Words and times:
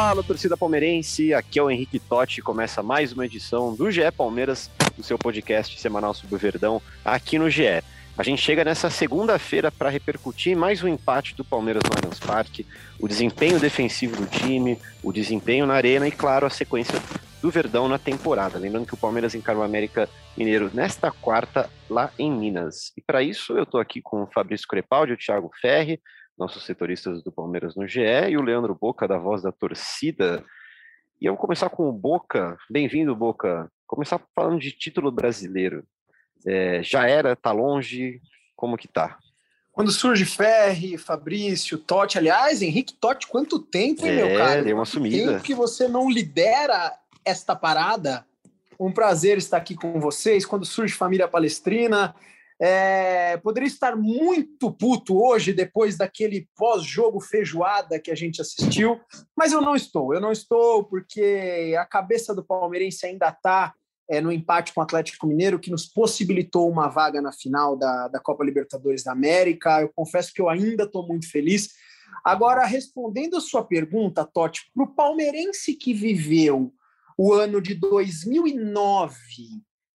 Fala, 0.00 0.22
torcida 0.22 0.56
palmeirense, 0.56 1.34
aqui 1.34 1.58
é 1.58 1.62
o 1.62 1.68
Henrique 1.68 1.98
Totti, 1.98 2.40
começa 2.40 2.84
mais 2.84 3.12
uma 3.12 3.26
edição 3.26 3.74
do 3.74 3.90
GE 3.90 4.08
Palmeiras, 4.16 4.70
o 4.96 5.02
seu 5.02 5.18
podcast 5.18 5.76
semanal 5.80 6.14
sobre 6.14 6.36
o 6.36 6.38
Verdão, 6.38 6.80
aqui 7.04 7.36
no 7.36 7.50
GE. 7.50 7.82
A 8.16 8.22
gente 8.22 8.40
chega 8.40 8.64
nessa 8.64 8.90
segunda-feira 8.90 9.72
para 9.72 9.90
repercutir 9.90 10.56
mais 10.56 10.84
um 10.84 10.88
empate 10.88 11.34
do 11.34 11.44
Palmeiras 11.44 11.82
no 11.82 11.96
Allianz 11.96 12.20
Parque, 12.20 12.64
o 12.96 13.08
desempenho 13.08 13.58
defensivo 13.58 14.14
do 14.14 14.26
time, 14.28 14.78
o 15.02 15.12
desempenho 15.12 15.66
na 15.66 15.74
arena 15.74 16.06
e, 16.06 16.12
claro, 16.12 16.46
a 16.46 16.50
sequência 16.50 17.02
do 17.42 17.50
Verdão 17.50 17.88
na 17.88 17.98
temporada. 17.98 18.56
Lembrando 18.56 18.86
que 18.86 18.94
o 18.94 18.98
Palmeiras 18.98 19.34
encara 19.34 19.58
o 19.58 19.64
América 19.64 20.08
Mineiro 20.36 20.70
nesta 20.72 21.10
quarta, 21.10 21.68
lá 21.90 22.12
em 22.16 22.30
Minas. 22.30 22.92
E 22.96 23.00
para 23.00 23.20
isso 23.20 23.58
eu 23.58 23.64
estou 23.64 23.80
aqui 23.80 24.00
com 24.00 24.22
o 24.22 24.28
Fabrício 24.28 24.68
Crepaldi, 24.68 25.14
o 25.14 25.18
Thiago 25.18 25.50
Ferri, 25.60 26.00
nossos 26.38 26.64
setoristas 26.64 27.22
do 27.22 27.32
Palmeiras 27.32 27.74
no 27.74 27.86
GE, 27.86 28.00
e 28.30 28.36
o 28.36 28.42
Leandro 28.42 28.74
Boca, 28.74 29.08
da 29.08 29.18
Voz 29.18 29.42
da 29.42 29.50
Torcida. 29.50 30.44
E 31.20 31.26
eu 31.26 31.32
vou 31.32 31.40
começar 31.40 31.68
com 31.68 31.88
o 31.88 31.92
Boca. 31.92 32.56
Bem-vindo, 32.70 33.14
Boca. 33.16 33.70
Começar 33.86 34.20
falando 34.34 34.60
de 34.60 34.70
título 34.70 35.10
brasileiro. 35.10 35.84
É, 36.46 36.80
já 36.82 37.08
era, 37.08 37.34
tá 37.34 37.50
longe, 37.50 38.20
como 38.54 38.76
que 38.76 38.86
tá? 38.86 39.18
Quando 39.72 39.90
surge 39.90 40.24
Ferri, 40.24 40.96
Fabrício, 40.96 41.78
Totti, 41.78 42.18
aliás, 42.18 42.62
Henrique 42.62 42.94
Totti, 42.94 43.26
quanto 43.26 43.58
tempo, 43.58 44.06
hein, 44.06 44.14
meu 44.16 44.26
É, 44.26 44.36
cara? 44.36 44.62
deu 44.62 44.76
uma 44.76 44.84
sumida. 44.84 45.32
Tempo 45.32 45.42
que 45.44 45.54
você 45.54 45.88
não 45.88 46.08
lidera 46.08 46.96
esta 47.24 47.54
parada. 47.54 48.24
Um 48.78 48.92
prazer 48.92 49.38
estar 49.38 49.56
aqui 49.56 49.74
com 49.74 49.98
vocês. 50.00 50.46
Quando 50.46 50.64
surge 50.64 50.94
Família 50.94 51.26
Palestrina, 51.26 52.14
é, 52.60 53.36
poderia 53.36 53.68
estar 53.68 53.94
muito 53.94 54.72
puto 54.72 55.22
hoje, 55.22 55.52
depois 55.52 55.96
daquele 55.96 56.48
pós-jogo 56.56 57.20
feijoada 57.20 58.00
que 58.00 58.10
a 58.10 58.16
gente 58.16 58.40
assistiu, 58.40 59.00
mas 59.36 59.52
eu 59.52 59.60
não 59.60 59.76
estou. 59.76 60.12
Eu 60.12 60.20
não 60.20 60.32
estou 60.32 60.84
porque 60.84 61.74
a 61.78 61.84
cabeça 61.84 62.34
do 62.34 62.44
palmeirense 62.44 63.06
ainda 63.06 63.28
está 63.28 63.72
é, 64.10 64.20
no 64.20 64.32
empate 64.32 64.72
com 64.72 64.80
o 64.80 64.82
Atlético 64.82 65.26
Mineiro, 65.26 65.60
que 65.60 65.70
nos 65.70 65.86
possibilitou 65.86 66.68
uma 66.68 66.88
vaga 66.88 67.22
na 67.22 67.30
final 67.30 67.76
da, 67.76 68.08
da 68.08 68.18
Copa 68.18 68.44
Libertadores 68.44 69.04
da 69.04 69.12
América. 69.12 69.80
Eu 69.80 69.90
confesso 69.94 70.32
que 70.32 70.40
eu 70.40 70.48
ainda 70.48 70.84
estou 70.84 71.06
muito 71.06 71.30
feliz. 71.30 71.68
Agora, 72.24 72.64
respondendo 72.64 73.36
a 73.36 73.40
sua 73.40 73.64
pergunta, 73.64 74.24
Totti, 74.24 74.70
para 74.74 74.82
o 74.82 74.94
palmeirense 74.94 75.74
que 75.74 75.94
viveu 75.94 76.72
o 77.16 77.32
ano 77.32 77.60
de 77.60 77.74
2009, 77.74 79.14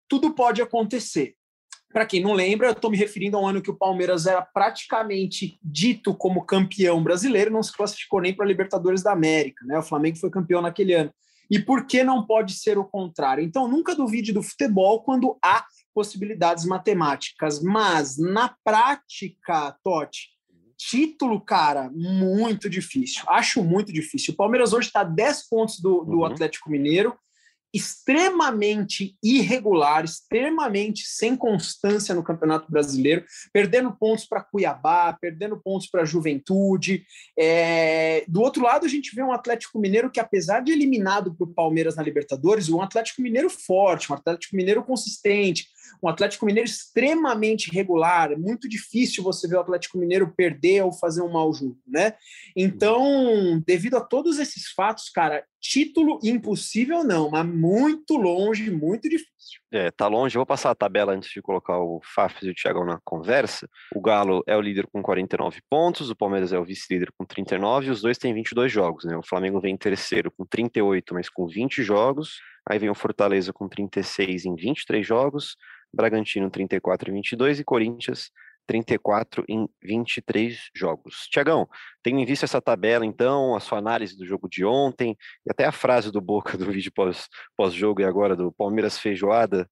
tudo 0.08 0.34
pode 0.34 0.62
acontecer. 0.62 1.36
Para 1.92 2.06
quem 2.06 2.22
não 2.22 2.34
lembra, 2.34 2.68
eu 2.68 2.72
estou 2.72 2.90
me 2.90 2.98
referindo 2.98 3.38
a 3.38 3.42
um 3.42 3.48
ano 3.48 3.62
que 3.62 3.70
o 3.70 3.78
Palmeiras 3.78 4.26
era 4.26 4.42
praticamente 4.42 5.60
dito 5.62 6.14
como 6.14 6.46
campeão 6.46 7.04
brasileiro, 7.04 7.52
não 7.52 7.62
se 7.64 7.76
classificou 7.76 8.22
nem 8.22 8.34
para 8.34 8.46
a 8.46 8.48
Libertadores 8.48 9.04
da 9.04 9.12
América, 9.12 9.66
né? 9.66 9.78
O 9.78 9.84
Flamengo 9.84 10.18
foi 10.18 10.30
campeão 10.30 10.62
naquele 10.62 10.94
ano. 10.94 11.14
E 11.50 11.60
por 11.60 11.86
que 11.86 12.02
não 12.02 12.26
pode 12.26 12.54
ser 12.54 12.78
o 12.78 12.86
contrário? 12.86 13.44
Então, 13.44 13.68
nunca 13.68 13.94
duvide 13.94 14.32
do 14.32 14.42
futebol 14.42 15.04
quando 15.04 15.38
há 15.44 15.66
possibilidades 15.94 16.66
matemáticas, 16.66 17.62
mas 17.62 18.18
na 18.18 18.56
prática, 18.64 19.76
Totti, 19.84 20.30
título, 20.78 21.42
cara, 21.42 21.92
muito 21.94 22.70
difícil. 22.70 23.24
Acho 23.28 23.62
muito 23.64 23.92
difícil. 23.92 24.34
O 24.34 24.38
Palmeiras 24.38 24.72
hoje 24.72 24.88
está 24.88 25.02
a 25.02 25.04
10 25.04 25.50
pontos 25.50 25.80
do, 25.80 26.06
do 26.06 26.20
Uhum. 26.20 26.26
Atlético 26.26 26.72
Mineiro, 26.72 27.16
extremamente 27.74 29.16
irregular, 29.24 30.04
extremamente 30.04 31.06
sem 31.06 31.36
constância 31.36 32.14
no 32.14 32.24
Campeonato 32.24 32.72
Brasileiro, 32.72 33.24
perdendo 33.54 33.92
pontos 33.92 34.26
para 34.26 34.44
Cuiabá, 34.44 35.14
perdendo 35.14 35.60
pontos 35.62 35.88
para 35.88 36.06
Juventude. 36.06 37.06
É, 37.38 38.26
Do 38.28 38.42
outro 38.42 38.64
lado, 38.64 38.86
a 38.86 38.90
gente 38.90 39.16
vê 39.16 39.24
um 39.24 39.32
Atlético 39.32 39.80
Mineiro 39.80 40.12
que, 40.12 40.20
apesar 40.20 40.62
de 40.62 40.72
eliminado 40.72 41.34
por 41.34 41.54
Palmeiras 41.54 41.96
na 41.96 42.04
Libertadores, 42.04 42.70
um 42.70 42.82
Atlético 42.82 43.22
Mineiro 43.22 43.50
forte, 43.50 44.12
um 44.12 44.16
Atlético 44.16 44.56
Mineiro 44.56 44.84
consistente, 44.84 45.68
um 46.02 46.08
Atlético 46.08 46.46
Mineiro 46.46 46.70
extremamente 46.70 47.72
regular. 47.72 48.32
É 48.32 48.36
muito 48.36 48.68
difícil 48.68 49.24
você 49.24 49.48
ver 49.48 49.58
o 49.58 49.62
Atlético 49.62 49.98
Mineiro 49.98 50.34
perder 50.36 50.84
ou 50.84 50.92
fazer 50.92 51.22
um 51.22 51.32
mau 51.32 51.54
jogo, 51.54 51.78
né? 51.88 52.14
Então, 52.56 53.62
devido 53.66 53.98
a 53.98 54.02
todos 54.02 54.40
esses 54.40 54.72
fatos, 54.72 55.10
cara, 55.10 55.44
título 55.60 56.20
impossível 56.24 57.04
não, 57.04 57.30
mas 57.30 57.46
muito 57.46 58.18
longe, 58.18 58.72
muito 58.72 59.08
difícil. 59.08 59.32
É, 59.72 59.92
tá 59.92 60.08
longe. 60.08 60.36
Vou 60.36 60.46
passar 60.46 60.72
a 60.72 60.76
tabela 60.76 61.14
antes 61.14 61.30
de 61.30 61.42
colocar 61.42 61.78
o 61.80 62.02
Fafs 62.04 62.44
e 62.44 62.50
o 62.50 62.56
Thiago 62.56 62.84
na 62.84 63.00
conversa. 63.04 63.70
O 63.96 64.02
Galo 64.02 64.44
é 64.48 64.56
o 64.56 64.62
líder 64.62 64.88
com 64.88 65.02
49 65.02 65.62
pontos, 65.70 66.10
o 66.10 66.16
Palmeiras 66.16 66.52
é 66.52 66.60
o 66.60 66.66
vice-líder 66.66 67.12
com 67.18 67.26
39 67.26 67.88
e 67.88 67.90
os 67.92 68.02
dois 68.02 68.18
têm 68.18 68.34
22 68.34 68.72
jogos, 68.72 69.06
né? 69.06 69.16
O 69.16 69.24
Flamengo 69.24 69.60
vem 69.60 69.74
em 69.74 69.78
terceiro 69.78 70.32
com 70.32 70.46
38, 70.46 71.14
mas 71.14 71.30
com 71.30 71.48
20 71.48 71.84
jogos. 71.84 72.40
Aí 72.68 72.78
vem 72.78 72.90
o 72.90 72.96
Fortaleza 72.96 73.52
com 73.52 73.68
36 73.68 74.46
em 74.46 74.56
23 74.56 75.06
jogos, 75.06 75.56
Bragantino 75.94 76.50
34 76.50 77.10
em 77.10 77.14
22 77.16 77.60
e 77.60 77.64
Corinthians 77.64 78.32
34 78.68 79.44
em 79.50 79.68
23 79.84 80.70
jogos. 80.76 81.28
Tiagão, 81.30 81.68
tendo 82.02 82.20
em 82.20 82.26
vista 82.26 82.46
essa 82.46 82.62
tabela, 82.62 83.06
então, 83.06 83.56
a 83.56 83.60
sua 83.60 83.80
análise 83.80 84.16
do 84.18 84.26
jogo 84.26 84.48
de 84.48 84.64
ontem 84.64 85.18
e 85.46 85.52
até 85.52 85.66
a 85.66 85.72
frase 85.72 86.12
do 86.12 86.22
Boca 86.22 86.56
do 86.58 86.72
vídeo 86.72 86.92
pós- 86.94 87.28
pós-jogo 87.58 88.02
e 88.02 88.06
agora 88.06 88.36
do 88.36 88.52
Palmeiras 88.52 88.98
feijoada, 88.98 89.70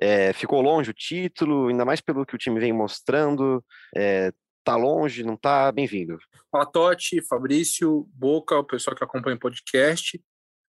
é, 0.00 0.32
ficou 0.32 0.60
longe 0.60 0.90
o 0.90 0.94
título, 0.94 1.68
ainda 1.68 1.84
mais 1.84 2.00
pelo 2.00 2.26
que 2.26 2.34
o 2.34 2.38
time 2.38 2.58
vem 2.58 2.72
mostrando. 2.72 3.64
É, 3.96 4.32
tá 4.64 4.76
longe, 4.76 5.22
não 5.22 5.36
tá? 5.36 5.70
Bem-vindo. 5.70 6.18
Fala 6.50 6.66
Totti, 6.66 7.22
Fabrício, 7.22 8.08
Boca, 8.12 8.58
o 8.58 8.64
pessoal 8.64 8.96
que 8.96 9.04
acompanha 9.04 9.36
o 9.36 9.40
podcast. 9.40 10.20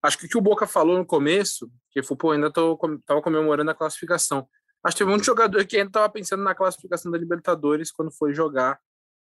Acho 0.04 0.20
que 0.20 0.26
o 0.28 0.30
que 0.30 0.38
o 0.38 0.42
Boca 0.42 0.68
falou 0.68 0.98
no 0.98 1.06
começo, 1.06 1.70
que 1.92 2.04
foi, 2.04 2.16
pô, 2.16 2.32
ainda 2.32 2.52
tô, 2.52 2.78
tava 3.06 3.22
comemorando 3.22 3.72
a 3.72 3.76
classificação. 3.76 4.48
Acho 4.86 4.98
que 4.98 5.04
teve 5.04 5.18
um 5.18 5.24
jogador 5.24 5.66
que 5.66 5.78
ainda 5.78 5.90
tava 5.90 6.10
pensando 6.10 6.44
na 6.44 6.54
classificação 6.54 7.12
da 7.12 7.18
Libertadores 7.18 7.92
quando 7.92 8.12
foi 8.12 8.36
jogar 8.36 8.80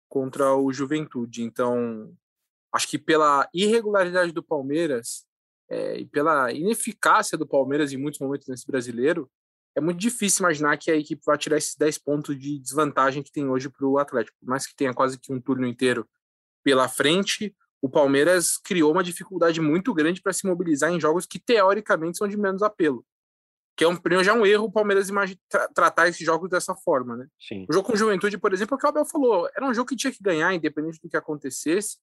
contra 0.09 0.53
o 0.53 0.73
Juventude. 0.73 1.41
Então, 1.41 2.13
acho 2.73 2.85
que 2.85 2.99
pela 2.99 3.47
irregularidade 3.53 4.33
do 4.33 4.43
Palmeiras 4.43 5.25
é, 5.69 5.99
e 5.99 6.05
pela 6.05 6.51
ineficácia 6.51 7.37
do 7.37 7.47
Palmeiras 7.47 7.93
em 7.93 7.97
muitos 7.97 8.19
momentos 8.19 8.45
nesse 8.45 8.67
brasileiro, 8.67 9.31
é 9.73 9.79
muito 9.79 9.99
difícil 9.99 10.43
imaginar 10.43 10.77
que 10.77 10.91
a 10.91 10.97
equipe 10.97 11.21
vai 11.25 11.37
tirar 11.37 11.57
esses 11.57 11.77
10 11.77 11.97
pontos 11.99 12.37
de 12.37 12.59
desvantagem 12.59 13.23
que 13.23 13.31
tem 13.31 13.47
hoje 13.47 13.69
para 13.69 13.87
o 13.87 13.97
Atlético. 13.97 14.37
Por 14.41 14.49
mais 14.49 14.67
que 14.67 14.75
tenha 14.75 14.93
quase 14.93 15.17
que 15.17 15.31
um 15.31 15.39
turno 15.39 15.65
inteiro 15.65 16.05
pela 16.61 16.89
frente, 16.89 17.55
o 17.81 17.89
Palmeiras 17.89 18.57
criou 18.57 18.91
uma 18.91 19.03
dificuldade 19.03 19.61
muito 19.61 19.93
grande 19.93 20.21
para 20.21 20.33
se 20.33 20.45
mobilizar 20.45 20.91
em 20.91 20.99
jogos 20.99 21.25
que 21.25 21.39
teoricamente 21.39 22.17
são 22.17 22.27
de 22.27 22.35
menos 22.35 22.61
apelo. 22.61 23.05
Que 23.75 23.83
é 23.83 23.87
um, 23.87 23.95
primeiro, 23.95 24.23
já 24.23 24.31
é 24.31 24.35
um 24.35 24.45
erro 24.45 24.65
o 24.65 24.71
Palmeiras 24.71 25.07
tra- 25.49 25.67
tratar 25.69 26.07
esses 26.07 26.23
jogos 26.25 26.49
dessa 26.49 26.75
forma, 26.75 27.17
né? 27.17 27.27
Sim. 27.39 27.65
O 27.67 27.73
jogo 27.73 27.87
com 27.87 27.95
Juventude, 27.95 28.37
por 28.37 28.53
exemplo, 28.53 28.75
é 28.75 28.77
o 28.77 28.79
que 28.79 28.85
o 28.85 28.89
Abel 28.89 29.05
falou, 29.05 29.49
era 29.55 29.65
um 29.65 29.73
jogo 29.73 29.89
que 29.89 29.95
tinha 29.95 30.13
que 30.13 30.21
ganhar, 30.21 30.53
independente 30.53 30.99
do 31.01 31.09
que 31.09 31.17
acontecesse. 31.17 31.97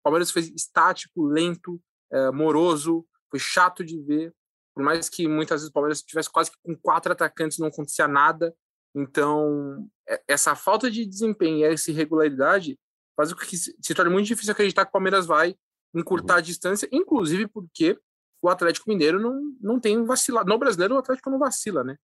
O 0.00 0.04
Palmeiras 0.04 0.30
fez 0.30 0.48
estático, 0.48 1.24
lento, 1.26 1.80
eh, 2.12 2.30
moroso, 2.30 3.04
foi 3.28 3.40
chato 3.40 3.84
de 3.84 4.00
ver. 4.00 4.32
Por 4.72 4.84
mais 4.84 5.08
que 5.08 5.26
muitas 5.26 5.60
vezes 5.62 5.70
o 5.70 5.72
Palmeiras 5.72 6.00
tivesse 6.02 6.30
quase 6.30 6.50
que 6.50 6.58
com 6.62 6.76
quatro 6.76 7.10
atacantes 7.10 7.58
não 7.58 7.66
acontecia 7.68 8.06
nada. 8.06 8.54
Então, 8.94 9.86
é- 10.08 10.22
essa 10.28 10.54
falta 10.54 10.90
de 10.90 11.04
desempenho 11.04 11.58
e 11.58 11.64
essa 11.64 11.90
irregularidade 11.90 12.78
faz 13.16 13.32
com 13.32 13.40
que 13.40 13.56
se 13.56 13.74
se 13.80 13.94
torne 13.94 14.12
muito 14.12 14.26
difícil 14.26 14.52
acreditar 14.52 14.84
que 14.84 14.90
o 14.90 14.92
Palmeiras 14.92 15.26
vai 15.26 15.56
encurtar 15.94 16.36
a 16.36 16.40
distância, 16.40 16.88
inclusive 16.92 17.46
porque 17.48 17.98
o 18.42 18.48
Atlético 18.48 18.88
Mineiro 18.88 19.20
não, 19.20 19.40
não 19.60 19.80
tem 19.80 20.04
vacilado. 20.04 20.48
No 20.48 20.58
brasileiro, 20.58 20.94
o 20.94 20.98
Atlético 20.98 21.30
não 21.30 21.38
vacila, 21.38 21.82
né? 21.82 21.96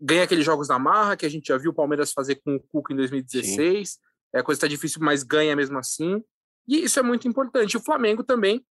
Ganha 0.00 0.24
aqueles 0.24 0.44
jogos 0.44 0.68
na 0.68 0.78
marra, 0.78 1.16
que 1.16 1.26
a 1.26 1.28
gente 1.28 1.48
já 1.48 1.58
viu 1.58 1.70
o 1.70 1.74
Palmeiras 1.74 2.12
fazer 2.12 2.36
com 2.36 2.56
o 2.56 2.60
Cuca 2.60 2.92
em 2.92 2.96
2016. 2.96 3.98
É, 4.34 4.40
a 4.40 4.42
coisa 4.42 4.58
está 4.58 4.66
difícil, 4.66 5.00
mas 5.02 5.22
ganha 5.22 5.54
mesmo 5.56 5.78
assim. 5.78 6.22
E 6.66 6.84
isso 6.84 6.98
é 6.98 7.02
muito 7.02 7.26
importante. 7.26 7.76
O 7.76 7.82
Flamengo 7.82 8.22
também 8.22 8.64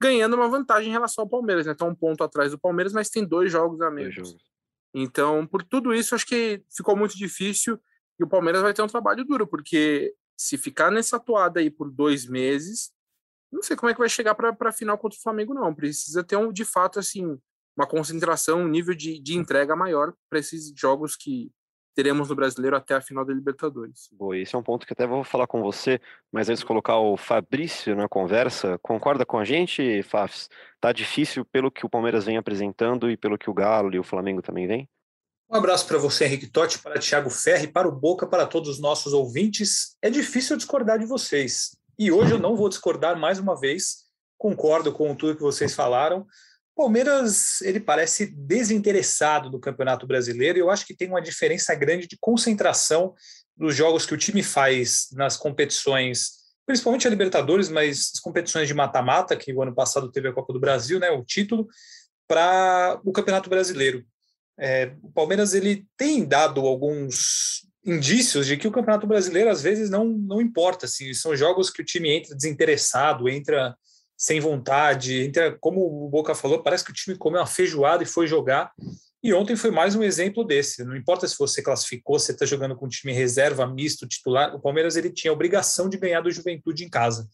ganhando 0.00 0.36
uma 0.36 0.48
vantagem 0.48 0.88
em 0.88 0.92
relação 0.92 1.24
ao 1.24 1.28
Palmeiras, 1.28 1.66
né? 1.66 1.72
Está 1.72 1.84
um 1.84 1.94
ponto 1.94 2.22
atrás 2.22 2.52
do 2.52 2.58
Palmeiras, 2.58 2.92
mas 2.92 3.10
tem 3.10 3.26
dois 3.26 3.50
jogos 3.50 3.80
a 3.80 3.90
menos. 3.90 4.14
jogos. 4.14 4.36
Então, 4.94 5.46
por 5.46 5.62
tudo 5.62 5.94
isso, 5.94 6.14
acho 6.14 6.26
que 6.26 6.62
ficou 6.74 6.96
muito 6.96 7.16
difícil 7.16 7.78
e 8.18 8.24
o 8.24 8.28
Palmeiras 8.28 8.62
vai 8.62 8.72
ter 8.72 8.82
um 8.82 8.86
trabalho 8.86 9.24
duro, 9.24 9.46
porque 9.46 10.14
se 10.36 10.56
ficar 10.56 10.90
nessa 10.90 11.18
toada 11.18 11.60
aí 11.60 11.70
por 11.70 11.90
dois 11.90 12.26
meses, 12.26 12.92
não 13.50 13.62
sei 13.62 13.76
como 13.76 13.90
é 13.90 13.94
que 13.94 14.00
vai 14.00 14.08
chegar 14.08 14.34
para 14.34 14.54
a 14.60 14.72
final 14.72 14.98
contra 14.98 15.18
o 15.18 15.22
Flamengo, 15.22 15.54
não. 15.54 15.74
Precisa 15.74 16.22
ter, 16.22 16.36
um, 16.36 16.52
de 16.52 16.64
fato, 16.64 16.98
assim, 16.98 17.38
uma 17.76 17.86
concentração, 17.86 18.62
um 18.62 18.68
nível 18.68 18.94
de, 18.94 19.20
de 19.20 19.34
entrega 19.34 19.74
maior 19.76 20.12
para 20.28 20.38
esses 20.38 20.72
jogos 20.76 21.16
que 21.16 21.50
teremos 21.94 22.28
no 22.28 22.36
brasileiro 22.36 22.76
até 22.76 22.94
a 22.94 23.00
final 23.00 23.24
da 23.24 23.34
Libertadores. 23.34 24.08
Boa, 24.12 24.38
esse 24.38 24.54
é 24.54 24.58
um 24.58 24.62
ponto 24.62 24.86
que 24.86 24.92
até 24.92 25.04
vou 25.04 25.24
falar 25.24 25.48
com 25.48 25.60
você, 25.60 26.00
mas 26.30 26.48
antes 26.48 26.60
de 26.60 26.66
colocar 26.66 26.96
o 26.98 27.16
Fabrício 27.16 27.96
na 27.96 28.08
conversa, 28.08 28.78
concorda 28.80 29.26
com 29.26 29.36
a 29.36 29.44
gente, 29.44 30.00
Fafs? 30.04 30.48
Tá 30.80 30.92
difícil 30.92 31.44
pelo 31.44 31.72
que 31.72 31.84
o 31.84 31.88
Palmeiras 31.88 32.24
vem 32.24 32.36
apresentando 32.36 33.10
e 33.10 33.16
pelo 33.16 33.36
que 33.36 33.50
o 33.50 33.54
Galo 33.54 33.92
e 33.92 33.98
o 33.98 34.04
Flamengo 34.04 34.40
também 34.40 34.68
vem? 34.68 34.88
Um 35.50 35.56
abraço 35.56 35.88
para 35.88 35.98
você, 35.98 36.26
Henrique 36.26 36.46
Totti, 36.46 36.78
para 36.78 37.00
Thiago 37.00 37.30
Ferri, 37.30 37.66
para 37.66 37.88
o 37.88 37.92
Boca, 37.92 38.26
para 38.26 38.46
todos 38.46 38.68
os 38.68 38.78
nossos 38.78 39.12
ouvintes. 39.12 39.96
É 40.02 40.10
difícil 40.10 40.56
discordar 40.56 40.98
de 40.98 41.06
vocês. 41.06 41.76
E 41.98 42.12
hoje 42.12 42.32
eu 42.32 42.38
não 42.38 42.54
vou 42.54 42.68
discordar 42.68 43.18
mais 43.18 43.40
uma 43.40 43.58
vez. 43.58 44.04
Concordo 44.38 44.92
com 44.92 45.16
tudo 45.16 45.34
que 45.34 45.42
vocês 45.42 45.74
falaram. 45.74 46.24
Palmeiras, 46.76 47.60
ele 47.62 47.80
parece 47.80 48.26
desinteressado 48.26 49.50
no 49.50 49.58
Campeonato 49.58 50.06
Brasileiro 50.06 50.58
e 50.58 50.60
eu 50.60 50.70
acho 50.70 50.86
que 50.86 50.94
tem 50.94 51.08
uma 51.08 51.20
diferença 51.20 51.74
grande 51.74 52.06
de 52.06 52.16
concentração 52.20 53.14
dos 53.56 53.74
jogos 53.74 54.06
que 54.06 54.14
o 54.14 54.16
time 54.16 54.44
faz 54.44 55.08
nas 55.10 55.36
competições, 55.36 56.34
principalmente 56.64 57.04
a 57.08 57.10
Libertadores, 57.10 57.68
mas 57.68 58.12
as 58.14 58.20
competições 58.20 58.68
de 58.68 58.74
mata-mata, 58.74 59.36
que 59.36 59.52
o 59.52 59.60
ano 59.60 59.74
passado 59.74 60.12
teve 60.12 60.28
a 60.28 60.32
Copa 60.32 60.52
do 60.52 60.60
Brasil, 60.60 61.00
né, 61.00 61.10
o 61.10 61.24
título, 61.24 61.66
para 62.28 63.00
o 63.04 63.10
Campeonato 63.10 63.50
Brasileiro. 63.50 64.06
É, 64.56 64.94
o 65.02 65.10
Palmeiras 65.10 65.54
ele 65.54 65.84
tem 65.96 66.24
dado 66.24 66.60
alguns 66.60 67.67
indícios 67.88 68.46
de 68.46 68.56
que 68.56 68.68
o 68.68 68.72
Campeonato 68.72 69.06
Brasileiro 69.06 69.50
às 69.50 69.62
vezes 69.62 69.88
não, 69.88 70.04
não 70.04 70.40
importa, 70.40 70.86
assim, 70.86 71.12
são 71.14 71.34
jogos 71.34 71.70
que 71.70 71.80
o 71.80 71.84
time 71.84 72.10
entra 72.10 72.36
desinteressado, 72.36 73.28
entra 73.28 73.74
sem 74.16 74.40
vontade. 74.40 75.24
Então, 75.24 75.56
como 75.60 75.80
o 75.80 76.08
Boca 76.08 76.34
falou, 76.34 76.62
parece 76.62 76.84
que 76.84 76.90
o 76.90 76.94
time 76.94 77.16
comeu 77.16 77.40
uma 77.40 77.46
feijoada 77.46 78.02
e 78.02 78.06
foi 78.06 78.26
jogar. 78.26 78.72
E 79.22 79.32
ontem 79.32 79.56
foi 79.56 79.70
mais 79.70 79.94
um 79.94 80.02
exemplo 80.02 80.44
desse. 80.44 80.84
Não 80.84 80.94
importa 80.94 81.26
se 81.26 81.36
você 81.38 81.62
classificou, 81.62 82.18
se 82.18 82.32
está 82.32 82.44
jogando 82.44 82.76
com 82.76 82.86
um 82.86 82.88
time 82.88 83.12
reserva, 83.12 83.66
misto, 83.66 84.06
titular. 84.06 84.54
O 84.54 84.60
Palmeiras 84.60 84.96
ele 84.96 85.10
tinha 85.10 85.30
a 85.30 85.34
obrigação 85.34 85.88
de 85.88 85.96
ganhar 85.96 86.20
do 86.20 86.30
Juventude 86.30 86.84
em 86.84 86.88
casa. 86.88 87.28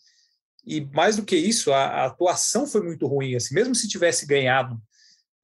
E 0.66 0.80
mais 0.92 1.16
do 1.16 1.24
que 1.24 1.36
isso, 1.36 1.72
a, 1.72 1.84
a 1.84 2.04
atuação 2.06 2.66
foi 2.66 2.82
muito 2.82 3.06
ruim. 3.06 3.34
Assim, 3.34 3.54
mesmo 3.54 3.74
se 3.74 3.88
tivesse 3.88 4.24
ganhado, 4.24 4.78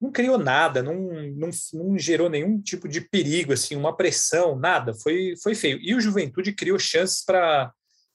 não 0.01 0.11
criou 0.11 0.37
nada, 0.37 0.81
não, 0.81 0.95
não, 0.95 1.49
não 1.73 1.97
gerou 1.97 2.29
nenhum 2.29 2.59
tipo 2.59 2.87
de 2.87 3.01
perigo, 3.01 3.53
assim, 3.53 3.75
uma 3.75 3.95
pressão, 3.95 4.57
nada. 4.57 4.93
Foi, 4.95 5.35
foi 5.41 5.53
feio. 5.53 5.79
E 5.79 5.93
o 5.93 6.01
Juventude 6.01 6.53
criou 6.53 6.79
chances 6.79 7.23
para 7.23 7.71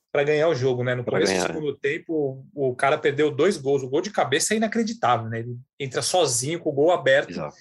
para 0.09 0.23
ganhar 0.23 0.47
o 0.47 0.55
jogo, 0.55 0.83
né? 0.83 0.95
No 0.95 1.03
começo 1.03 1.33
do 1.33 1.41
segundo 1.41 1.77
tempo, 1.77 2.43
o 2.55 2.73
cara 2.73 2.97
perdeu 2.97 3.29
dois 3.29 3.57
gols. 3.57 3.83
O 3.83 3.89
gol 3.89 4.01
de 4.01 4.09
cabeça 4.09 4.53
é 4.53 4.57
inacreditável, 4.57 5.29
né? 5.29 5.39
Ele 5.39 5.57
entra 5.79 6.01
sozinho 6.01 6.59
com 6.59 6.69
o 6.69 6.73
gol 6.73 6.91
aberto. 6.91 7.29
Exato. 7.29 7.55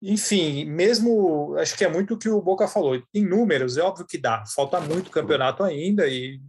Enfim, 0.00 0.64
mesmo 0.64 1.56
acho 1.58 1.76
que 1.76 1.84
é 1.84 1.88
muito 1.88 2.14
o 2.14 2.18
que 2.18 2.28
o 2.28 2.40
Boca 2.40 2.68
falou. 2.68 3.02
Em 3.12 3.26
números, 3.26 3.76
é 3.76 3.82
óbvio 3.82 4.06
que 4.06 4.16
dá. 4.16 4.44
Falta 4.46 4.80
muito 4.80 5.10
campeonato 5.10 5.62
ainda 5.62 6.06
e 6.06 6.40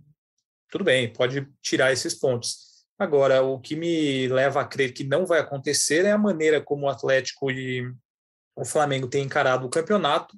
tudo 0.69 0.83
bem, 0.83 1.11
pode 1.11 1.45
tirar 1.61 1.91
esses 1.91 2.13
pontos. 2.13 2.68
Agora, 2.99 3.41
o 3.41 3.57
que 3.57 3.77
me 3.77 4.27
leva 4.27 4.59
a 4.59 4.65
crer 4.65 4.93
que 4.93 5.05
não 5.05 5.25
vai 5.25 5.39
acontecer 5.39 6.03
é 6.03 6.11
a 6.11 6.17
maneira 6.17 6.61
como 6.61 6.85
o 6.85 6.89
Atlético 6.89 7.49
e 7.49 7.89
o 8.53 8.65
Flamengo 8.65 9.07
têm 9.07 9.23
encarado 9.23 9.65
o 9.65 9.69
campeonato 9.69 10.37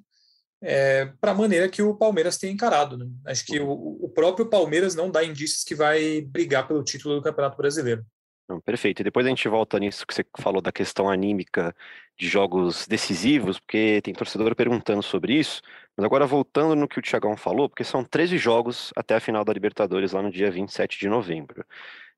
é, 0.62 1.06
para 1.20 1.32
a 1.32 1.34
maneira 1.34 1.68
que 1.68 1.82
o 1.82 1.96
Palmeiras 1.96 2.38
tem 2.38 2.52
encarado. 2.52 2.96
Né? 2.96 3.06
Acho 3.26 3.44
que 3.44 3.58
o, 3.58 3.98
o, 4.00 4.08
próprio 4.08 4.46
Palmeiras 4.46 4.94
não 4.94 5.10
dá 5.10 5.24
indícios 5.24 5.64
que 5.64 5.74
vai 5.74 6.20
brigar 6.20 6.68
pelo 6.68 6.84
título 6.84 7.16
do 7.16 7.22
Campeonato 7.22 7.56
Brasileiro. 7.56 8.06
Não, 8.48 8.60
perfeito. 8.60 9.00
E 9.00 9.04
depois 9.04 9.26
a 9.26 9.28
gente 9.28 9.48
volta 9.48 9.78
nisso 9.78 10.06
que 10.06 10.14
você 10.14 10.24
falou 10.38 10.60
da 10.60 10.70
questão 10.70 11.08
anímica 11.08 11.74
de 12.16 12.28
jogos 12.28 12.86
decisivos, 12.86 13.58
porque 13.58 14.00
tem 14.02 14.14
torcedor 14.14 14.54
perguntando 14.54 15.02
sobre 15.02 15.34
isso. 15.34 15.62
Mas 15.96 16.04
agora 16.04 16.26
voltando 16.26 16.76
no 16.76 16.86
que 16.86 16.98
o 16.98 17.02
Tiagão 17.02 17.36
falou, 17.36 17.68
porque 17.68 17.82
são 17.82 18.04
13 18.04 18.38
jogos 18.38 18.92
até 18.94 19.16
a 19.16 19.20
final 19.20 19.44
da 19.44 19.52
Libertadores 19.52 20.12
lá 20.12 20.22
no 20.22 20.30
dia 20.30 20.50
27 20.50 20.98
de 20.98 21.08
novembro. 21.08 21.64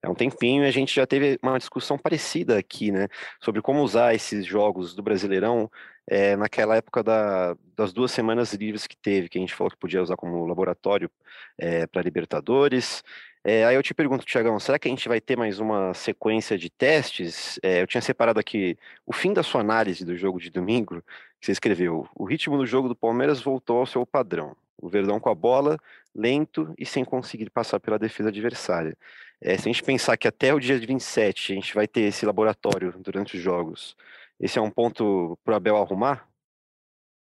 É 0.05 0.09
um 0.09 0.15
tempinho 0.15 0.65
e 0.65 0.67
a 0.69 0.71
gente 0.71 0.95
já 0.95 1.07
teve 1.07 1.39
uma 1.43 1.59
discussão 1.59 1.97
parecida 1.97 2.59
aqui, 2.59 2.93
né? 2.93 3.09
Sobre 3.41 3.63
como 3.63 3.83
usar 3.83 4.15
esses 4.15 4.45
jogos 4.45 4.95
do 4.95 5.03
Brasileirão 5.03 5.71
é, 6.07 6.37
naquela 6.37 6.77
época 6.77 7.03
da, 7.03 7.57
das 7.75 7.91
duas 7.91 8.13
semanas 8.13 8.53
livres 8.53 8.87
que 8.87 8.97
teve, 8.99 9.31
que 9.31 9.39
a 9.39 9.41
gente 9.41 9.55
falou 9.55 9.71
que 9.71 9.79
podia 9.79 10.03
usar 10.03 10.15
como 10.17 10.47
laboratório 10.47 11.11
é, 11.57 11.87
para 11.87 12.03
Libertadores. 12.03 13.03
É, 13.43 13.65
aí 13.65 13.75
eu 13.75 13.83
te 13.83 13.95
pergunto, 13.95 14.27
Tiagão, 14.27 14.61
será 14.61 14.79
que 14.79 14.89
a 14.89 14.91
gente 14.91 15.09
vai 15.09 15.23
ter 15.23 15.39
mais 15.39 15.59
uma 15.59 15.95
sequência 15.95 16.59
de 16.59 16.69
testes? 16.69 17.59
eu 17.63 17.87
tinha 17.87 18.03
separado 18.03 18.39
aqui 18.39 18.77
o 19.07 19.13
fim 19.13 19.33
da 19.33 19.43
sua 19.43 19.63
análise 19.63 20.05
do 20.05 20.17
jogo 20.17 20.39
de 20.39 20.51
domingo, 20.51 21.03
que 21.41 21.47
você 21.47 21.53
escreveu. 21.53 22.07
O 22.15 22.25
ritmo 22.25 22.59
do 22.59 22.67
jogo 22.67 22.89
do 22.89 22.97
Palmeiras 22.97 23.41
voltou 23.41 23.79
ao 23.79 23.87
seu 23.87 24.05
padrão. 24.05 24.55
O 24.77 24.89
Verdão 24.89 25.19
com 25.19 25.31
a 25.31 25.35
bola, 25.35 25.79
lento 26.15 26.75
e 26.79 26.85
sem 26.85 27.05
conseguir 27.05 27.49
passar 27.51 27.81
pela 27.81 27.99
defesa 27.99 28.29
adversária. 28.29 28.97
É, 29.41 29.57
se 29.57 29.69
a 29.69 29.73
gente 29.73 29.83
pensar 29.83 30.17
que 30.17 30.29
até 30.29 30.55
o 30.55 30.61
dia 30.61 30.79
de 30.79 30.87
27 30.87 31.53
a 31.53 31.55
gente 31.57 31.75
vai 31.75 31.87
ter 31.87 32.03
esse 32.03 32.25
laboratório 32.25 32.93
durante 32.99 33.37
os 33.37 33.43
jogos, 33.43 33.97
esse 34.41 34.59
é 34.59 34.63
um 34.63 34.71
ponto 34.71 35.39
para 35.45 35.53
o 35.53 35.57
Abel 35.57 35.77
arrumar? 35.77 36.29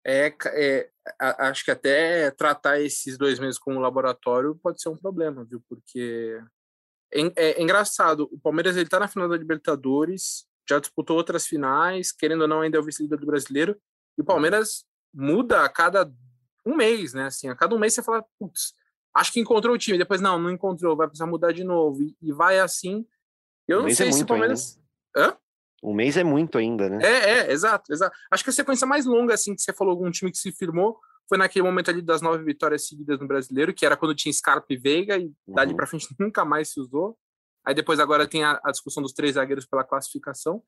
É, 0.04 0.32
é, 0.54 0.90
acho 1.18 1.64
que 1.64 1.70
até 1.70 2.30
tratar 2.30 2.80
esses 2.80 3.18
dois 3.18 3.38
meses 3.38 3.58
como 3.58 3.80
laboratório 3.80 4.54
pode 4.62 4.80
ser 4.80 4.88
um 4.88 4.96
problema, 4.96 5.44
viu? 5.44 5.60
Porque 5.68 6.40
é, 7.12 7.20
é, 7.20 7.32
é 7.36 7.62
engraçado, 7.62 8.28
o 8.32 8.38
Palmeiras 8.38 8.76
ele 8.76 8.88
tá 8.88 9.00
na 9.00 9.08
final 9.08 9.28
da 9.28 9.36
Libertadores, 9.36 10.46
já 10.68 10.78
disputou 10.78 11.16
outras 11.16 11.46
finais, 11.46 12.12
querendo 12.12 12.42
ou 12.42 12.48
não 12.48 12.60
ainda 12.60 12.78
é 12.78 12.80
o 12.80 12.84
vice-líder 12.84 13.18
do 13.18 13.26
brasileiro, 13.26 13.76
e 14.16 14.22
o 14.22 14.24
Palmeiras 14.24 14.84
muda 15.12 15.64
a 15.64 15.68
cada 15.68 16.10
um 16.64 16.76
mês, 16.76 17.12
né? 17.14 17.26
Assim, 17.26 17.48
a 17.48 17.56
cada 17.56 17.74
um 17.74 17.78
mês 17.78 17.94
você 17.94 18.02
fala, 18.02 18.24
putz, 18.38 18.74
acho 19.16 19.32
que 19.32 19.40
encontrou 19.40 19.74
o 19.74 19.78
time, 19.78 19.98
depois 19.98 20.20
não, 20.20 20.38
não 20.38 20.50
encontrou, 20.50 20.96
vai 20.96 21.06
precisar 21.06 21.26
mudar 21.26 21.52
de 21.52 21.64
novo, 21.64 22.02
e, 22.02 22.16
e 22.22 22.32
vai 22.32 22.58
assim. 22.58 23.06
Eu 23.66 23.82
não 23.82 23.90
sei 23.90 24.08
é 24.08 24.12
se 24.12 24.22
o 24.22 24.26
Palmeiras. 24.26 24.80
Ainda. 25.16 25.30
Hã? 25.30 25.36
Um 25.82 25.94
mês 25.94 26.16
é 26.16 26.24
muito 26.24 26.58
ainda, 26.58 26.88
né? 26.88 26.98
É, 27.02 27.30
é, 27.30 27.52
exato, 27.52 27.92
exato. 27.92 28.16
Acho 28.30 28.42
que 28.42 28.50
a 28.50 28.52
sequência 28.52 28.86
mais 28.86 29.04
longa, 29.06 29.34
assim, 29.34 29.54
que 29.54 29.62
você 29.62 29.72
falou, 29.72 29.92
algum 29.92 30.10
time 30.10 30.30
que 30.30 30.38
se 30.38 30.50
firmou, 30.52 30.98
foi 31.28 31.38
naquele 31.38 31.64
momento 31.64 31.90
ali 31.90 32.00
das 32.00 32.22
nove 32.22 32.44
vitórias 32.44 32.86
seguidas 32.86 33.18
no 33.18 33.26
brasileiro, 33.26 33.74
que 33.74 33.84
era 33.84 33.96
quando 33.96 34.14
tinha 34.14 34.32
Scarpa 34.32 34.66
e 34.70 34.76
Veiga, 34.76 35.18
e 35.18 35.26
uhum. 35.46 35.54
dali 35.54 35.74
pra 35.74 35.86
frente 35.86 36.08
nunca 36.18 36.44
mais 36.44 36.72
se 36.72 36.80
usou. 36.80 37.18
Aí 37.64 37.74
depois 37.74 37.98
agora 37.98 38.28
tem 38.28 38.44
a, 38.44 38.60
a, 38.64 38.70
discussão 38.70 39.02
dos 39.02 39.12
três 39.12 39.34
zagueiros 39.34 39.66
pela 39.66 39.84
classificação. 39.84 40.62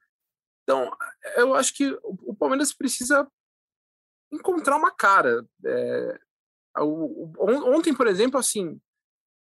Então, 0.65 0.91
eu 1.37 1.55
acho 1.55 1.75
que 1.75 1.91
o, 2.03 2.33
o 2.33 2.35
Palmeiras 2.35 2.75
precisa 2.75 3.27
encontrar 4.33 4.77
uma 4.77 4.91
cara. 4.91 5.47
É, 5.65 6.21
o, 6.81 7.33
o, 7.37 7.75
ontem, 7.75 7.95
por 7.95 8.07
exemplo, 8.07 8.39
assim, 8.39 8.81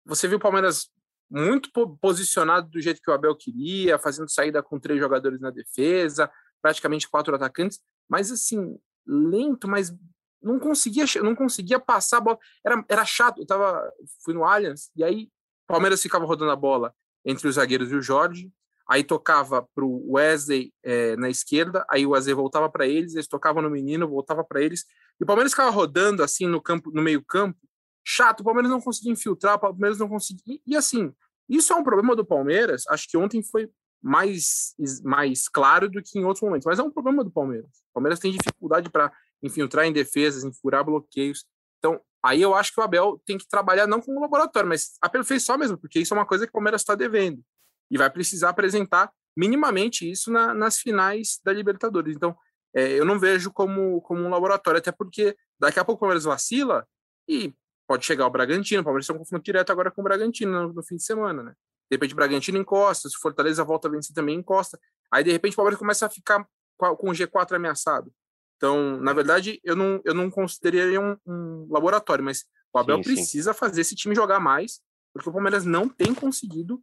você 0.04 0.28
viu 0.28 0.38
o 0.38 0.40
Palmeiras 0.40 0.90
muito 1.30 1.70
posicionado 2.00 2.68
do 2.68 2.80
jeito 2.80 3.00
que 3.00 3.10
o 3.10 3.14
Abel 3.14 3.34
queria, 3.34 3.98
fazendo 3.98 4.30
saída 4.30 4.62
com 4.62 4.78
três 4.78 5.00
jogadores 5.00 5.40
na 5.40 5.50
defesa, 5.50 6.30
praticamente 6.60 7.08
quatro 7.08 7.34
atacantes, 7.34 7.80
mas 8.08 8.30
assim, 8.30 8.78
lento, 9.06 9.66
mas 9.66 9.94
não 10.42 10.58
conseguia, 10.58 11.04
não 11.22 11.34
conseguia 11.34 11.80
passar 11.80 12.18
a 12.18 12.20
bola. 12.20 12.38
Era, 12.64 12.84
era 12.88 13.04
chato. 13.04 13.40
Eu 13.40 13.46
tava, 13.46 13.90
fui 14.22 14.34
no 14.34 14.44
Allianz, 14.44 14.90
e 14.94 15.02
aí 15.02 15.24
o 15.64 15.66
Palmeiras 15.66 16.02
ficava 16.02 16.26
rodando 16.26 16.50
a 16.50 16.56
bola 16.56 16.94
entre 17.24 17.48
os 17.48 17.54
zagueiros 17.54 17.90
e 17.90 17.96
o 17.96 18.02
Jorge, 18.02 18.52
aí 18.88 19.02
tocava 19.02 19.66
para 19.74 19.84
o 19.84 20.12
Wesley 20.12 20.72
é, 20.82 21.16
na 21.16 21.30
esquerda, 21.30 21.84
aí 21.88 22.06
o 22.06 22.10
Wesley 22.10 22.34
voltava 22.34 22.68
para 22.68 22.86
eles, 22.86 23.14
eles 23.14 23.26
tocavam 23.26 23.62
no 23.62 23.70
menino, 23.70 24.08
voltava 24.08 24.44
para 24.44 24.62
eles, 24.62 24.84
e 25.20 25.24
o 25.24 25.26
Palmeiras 25.26 25.52
ficava 25.52 25.70
rodando 25.70 26.22
assim 26.22 26.46
no 26.46 26.60
campo, 26.60 26.90
no 26.92 27.02
meio 27.02 27.24
campo, 27.24 27.58
chato, 28.04 28.40
o 28.40 28.44
Palmeiras 28.44 28.70
não 28.70 28.80
conseguia 28.80 29.12
infiltrar, 29.12 29.54
o 29.54 29.58
Palmeiras 29.58 29.98
não 29.98 30.08
conseguia, 30.08 30.60
e, 30.66 30.76
assim, 30.76 31.12
isso 31.48 31.72
é 31.72 31.76
um 31.76 31.84
problema 31.84 32.14
do 32.14 32.24
Palmeiras, 32.24 32.84
acho 32.88 33.08
que 33.08 33.16
ontem 33.16 33.42
foi 33.42 33.70
mais, 34.02 34.74
mais 35.02 35.48
claro 35.48 35.88
do 35.88 36.02
que 36.02 36.18
em 36.18 36.24
outros 36.24 36.42
momentos, 36.42 36.66
mas 36.66 36.78
é 36.78 36.82
um 36.82 36.90
problema 36.90 37.24
do 37.24 37.30
Palmeiras. 37.30 37.70
O 37.90 37.94
Palmeiras 37.94 38.18
tem 38.18 38.30
dificuldade 38.30 38.90
para 38.90 39.10
infiltrar 39.42 39.86
em 39.86 39.92
defesas, 39.92 40.44
em 40.44 40.52
furar 40.52 40.84
bloqueios. 40.84 41.46
Então, 41.78 41.98
aí 42.22 42.42
eu 42.42 42.54
acho 42.54 42.72
que 42.72 42.80
o 42.80 42.82
Abel 42.82 43.20
tem 43.24 43.38
que 43.38 43.48
trabalhar 43.48 43.86
não 43.86 44.02
como 44.02 44.20
laboratório, 44.20 44.68
mas 44.68 44.98
aperfeiçoar 45.00 45.58
mesmo, 45.58 45.78
porque 45.78 46.00
isso 46.00 46.12
é 46.12 46.16
uma 46.18 46.26
coisa 46.26 46.44
que 46.44 46.50
o 46.50 46.52
Palmeiras 46.52 46.82
está 46.82 46.94
devendo. 46.94 47.42
E 47.90 47.98
vai 47.98 48.10
precisar 48.10 48.50
apresentar 48.50 49.10
minimamente 49.36 50.08
isso 50.08 50.30
na, 50.30 50.54
nas 50.54 50.78
finais 50.78 51.40
da 51.44 51.52
Libertadores. 51.52 52.14
Então, 52.14 52.36
é, 52.74 52.98
eu 52.98 53.04
não 53.04 53.18
vejo 53.18 53.52
como, 53.52 54.00
como 54.02 54.22
um 54.22 54.30
laboratório, 54.30 54.78
até 54.78 54.90
porque 54.90 55.36
daqui 55.58 55.78
a 55.78 55.84
pouco 55.84 55.98
o 55.98 56.00
Palmeiras 56.00 56.24
vacila 56.24 56.86
e 57.28 57.54
pode 57.86 58.04
chegar 58.04 58.26
o 58.26 58.30
Bragantino, 58.30 58.80
o 58.80 58.84
Palmeiras 58.84 59.06
tem 59.06 59.14
um 59.14 59.18
confronto 59.18 59.44
direto 59.44 59.70
agora 59.70 59.90
com 59.90 60.00
o 60.00 60.04
Bragantino 60.04 60.52
no, 60.52 60.72
no, 60.72 60.82
fim 60.82 60.96
de 60.96 61.04
semana, 61.04 61.42
né? 61.42 61.52
De 61.90 61.96
repente 61.96 62.12
o 62.12 62.16
Bragantino 62.16 62.58
encosta, 62.58 63.08
se 63.08 63.16
Fortaleza 63.16 63.62
volta 63.62 63.88
a 63.88 63.90
vencer 63.90 64.14
também 64.14 64.36
encosta. 64.36 64.78
Aí 65.12 65.22
de 65.22 65.30
repente 65.30 65.52
o 65.52 65.56
Palmeiras 65.56 65.78
começa 65.78 66.06
a 66.06 66.10
ficar 66.10 66.44
com 66.76 67.10
o 67.10 67.12
G4 67.12 67.54
ameaçado. 67.54 68.12
Então, 68.56 68.98
na 69.00 69.12
verdade, 69.12 69.60
eu 69.62 69.76
não, 69.76 70.00
eu 70.04 70.14
não 70.14 70.30
consideraria 70.30 71.00
um, 71.00 71.16
um 71.26 71.66
laboratório, 71.70 72.24
mas 72.24 72.44
o 72.72 72.78
Abel 72.78 72.96
sim, 72.96 73.02
precisa 73.02 73.52
sim. 73.52 73.58
fazer 73.58 73.80
esse 73.82 73.94
time 73.94 74.14
jogar 74.14 74.40
mais, 74.40 74.80
porque 75.12 75.28
o 75.28 75.32
Palmeiras 75.32 75.64
não 75.64 75.88
tem 75.88 76.14
conseguido 76.14 76.82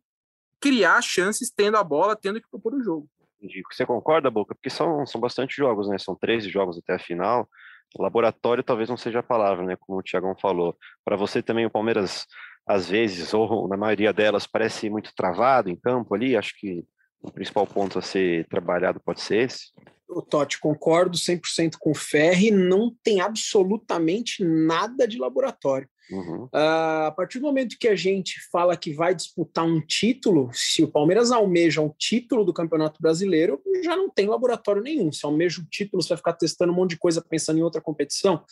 criar 0.61 1.01
chances 1.01 1.51
tendo 1.51 1.77
a 1.77 1.83
bola, 1.83 2.15
tendo 2.15 2.39
que 2.39 2.49
propor 2.49 2.75
o 2.75 2.83
jogo. 2.83 3.09
Você 3.71 3.85
concorda, 3.85 4.29
Boca? 4.29 4.53
Porque 4.53 4.69
são, 4.69 5.05
são 5.05 5.19
bastante 5.19 5.55
jogos, 5.57 5.89
né? 5.89 5.97
São 5.97 6.15
13 6.15 6.49
jogos 6.49 6.77
até 6.77 6.93
a 6.93 6.99
final. 6.99 7.49
Laboratório 7.97 8.63
talvez 8.63 8.87
não 8.87 8.95
seja 8.95 9.19
a 9.19 9.23
palavra, 9.23 9.65
né? 9.65 9.75
Como 9.79 9.97
o 9.97 10.03
Tiagão 10.03 10.35
falou. 10.39 10.77
Para 11.03 11.15
você 11.15 11.41
também, 11.41 11.65
o 11.65 11.69
Palmeiras, 11.69 12.27
às 12.65 12.87
vezes, 12.87 13.33
ou 13.33 13.67
na 13.67 13.75
maioria 13.75 14.13
delas, 14.13 14.45
parece 14.45 14.89
muito 14.89 15.11
travado 15.15 15.69
em 15.69 15.75
campo 15.75 16.13
ali. 16.13 16.37
Acho 16.37 16.53
que 16.57 16.85
o 17.19 17.31
principal 17.31 17.65
ponto 17.65 17.97
a 17.97 18.01
ser 18.01 18.47
trabalhado 18.47 18.99
pode 18.99 19.21
ser 19.21 19.45
esse. 19.45 19.71
O 20.11 20.21
Totti, 20.21 20.59
concordo 20.59 21.17
100% 21.17 21.77
com 21.79 21.91
o 21.91 21.95
Ferri, 21.95 22.51
não 22.51 22.93
tem 23.01 23.21
absolutamente 23.21 24.43
nada 24.43 25.07
de 25.07 25.17
laboratório. 25.17 25.89
Uhum. 26.11 26.43
Uh, 26.45 27.07
a 27.07 27.13
partir 27.15 27.39
do 27.39 27.45
momento 27.45 27.77
que 27.79 27.87
a 27.87 27.95
gente 27.95 28.35
fala 28.51 28.75
que 28.75 28.93
vai 28.93 29.15
disputar 29.15 29.65
um 29.65 29.79
título, 29.79 30.49
se 30.53 30.83
o 30.83 30.91
Palmeiras 30.91 31.31
almeja 31.31 31.79
um 31.79 31.93
título 31.97 32.43
do 32.43 32.53
Campeonato 32.53 33.01
Brasileiro, 33.01 33.61
já 33.81 33.95
não 33.95 34.09
tem 34.09 34.27
laboratório 34.27 34.81
nenhum. 34.81 35.11
Se 35.13 35.25
almeja 35.25 35.61
um 35.61 35.65
título, 35.65 36.03
você 36.03 36.09
vai 36.09 36.17
ficar 36.17 36.33
testando 36.33 36.73
um 36.73 36.75
monte 36.75 36.91
de 36.91 36.97
coisa 36.97 37.21
pensando 37.21 37.59
em 37.59 37.63
outra 37.63 37.79
competição. 37.79 38.43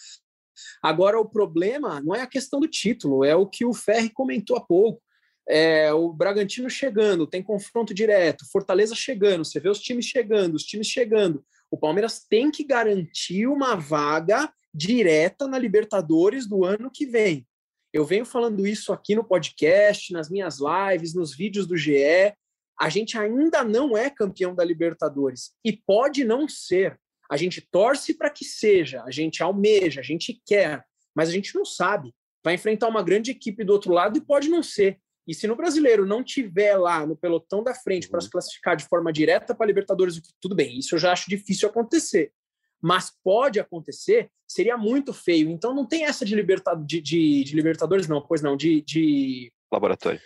Agora, 0.82 1.20
o 1.20 1.26
problema 1.28 2.00
não 2.00 2.16
é 2.16 2.22
a 2.22 2.28
questão 2.28 2.60
do 2.60 2.68
título, 2.68 3.26
é 3.26 3.36
o 3.36 3.46
que 3.46 3.66
o 3.66 3.74
Ferri 3.74 4.10
comentou 4.10 4.56
há 4.56 4.62
pouco. 4.62 5.02
É, 5.50 5.92
o 5.92 6.14
Bragantino 6.14 6.70
chegando, 6.70 7.26
tem 7.26 7.42
confronto 7.42 7.92
direto, 7.92 8.46
Fortaleza 8.52 8.94
chegando, 8.94 9.44
você 9.44 9.60
vê 9.60 9.68
os 9.68 9.80
times 9.80 10.06
chegando, 10.06 10.54
os 10.54 10.64
times 10.64 10.88
chegando. 10.88 11.44
O 11.72 11.78
Palmeiras 11.78 12.24
tem 12.30 12.52
que 12.52 12.64
garantir 12.64 13.48
uma 13.48 13.76
vaga 13.76 14.54
direta 14.72 15.48
na 15.48 15.58
Libertadores 15.58 16.48
do 16.48 16.64
ano 16.64 16.92
que 16.92 17.06
vem. 17.06 17.48
Eu 17.92 18.06
venho 18.06 18.26
falando 18.26 18.68
isso 18.68 18.94
aqui 18.94 19.16
no 19.16 19.24
podcast, 19.24 20.14
nas 20.14 20.30
minhas 20.30 20.60
lives, 20.60 21.16
nos 21.16 21.36
vídeos 21.36 21.66
do 21.66 21.76
GE. 21.76 22.34
A 22.80 22.88
gente 22.88 23.18
ainda 23.18 23.64
não 23.64 23.98
é 23.98 24.10
campeão 24.10 24.54
da 24.54 24.64
Libertadores 24.64 25.54
e 25.66 25.74
pode 25.74 26.24
não 26.24 26.48
ser. 26.48 27.00
A 27.30 27.36
gente 27.36 27.62
torce 27.72 28.14
para 28.14 28.30
que 28.30 28.46
seja, 28.46 29.04
a 29.04 29.12
gente 29.12 29.42
almeja, 29.42 30.00
a 30.00 30.04
gente 30.04 30.40
quer, 30.46 30.84
mas 31.16 31.30
a 31.30 31.32
gente 31.32 31.56
não 31.56 31.66
sabe. 31.66 32.14
Vai 32.44 32.54
enfrentar 32.54 32.88
uma 32.88 33.04
grande 33.04 33.32
equipe 33.32 33.64
do 33.64 33.74
outro 33.74 33.92
lado 33.92 34.18
e 34.18 34.22
pode 34.22 34.50
não 34.50 34.62
ser. 34.62 35.00
E 35.28 35.34
se 35.34 35.48
no 35.48 35.56
brasileiro 35.56 36.06
não 36.06 36.24
tiver 36.24 36.76
lá 36.76 37.06
no 37.06 37.16
pelotão 37.16 37.64
da 37.64 37.74
frente 37.74 38.10
para 38.10 38.22
se 38.22 38.30
classificar 38.30 38.76
de 38.76 38.86
forma 38.86 39.14
direta 39.14 39.54
para 39.54 39.68
Libertadores, 39.68 40.20
tudo 40.42 40.56
bem, 40.56 40.80
isso 40.80 40.96
eu 40.96 41.00
já 41.00 41.12
acho 41.12 41.30
difícil 41.30 41.70
acontecer 41.70 42.32
mas 42.82 43.12
pode 43.24 43.60
acontecer, 43.60 44.32
seria 44.48 44.78
muito 44.78 45.14
feio. 45.14 45.50
Então 45.50 45.74
não 45.74 45.86
tem 45.86 46.06
essa 46.06 46.24
de, 46.24 46.34
liberta, 46.34 46.76
de, 46.76 47.02
de, 47.02 47.44
de 47.44 47.56
Libertadores, 47.56 48.08
não, 48.08 48.22
pois 48.22 48.42
não, 48.42 48.56
de, 48.56 48.82
de. 48.82 49.52
Laboratório. 49.72 50.22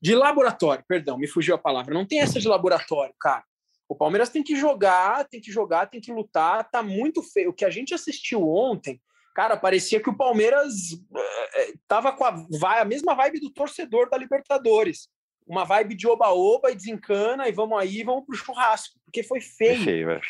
De 0.00 0.14
laboratório, 0.14 0.84
perdão, 0.86 1.18
me 1.18 1.26
fugiu 1.26 1.54
a 1.54 1.58
palavra. 1.58 1.94
Não 1.94 2.06
tem 2.06 2.20
essa 2.20 2.38
de 2.38 2.46
laboratório, 2.46 3.14
cara. 3.18 3.44
O 3.88 3.94
Palmeiras 3.94 4.28
tem 4.28 4.42
que 4.42 4.56
jogar, 4.56 5.26
tem 5.28 5.40
que 5.40 5.50
jogar, 5.50 5.86
tem 5.86 6.00
que 6.00 6.12
lutar. 6.12 6.68
Tá 6.70 6.82
muito 6.82 7.22
feio. 7.22 7.50
O 7.50 7.52
que 7.52 7.64
a 7.64 7.70
gente 7.70 7.94
assistiu 7.94 8.46
ontem, 8.48 9.00
cara, 9.36 9.54
parecia 9.54 10.00
que 10.00 10.08
o 10.08 10.16
Palmeiras 10.16 10.72
é, 11.54 11.74
tava 11.86 12.10
com 12.10 12.24
a, 12.24 12.30
vai, 12.58 12.80
a 12.80 12.86
mesma 12.86 13.14
vibe 13.14 13.38
do 13.38 13.50
torcedor 13.50 14.08
da 14.08 14.16
Libertadores. 14.16 15.10
Uma 15.46 15.62
vibe 15.62 15.94
de 15.94 16.08
oba-oba 16.08 16.70
e 16.70 16.74
desencana 16.74 17.46
e 17.46 17.52
vamos 17.52 17.78
aí, 17.78 18.02
vamos 18.02 18.24
pro 18.24 18.34
churrasco. 18.34 18.98
Porque 19.04 19.22
foi 19.22 19.42
feio. 19.42 19.76
Foi 19.76 19.84
feio, 19.84 20.20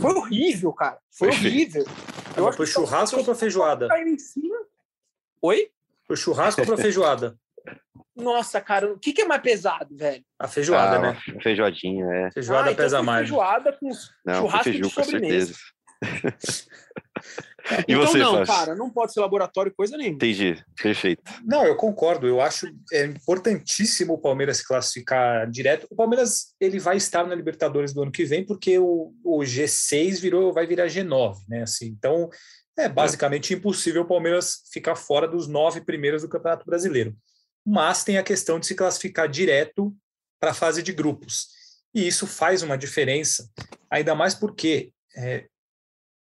foi 0.00 0.14
horrível, 0.14 0.72
cara. 0.72 0.98
Foi, 1.10 1.30
foi 1.30 1.46
horrível. 1.46 1.84
Eu 2.34 2.52
foi 2.54 2.66
churrasco 2.66 3.18
ou 3.18 3.24
pra 3.24 3.34
feijoada? 3.34 3.86
Oi? 5.42 5.70
Foi 6.06 6.16
churrasco 6.16 6.62
ou 6.62 6.78
feijoada? 6.78 7.38
Nossa, 8.16 8.62
cara, 8.62 8.90
o 8.90 8.98
que, 8.98 9.12
que 9.12 9.22
é 9.22 9.24
mais 9.26 9.42
pesado, 9.42 9.94
velho? 9.94 10.24
A 10.38 10.48
feijoada, 10.48 10.96
ah, 10.96 11.12
né? 11.12 11.20
Feijoadinha, 11.42 12.06
é. 12.06 12.30
Feijoada 12.32 12.70
ah, 12.70 12.72
então 12.72 12.84
pesa 12.84 13.02
mais. 13.02 13.28
Feijoada 13.28 13.72
com 13.74 13.90
Não, 14.24 14.34
churrasco 14.40 14.64
feiju, 14.64 14.82
de 14.82 14.90
sobremesa. 14.90 15.54
e 17.86 17.92
então 17.92 18.06
você, 18.06 18.18
não, 18.18 18.44
cara, 18.44 18.74
não 18.74 18.90
pode 18.90 19.12
ser 19.12 19.20
laboratório 19.20 19.72
coisa 19.74 19.96
nenhuma. 19.96 20.16
Entendi, 20.16 20.62
perfeito. 20.80 21.22
Não, 21.44 21.64
eu 21.64 21.76
concordo. 21.76 22.26
Eu 22.26 22.40
acho 22.40 22.66
é 22.92 23.04
importantíssimo 23.04 24.14
o 24.14 24.18
Palmeiras 24.18 24.58
se 24.58 24.66
classificar 24.66 25.48
direto. 25.50 25.86
O 25.90 25.96
Palmeiras 25.96 26.54
ele 26.60 26.78
vai 26.78 26.96
estar 26.96 27.26
na 27.26 27.34
Libertadores 27.34 27.92
do 27.92 28.02
ano 28.02 28.12
que 28.12 28.24
vem 28.24 28.44
porque 28.44 28.78
o, 28.78 29.12
o 29.24 29.40
G6 29.40 30.20
virou, 30.20 30.52
vai 30.52 30.66
virar 30.66 30.86
G9, 30.86 31.36
né? 31.48 31.62
Assim, 31.62 31.86
então 31.86 32.30
é 32.76 32.88
basicamente 32.88 33.52
é. 33.52 33.56
impossível 33.56 34.02
o 34.02 34.08
Palmeiras 34.08 34.62
ficar 34.72 34.94
fora 34.94 35.26
dos 35.26 35.46
nove 35.46 35.80
primeiros 35.80 36.22
do 36.22 36.28
Campeonato 36.28 36.64
Brasileiro. 36.64 37.16
Mas 37.66 38.04
tem 38.04 38.16
a 38.16 38.22
questão 38.22 38.58
de 38.58 38.66
se 38.66 38.74
classificar 38.74 39.28
direto 39.28 39.94
para 40.40 40.52
a 40.52 40.54
fase 40.54 40.82
de 40.82 40.92
grupos. 40.92 41.48
E 41.94 42.06
isso 42.06 42.26
faz 42.26 42.62
uma 42.62 42.78
diferença, 42.78 43.50
ainda 43.90 44.14
mais 44.14 44.34
porque 44.34 44.92
é, 45.16 45.46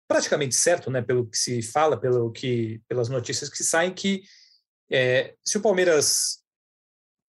praticamente 0.08 0.56
certo, 0.56 0.90
né, 0.90 1.02
pelo 1.02 1.26
que 1.26 1.38
se 1.38 1.62
fala, 1.62 2.00
pelo 2.00 2.32
que, 2.32 2.82
pelas 2.88 3.10
notícias 3.10 3.50
que 3.50 3.64
saem, 3.64 3.94
que 3.94 4.24
é, 4.90 5.34
se 5.44 5.58
o 5.58 5.62
Palmeiras 5.62 6.40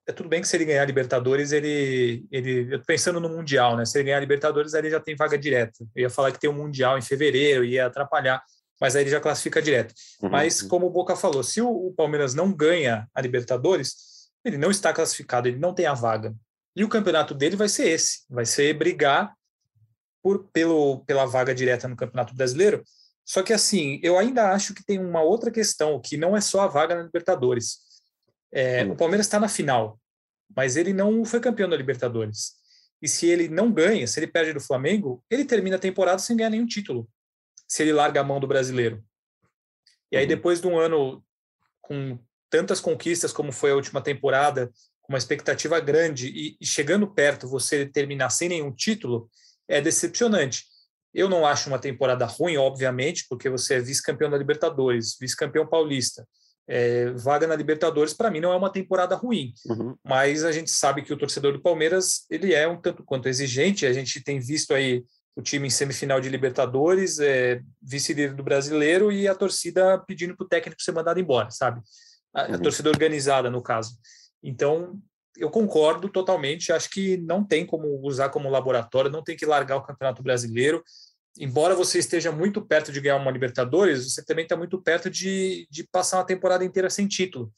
é 0.08 0.12
tudo 0.12 0.28
bem 0.28 0.40
que 0.40 0.48
se 0.48 0.56
ele 0.56 0.64
ganhar 0.64 0.82
a 0.82 0.86
Libertadores, 0.86 1.52
ele, 1.52 2.24
ele 2.30 2.72
eu 2.72 2.78
tô 2.78 2.86
pensando 2.86 3.20
no 3.20 3.28
Mundial, 3.28 3.76
né? 3.76 3.84
Se 3.84 3.98
ele 3.98 4.04
ganhar 4.04 4.16
a 4.16 4.20
Libertadores, 4.20 4.72
aí 4.72 4.80
ele 4.80 4.90
já 4.90 4.98
tem 4.98 5.14
vaga 5.14 5.36
direta. 5.36 5.84
Eu 5.94 6.02
ia 6.02 6.10
falar 6.10 6.32
que 6.32 6.40
tem 6.40 6.48
um 6.48 6.54
Mundial 6.54 6.96
em 6.96 7.02
fevereiro, 7.02 7.62
ia 7.62 7.86
atrapalhar, 7.86 8.42
mas 8.80 8.96
aí 8.96 9.02
ele 9.02 9.10
já 9.10 9.20
classifica 9.20 9.60
direto. 9.60 9.92
Uhum. 10.22 10.30
Mas, 10.30 10.62
como 10.62 10.86
o 10.86 10.90
Boca 10.90 11.14
falou, 11.14 11.42
se 11.42 11.60
o, 11.60 11.68
o, 11.68 11.92
Palmeiras 11.92 12.32
não 12.32 12.50
ganha 12.50 13.06
a 13.14 13.20
Libertadores, 13.20 14.30
ele 14.42 14.56
não 14.56 14.70
está 14.70 14.94
classificado, 14.94 15.46
ele 15.46 15.58
não 15.58 15.74
tem 15.74 15.84
a 15.84 15.92
vaga. 15.92 16.34
E 16.74 16.82
o 16.82 16.88
campeonato 16.88 17.34
dele 17.34 17.56
vai 17.56 17.68
ser 17.68 17.88
esse: 17.88 18.20
vai 18.30 18.46
ser 18.46 18.72
brigar 18.72 19.34
por, 20.22 20.48
pelo, 20.52 21.04
pela 21.04 21.26
vaga 21.26 21.54
direta 21.54 21.88
no 21.88 21.96
Campeonato 21.96 22.34
Brasileiro. 22.34 22.82
Só 23.24 23.42
que, 23.42 23.52
assim, 23.52 24.00
eu 24.02 24.18
ainda 24.18 24.52
acho 24.52 24.74
que 24.74 24.84
tem 24.84 24.98
uma 24.98 25.22
outra 25.22 25.50
questão, 25.50 26.00
que 26.00 26.16
não 26.16 26.36
é 26.36 26.40
só 26.40 26.62
a 26.62 26.66
vaga 26.66 26.94
na 26.94 27.02
Libertadores. 27.02 27.80
É, 28.50 28.84
o 28.84 28.96
Palmeiras 28.96 29.26
está 29.26 29.38
na 29.38 29.48
final, 29.48 30.00
mas 30.56 30.76
ele 30.76 30.92
não 30.92 31.24
foi 31.24 31.38
campeão 31.38 31.68
da 31.68 31.76
Libertadores. 31.76 32.54
E 33.02 33.06
se 33.06 33.26
ele 33.26 33.48
não 33.48 33.70
ganha, 33.70 34.06
se 34.06 34.18
ele 34.18 34.26
perde 34.26 34.52
do 34.52 34.60
Flamengo, 34.60 35.22
ele 35.30 35.44
termina 35.44 35.76
a 35.76 35.80
temporada 35.80 36.18
sem 36.18 36.36
ganhar 36.36 36.50
nenhum 36.50 36.66
título. 36.66 37.08
Se 37.68 37.82
ele 37.82 37.92
larga 37.92 38.20
a 38.20 38.24
mão 38.24 38.40
do 38.40 38.46
brasileiro. 38.46 39.04
E 40.10 40.16
aí, 40.16 40.24
uhum. 40.24 40.28
depois 40.28 40.60
de 40.60 40.66
um 40.66 40.78
ano 40.78 41.22
com 41.82 42.18
tantas 42.50 42.80
conquistas 42.80 43.32
como 43.32 43.52
foi 43.52 43.70
a 43.70 43.74
última 43.74 44.00
temporada, 44.00 44.70
com 45.02 45.12
uma 45.12 45.18
expectativa 45.18 45.78
grande 45.80 46.28
e, 46.28 46.56
e 46.60 46.66
chegando 46.66 47.06
perto 47.06 47.48
você 47.48 47.86
terminar 47.86 48.30
sem 48.30 48.48
nenhum 48.48 48.72
título, 48.72 49.30
é 49.68 49.80
decepcionante. 49.80 50.64
Eu 51.12 51.28
não 51.28 51.46
acho 51.46 51.68
uma 51.68 51.78
temporada 51.78 52.24
ruim, 52.26 52.56
obviamente, 52.56 53.26
porque 53.28 53.48
você 53.48 53.74
é 53.74 53.80
vice-campeão 53.80 54.30
da 54.30 54.38
Libertadores, 54.38 55.16
vice-campeão 55.20 55.66
paulista. 55.66 56.26
É, 56.66 57.10
vaga 57.12 57.46
na 57.46 57.56
Libertadores, 57.56 58.12
para 58.12 58.30
mim, 58.30 58.40
não 58.40 58.52
é 58.52 58.56
uma 58.56 58.70
temporada 58.70 59.14
ruim. 59.14 59.54
Uhum. 59.66 59.96
Mas 60.04 60.44
a 60.44 60.52
gente 60.52 60.70
sabe 60.70 61.02
que 61.02 61.12
o 61.12 61.16
torcedor 61.16 61.52
do 61.52 61.62
Palmeiras 61.62 62.26
ele 62.30 62.54
é 62.54 62.68
um 62.68 62.80
tanto 62.80 63.02
quanto 63.02 63.28
exigente. 63.28 63.86
A 63.86 63.92
gente 63.92 64.22
tem 64.22 64.38
visto 64.38 64.74
aí 64.74 65.02
o 65.34 65.40
time 65.40 65.68
em 65.68 65.70
semifinal 65.70 66.20
de 66.20 66.28
Libertadores, 66.28 67.18
é, 67.20 67.62
vice-líder 67.80 68.34
do 68.34 68.42
brasileiro 68.42 69.10
e 69.10 69.26
a 69.26 69.34
torcida 69.34 69.96
pedindo 69.98 70.36
para 70.36 70.44
o 70.44 70.48
técnico 70.48 70.82
ser 70.82 70.92
mandado 70.92 71.20
embora, 71.20 71.50
sabe? 71.50 71.80
A, 72.34 72.42
a 72.42 72.48
uhum. 72.50 72.58
torcida 72.60 72.90
organizada, 72.90 73.48
no 73.48 73.62
caso. 73.62 73.96
Então, 74.42 75.00
eu 75.38 75.50
concordo 75.50 76.08
totalmente. 76.08 76.72
Acho 76.72 76.90
que 76.90 77.16
não 77.18 77.44
tem 77.44 77.64
como 77.64 78.00
usar 78.06 78.28
como 78.28 78.50
laboratório, 78.50 79.10
não 79.10 79.22
tem 79.22 79.36
que 79.36 79.46
largar 79.46 79.76
o 79.76 79.82
Campeonato 79.82 80.22
Brasileiro. 80.22 80.82
Embora 81.38 81.74
você 81.74 81.98
esteja 81.98 82.32
muito 82.32 82.60
perto 82.60 82.90
de 82.90 83.00
ganhar 83.00 83.16
uma 83.16 83.30
Libertadores, 83.30 84.12
você 84.12 84.24
também 84.24 84.42
está 84.42 84.56
muito 84.56 84.80
perto 84.82 85.08
de, 85.08 85.68
de 85.70 85.86
passar 85.86 86.18
uma 86.18 86.26
temporada 86.26 86.64
inteira 86.64 86.90
sem 86.90 87.06
título. 87.06 87.52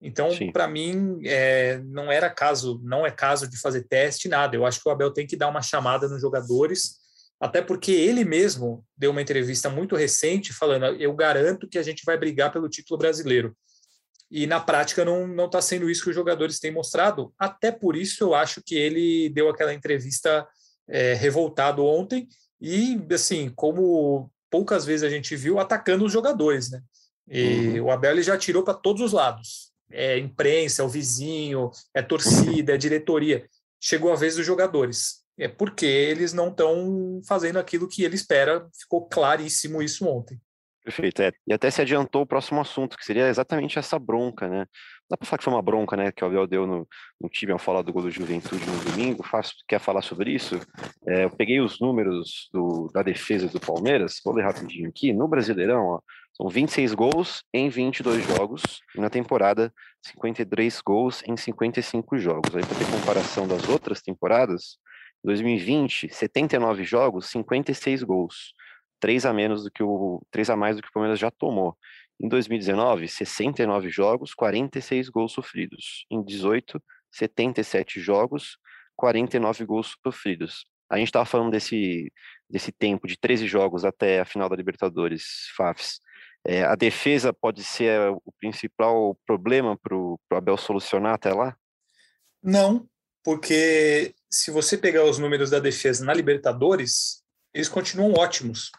Então, 0.00 0.28
para 0.52 0.68
mim, 0.68 1.20
é, 1.24 1.78
não 1.84 2.12
era 2.12 2.28
caso, 2.30 2.80
não 2.84 3.06
é 3.06 3.10
caso 3.10 3.48
de 3.48 3.58
fazer 3.58 3.82
teste, 3.82 4.28
nada. 4.28 4.54
Eu 4.56 4.66
acho 4.66 4.80
que 4.82 4.88
o 4.88 4.92
Abel 4.92 5.12
tem 5.12 5.26
que 5.26 5.36
dar 5.36 5.48
uma 5.48 5.62
chamada 5.62 6.08
nos 6.08 6.20
jogadores, 6.20 6.96
até 7.40 7.62
porque 7.62 7.92
ele 7.92 8.24
mesmo 8.24 8.84
deu 8.96 9.10
uma 9.10 9.22
entrevista 9.22 9.70
muito 9.70 9.96
recente 9.96 10.52
falando: 10.52 10.86
eu 11.00 11.14
garanto 11.14 11.68
que 11.68 11.78
a 11.78 11.82
gente 11.82 12.04
vai 12.04 12.16
brigar 12.16 12.52
pelo 12.52 12.68
título 12.68 12.98
brasileiro. 12.98 13.56
E 14.30 14.46
na 14.46 14.58
prática 14.58 15.04
não 15.04 15.46
está 15.46 15.62
sendo 15.62 15.88
isso 15.88 16.02
que 16.02 16.10
os 16.10 16.14
jogadores 16.14 16.58
têm 16.58 16.72
mostrado. 16.72 17.32
Até 17.38 17.70
por 17.70 17.96
isso 17.96 18.24
eu 18.24 18.34
acho 18.34 18.60
que 18.62 18.74
ele 18.74 19.28
deu 19.30 19.48
aquela 19.48 19.72
entrevista 19.72 20.46
é, 20.88 21.14
revoltado 21.14 21.84
ontem 21.84 22.28
e, 22.60 22.98
assim, 23.12 23.50
como 23.50 24.30
poucas 24.50 24.84
vezes 24.84 25.04
a 25.04 25.10
gente 25.10 25.36
viu, 25.36 25.58
atacando 25.58 26.04
os 26.04 26.12
jogadores, 26.12 26.70
né? 26.70 26.80
E 27.28 27.78
uhum. 27.78 27.86
o 27.86 27.90
Abel 27.90 28.12
ele 28.12 28.22
já 28.22 28.36
tirou 28.38 28.62
para 28.62 28.74
todos 28.74 29.02
os 29.02 29.12
lados. 29.12 29.72
É 29.90 30.18
imprensa, 30.18 30.82
é 30.82 30.84
o 30.84 30.88
vizinho, 30.88 31.70
é 31.94 32.02
torcida, 32.02 32.74
é 32.74 32.76
diretoria. 32.76 33.46
Chegou 33.80 34.12
a 34.12 34.16
vez 34.16 34.36
dos 34.36 34.46
jogadores. 34.46 35.24
é 35.38 35.48
porque 35.48 35.86
eles 35.86 36.32
não 36.32 36.48
estão 36.48 37.20
fazendo 37.26 37.58
aquilo 37.58 37.88
que 37.88 38.02
ele 38.02 38.14
espera. 38.14 38.66
Ficou 38.78 39.06
claríssimo 39.08 39.82
isso 39.82 40.06
ontem. 40.06 40.40
Perfeito, 40.86 41.20
é. 41.20 41.32
E 41.44 41.52
até 41.52 41.68
se 41.68 41.82
adiantou 41.82 42.22
o 42.22 42.26
próximo 42.26 42.60
assunto, 42.60 42.96
que 42.96 43.04
seria 43.04 43.26
exatamente 43.26 43.76
essa 43.76 43.98
bronca, 43.98 44.48
né? 44.48 44.66
Dá 45.10 45.16
para 45.16 45.26
falar 45.26 45.38
que 45.38 45.44
foi 45.44 45.52
uma 45.52 45.60
bronca, 45.60 45.96
né, 45.96 46.12
que 46.12 46.22
o 46.22 46.28
Abel 46.28 46.46
deu 46.46 46.64
no, 46.64 46.86
no 47.20 47.28
time 47.28 47.50
ao 47.50 47.58
falar 47.58 47.82
do 47.82 47.92
gol 47.92 48.02
do 48.02 48.10
Juventude 48.10 48.64
no 48.64 48.84
domingo. 48.84 49.24
Faz, 49.24 49.50
quer 49.66 49.80
falar 49.80 50.00
sobre 50.00 50.30
isso? 50.30 50.60
É, 51.04 51.24
eu 51.24 51.30
peguei 51.30 51.60
os 51.60 51.80
números 51.80 52.48
do, 52.52 52.88
da 52.94 53.02
defesa 53.02 53.48
do 53.48 53.58
Palmeiras, 53.58 54.20
vou 54.24 54.32
ler 54.32 54.44
rapidinho 54.44 54.88
aqui. 54.88 55.12
No 55.12 55.26
Brasileirão, 55.26 55.86
ó, 55.86 56.00
são 56.36 56.48
26 56.48 56.94
gols 56.94 57.42
em 57.52 57.68
22 57.68 58.24
jogos, 58.24 58.62
e 58.94 59.00
na 59.00 59.10
temporada, 59.10 59.74
53 60.02 60.80
gols 60.82 61.20
em 61.26 61.36
55 61.36 62.16
jogos. 62.16 62.54
Aí, 62.54 62.64
para 62.64 62.78
ter 62.78 62.88
comparação 62.92 63.48
das 63.48 63.68
outras 63.68 64.00
temporadas, 64.02 64.78
2020, 65.24 66.14
79 66.14 66.84
jogos, 66.84 67.28
56 67.28 68.04
gols 68.04 68.54
três 69.00 69.24
a 69.26 69.32
menos 69.32 69.64
do 69.64 69.70
que 69.70 69.82
o 69.82 70.22
três 70.30 70.50
a 70.50 70.56
mais 70.56 70.76
do 70.76 70.82
que 70.82 70.88
o 70.88 70.92
Palmeiras 70.92 71.18
já 71.18 71.30
tomou. 71.30 71.76
Em 72.20 72.28
2019, 72.28 73.08
69 73.08 73.90
jogos, 73.90 74.32
46 74.32 75.08
gols 75.10 75.32
sofridos. 75.32 76.06
Em 76.10 76.22
18, 76.24 76.82
77 77.12 78.00
jogos, 78.00 78.58
49 78.96 79.64
gols 79.66 79.96
sofridos. 80.02 80.64
A 80.88 80.96
gente 80.96 81.08
estava 81.08 81.26
falando 81.26 81.50
desse, 81.50 82.12
desse 82.48 82.72
tempo 82.72 83.06
de 83.06 83.18
13 83.18 83.46
jogos 83.46 83.84
até 83.84 84.20
a 84.20 84.24
final 84.24 84.48
da 84.48 84.56
Libertadores, 84.56 85.24
Fafs. 85.56 86.00
É, 86.44 86.62
a 86.62 86.76
defesa 86.76 87.32
pode 87.32 87.64
ser 87.64 88.00
o 88.10 88.32
principal 88.38 89.18
problema 89.26 89.76
para 89.76 89.96
o 89.96 90.18
Abel 90.30 90.56
solucionar 90.56 91.14
até 91.14 91.34
lá? 91.34 91.56
Não, 92.42 92.88
porque 93.24 94.14
se 94.30 94.52
você 94.52 94.78
pegar 94.78 95.04
os 95.04 95.18
números 95.18 95.50
da 95.50 95.58
defesa 95.58 96.04
na 96.04 96.14
Libertadores, 96.14 97.20
eles 97.52 97.68
continuam 97.68 98.12
ótimos 98.12 98.70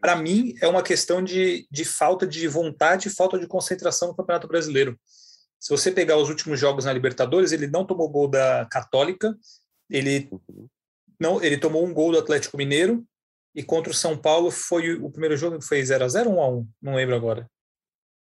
para 0.00 0.16
mim, 0.16 0.54
é 0.60 0.66
uma 0.66 0.82
questão 0.82 1.22
de, 1.22 1.66
de 1.70 1.84
falta 1.84 2.26
de 2.26 2.48
vontade 2.48 3.08
e 3.08 3.10
falta 3.10 3.38
de 3.38 3.46
concentração 3.46 4.08
no 4.08 4.16
Campeonato 4.16 4.48
Brasileiro. 4.48 4.98
Se 5.58 5.68
você 5.70 5.92
pegar 5.92 6.16
os 6.16 6.30
últimos 6.30 6.58
jogos 6.58 6.86
na 6.86 6.92
Libertadores, 6.92 7.52
ele 7.52 7.66
não 7.66 7.84
tomou 7.84 8.08
gol 8.08 8.26
da 8.26 8.66
Católica, 8.70 9.36
ele 9.90 10.30
não, 11.20 11.42
ele 11.42 11.58
tomou 11.58 11.84
um 11.84 11.92
gol 11.92 12.12
do 12.12 12.18
Atlético 12.18 12.56
Mineiro 12.56 13.04
e 13.54 13.62
contra 13.62 13.90
o 13.90 13.94
São 13.94 14.16
Paulo 14.16 14.50
foi 14.50 14.94
o 14.94 15.10
primeiro 15.10 15.36
jogo 15.36 15.58
que 15.58 15.66
foi 15.66 15.84
0 15.84 16.04
a 16.04 16.08
0 16.08 16.30
ou 16.30 16.36
1 16.36 16.40
a 16.40 16.48
1, 16.48 16.68
não 16.80 16.94
lembro 16.94 17.14
agora. 17.14 17.50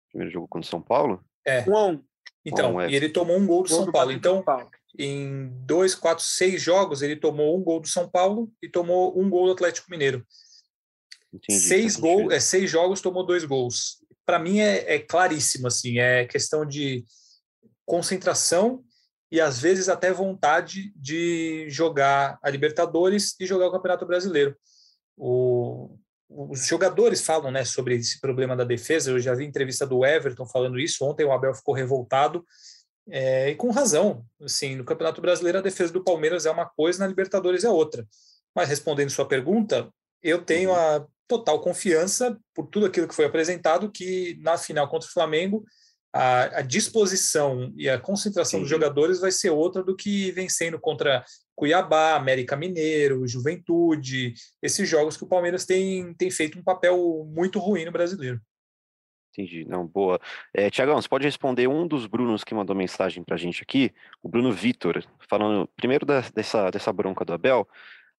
Primeiro 0.09 0.31
jogo 0.31 0.47
contra 0.47 0.65
o 0.65 0.69
São 0.69 0.81
Paulo? 0.81 1.21
É. 1.45 1.69
1 1.69 1.75
a 1.75 1.87
1. 1.87 2.03
Então, 2.45 2.79
é. 2.79 2.89
e 2.89 2.95
ele 2.95 3.09
tomou 3.09 3.37
um 3.37 3.45
gol 3.45 3.63
do 3.63 3.69
gol 3.69 3.77
São 3.77 3.85
do 3.85 3.91
Paulo. 3.91 4.11
Então, 4.11 4.43
Paulo. 4.43 4.69
em 4.97 5.49
dois, 5.65 5.95
quatro, 5.95 6.23
seis 6.23 6.61
jogos, 6.61 7.01
ele 7.01 7.15
tomou 7.15 7.57
um 7.57 7.63
gol 7.63 7.81
do 7.81 7.87
São 7.87 8.07
Paulo 8.07 8.49
e 8.61 8.69
tomou 8.69 9.19
um 9.19 9.29
gol 9.29 9.47
do 9.47 9.53
Atlético 9.53 9.89
Mineiro. 9.91 10.25
Entendi, 11.35 11.59
seis 11.59 11.95
gols, 11.95 12.33
é 12.33 12.39
seis 12.39 12.69
jogos 12.69 13.01
tomou 13.01 13.25
dois 13.25 13.43
gols. 13.43 13.97
Para 14.25 14.39
mim 14.39 14.59
é, 14.59 14.95
é 14.95 14.99
claríssimo 14.99 15.67
assim, 15.67 15.99
é 15.99 16.25
questão 16.25 16.65
de 16.65 17.05
concentração 17.85 18.83
e 19.31 19.41
às 19.41 19.59
vezes 19.59 19.89
até 19.89 20.11
vontade 20.11 20.93
de 20.95 21.69
jogar 21.69 22.39
a 22.41 22.49
Libertadores 22.49 23.35
e 23.39 23.45
jogar 23.45 23.67
o 23.67 23.71
Campeonato 23.71 24.05
Brasileiro. 24.05 24.55
O, 25.17 25.97
os 26.29 26.65
jogadores 26.65 27.21
falam 27.21 27.51
né, 27.51 27.65
sobre 27.65 27.95
esse 27.95 28.19
problema 28.19 28.55
da 28.55 28.63
defesa. 28.63 29.11
Eu 29.11 29.19
já 29.19 29.33
vi 29.33 29.45
entrevista 29.45 29.85
do 29.85 30.05
Everton 30.05 30.45
falando 30.45 30.79
isso. 30.79 31.05
Ontem 31.05 31.25
o 31.25 31.31
Abel 31.31 31.53
ficou 31.53 31.73
revoltado 31.73 32.45
é, 33.09 33.49
e 33.49 33.55
com 33.55 33.71
razão. 33.71 34.25
Assim, 34.41 34.75
no 34.75 34.85
Campeonato 34.85 35.21
Brasileiro 35.21 35.59
a 35.59 35.61
defesa 35.61 35.93
do 35.93 36.03
Palmeiras 36.03 36.45
é 36.45 36.51
uma 36.51 36.65
coisa, 36.65 36.99
na 36.99 37.07
Libertadores 37.07 37.63
é 37.63 37.69
outra. 37.69 38.07
Mas 38.55 38.69
respondendo 38.69 39.09
sua 39.09 39.27
pergunta, 39.27 39.91
eu 40.21 40.43
tenho 40.43 40.69
uhum. 40.69 40.75
a 40.75 41.05
total 41.27 41.59
confiança 41.59 42.37
por 42.53 42.67
tudo 42.67 42.85
aquilo 42.85 43.07
que 43.07 43.15
foi 43.15 43.25
apresentado, 43.25 43.91
que 43.91 44.37
na 44.41 44.57
final 44.57 44.87
contra 44.87 45.07
o 45.07 45.11
Flamengo 45.11 45.65
a, 46.15 46.59
a 46.59 46.61
disposição 46.61 47.73
e 47.75 47.89
a 47.89 47.99
concentração 47.99 48.59
Sim. 48.59 48.61
dos 48.61 48.69
jogadores 48.69 49.19
vai 49.19 49.31
ser 49.31 49.49
outra 49.49 49.83
do 49.83 49.95
que 49.95 50.31
vencendo 50.31 50.79
contra 50.79 51.25
Cuiabá, 51.53 52.15
América 52.15 52.55
Mineiro, 52.55 53.27
Juventude, 53.27 54.33
esses 54.61 54.87
jogos 54.87 55.17
que 55.17 55.25
o 55.25 55.27
Palmeiras 55.27 55.65
tem, 55.65 56.13
tem 56.13 56.31
feito 56.31 56.57
um 56.57 56.63
papel 56.63 57.25
muito 57.27 57.59
ruim 57.59 57.83
no 57.83 57.91
brasileiro. 57.91 58.39
Entendi, 59.33 59.65
não, 59.65 59.85
boa. 59.85 60.17
É, 60.53 60.69
Tiagão, 60.69 60.95
você 60.95 61.09
pode 61.09 61.25
responder 61.25 61.67
um 61.67 61.85
dos 61.85 62.07
Brunos 62.07 62.45
que 62.45 62.55
mandou 62.55 62.73
mensagem 62.73 63.21
para 63.21 63.35
a 63.35 63.37
gente 63.37 63.61
aqui, 63.61 63.93
o 64.23 64.29
Bruno 64.29 64.49
Vitor, 64.53 65.03
falando 65.29 65.69
primeiro 65.75 66.05
da, 66.05 66.21
dessa, 66.33 66.71
dessa 66.71 66.93
bronca 66.93 67.25
do 67.25 67.33
Abel, 67.33 67.67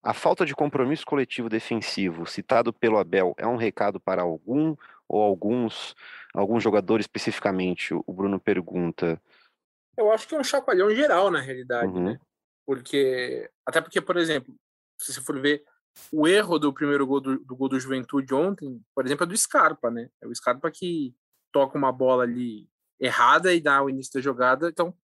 a 0.07 0.13
falta 0.13 0.45
de 0.45 0.55
compromisso 0.55 1.05
coletivo 1.05 1.49
defensivo 1.49 2.25
citado 2.25 2.71
pelo 2.71 2.97
Abel 2.97 3.35
é 3.37 3.45
um 3.45 3.57
recado 3.57 3.99
para 3.99 4.21
algum 4.21 4.73
ou 5.05 5.21
alguns 5.21 5.93
alguns 6.33 6.63
jogadores 6.63 7.03
especificamente? 7.03 7.93
O 7.93 8.13
Bruno 8.13 8.39
pergunta. 8.39 9.21
Eu 9.97 10.09
acho 10.09 10.25
que 10.25 10.33
é 10.33 10.39
um 10.39 10.45
chacoalhão 10.45 10.89
geral 10.95 11.29
na 11.29 11.41
realidade, 11.41 11.91
uhum. 11.91 12.05
né? 12.05 12.19
Porque 12.65 13.51
até 13.65 13.81
porque, 13.81 13.99
por 13.99 14.15
exemplo, 14.15 14.55
se 14.97 15.11
você 15.11 15.19
for 15.19 15.41
ver 15.41 15.61
o 16.09 16.25
erro 16.25 16.57
do 16.57 16.71
primeiro 16.71 17.05
gol 17.05 17.19
do, 17.19 17.39
do 17.39 17.55
gol 17.57 17.67
do 17.67 17.79
Juventude 17.79 18.33
ontem, 18.33 18.81
por 18.95 19.05
exemplo, 19.05 19.25
é 19.25 19.27
do 19.27 19.37
Scarpa, 19.37 19.91
né? 19.91 20.09
É 20.21 20.27
o 20.27 20.33
Scarpa 20.33 20.71
que 20.71 21.13
toca 21.51 21.77
uma 21.77 21.91
bola 21.91 22.23
ali 22.23 22.69
errada 22.97 23.53
e 23.53 23.59
dá 23.59 23.83
o 23.83 23.89
início 23.89 24.13
da 24.13 24.21
jogada. 24.21 24.69
Então, 24.69 24.95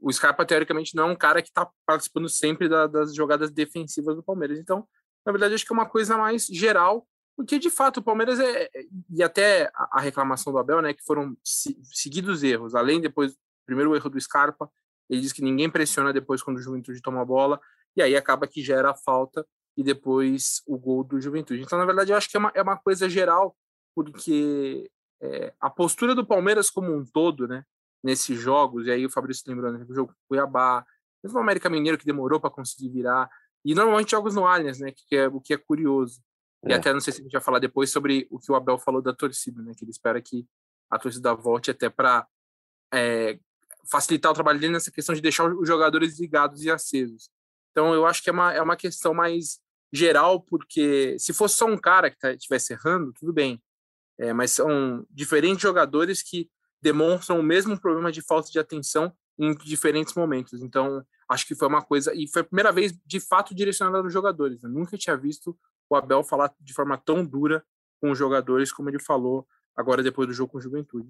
o 0.00 0.12
Scarpa, 0.12 0.44
teoricamente, 0.44 0.94
não 0.94 1.08
é 1.08 1.12
um 1.12 1.16
cara 1.16 1.42
que 1.42 1.48
está 1.48 1.68
participando 1.86 2.28
sempre 2.28 2.68
da, 2.68 2.86
das 2.86 3.14
jogadas 3.14 3.50
defensivas 3.50 4.14
do 4.14 4.22
Palmeiras. 4.22 4.58
Então, 4.58 4.86
na 5.24 5.32
verdade, 5.32 5.54
acho 5.54 5.64
que 5.64 5.72
é 5.72 5.76
uma 5.76 5.88
coisa 5.88 6.16
mais 6.16 6.46
geral, 6.46 7.06
porque 7.36 7.58
de 7.58 7.70
fato 7.70 7.98
o 7.98 8.02
Palmeiras 8.02 8.38
é. 8.38 8.64
é 8.64 8.70
e 9.10 9.22
até 9.22 9.70
a 9.74 10.00
reclamação 10.00 10.52
do 10.52 10.58
Abel, 10.58 10.80
né, 10.80 10.94
que 10.94 11.04
foram 11.04 11.36
seguidos 11.42 12.42
erros, 12.42 12.74
além 12.74 13.00
depois 13.00 13.36
primeiro 13.66 13.94
erro 13.96 14.08
do 14.08 14.20
Scarpa, 14.20 14.70
ele 15.10 15.20
diz 15.20 15.32
que 15.32 15.42
ninguém 15.42 15.68
pressiona 15.68 16.12
depois 16.12 16.42
quando 16.42 16.58
o 16.58 16.62
Juventude 16.62 17.02
toma 17.02 17.22
a 17.22 17.24
bola, 17.24 17.60
e 17.96 18.02
aí 18.02 18.16
acaba 18.16 18.46
que 18.46 18.62
gera 18.62 18.90
a 18.90 18.94
falta 18.94 19.46
e 19.76 19.82
depois 19.82 20.62
o 20.66 20.78
gol 20.78 21.04
do 21.04 21.20
Juventude. 21.20 21.62
Então, 21.62 21.78
na 21.78 21.84
verdade, 21.84 22.12
eu 22.12 22.16
acho 22.16 22.28
que 22.30 22.36
é 22.36 22.40
uma, 22.40 22.52
é 22.54 22.62
uma 22.62 22.76
coisa 22.76 23.08
geral, 23.08 23.56
porque 23.94 24.90
é, 25.20 25.52
a 25.60 25.68
postura 25.68 26.14
do 26.14 26.26
Palmeiras 26.26 26.70
como 26.70 26.94
um 26.94 27.04
todo, 27.04 27.46
né? 27.46 27.64
Nesses 28.02 28.38
jogos, 28.38 28.86
e 28.86 28.90
aí 28.90 29.04
o 29.04 29.10
Fabrício 29.10 29.44
lembrando, 29.46 29.84
o 29.88 29.94
jogo 29.94 30.14
Cuiabá, 30.28 30.84
mesmo 31.22 31.38
o 31.38 31.42
América 31.42 31.68
Mineiro 31.68 31.98
que 31.98 32.04
demorou 32.06 32.40
para 32.40 32.50
conseguir 32.50 32.90
virar, 32.90 33.28
e 33.64 33.74
normalmente 33.74 34.12
jogos 34.12 34.34
no 34.34 34.46
Allianz, 34.46 34.78
né, 34.78 34.92
que 34.94 35.16
é 35.16 35.26
o 35.26 35.40
que 35.40 35.54
é 35.54 35.56
curioso. 35.56 36.22
É. 36.64 36.70
E 36.70 36.74
até 36.74 36.92
não 36.92 37.00
sei 37.00 37.12
se 37.12 37.20
a 37.20 37.22
gente 37.24 37.32
vai 37.32 37.42
falar 37.42 37.58
depois 37.58 37.90
sobre 37.90 38.26
o 38.30 38.38
que 38.38 38.50
o 38.50 38.54
Abel 38.54 38.78
falou 38.78 39.02
da 39.02 39.12
torcida, 39.12 39.60
né, 39.62 39.72
que 39.76 39.84
ele 39.84 39.90
espera 39.90 40.22
que 40.22 40.46
a 40.90 40.98
torcida 40.98 41.34
volte 41.34 41.70
até 41.70 41.90
para 41.90 42.26
é, 42.94 43.38
facilitar 43.90 44.30
o 44.30 44.34
trabalho 44.34 44.60
dele 44.60 44.72
nessa 44.72 44.90
questão 44.90 45.14
de 45.14 45.20
deixar 45.20 45.52
os 45.52 45.66
jogadores 45.66 46.18
ligados 46.18 46.62
e 46.62 46.70
acesos. 46.70 47.28
Então 47.72 47.92
eu 47.92 48.06
acho 48.06 48.22
que 48.22 48.30
é 48.30 48.32
uma, 48.32 48.52
é 48.52 48.62
uma 48.62 48.76
questão 48.76 49.12
mais 49.12 49.60
geral, 49.92 50.40
porque 50.40 51.16
se 51.18 51.32
fosse 51.32 51.56
só 51.56 51.66
um 51.66 51.76
cara 51.76 52.10
que 52.10 52.18
tá, 52.18 52.32
estivesse 52.32 52.72
errando, 52.72 53.12
tudo 53.12 53.32
bem. 53.32 53.62
É, 54.18 54.32
mas 54.32 54.52
são 54.52 55.06
diferentes 55.10 55.62
jogadores 55.62 56.22
que 56.22 56.48
demonstram 56.80 57.40
o 57.40 57.42
mesmo 57.42 57.78
problema 57.78 58.12
de 58.12 58.22
falta 58.22 58.50
de 58.50 58.58
atenção 58.58 59.12
em 59.38 59.54
diferentes 59.54 60.14
momentos. 60.14 60.62
Então, 60.62 61.04
acho 61.28 61.46
que 61.46 61.54
foi 61.54 61.68
uma 61.68 61.82
coisa. 61.82 62.12
E 62.14 62.28
foi 62.28 62.42
a 62.42 62.44
primeira 62.44 62.72
vez, 62.72 62.94
de 63.04 63.20
fato, 63.20 63.54
direcionada 63.54 63.98
aos 63.98 64.12
jogadores. 64.12 64.62
Eu 64.62 64.70
nunca 64.70 64.96
tinha 64.96 65.16
visto 65.16 65.56
o 65.88 65.96
Abel 65.96 66.22
falar 66.22 66.52
de 66.60 66.72
forma 66.72 66.96
tão 66.96 67.24
dura 67.24 67.64
com 68.00 68.10
os 68.10 68.18
jogadores 68.18 68.72
como 68.72 68.90
ele 68.90 68.98
falou 68.98 69.46
agora 69.76 70.02
depois 70.02 70.26
do 70.28 70.34
jogo 70.34 70.52
com 70.52 70.58
o 70.58 70.60
Juventude. 70.60 71.08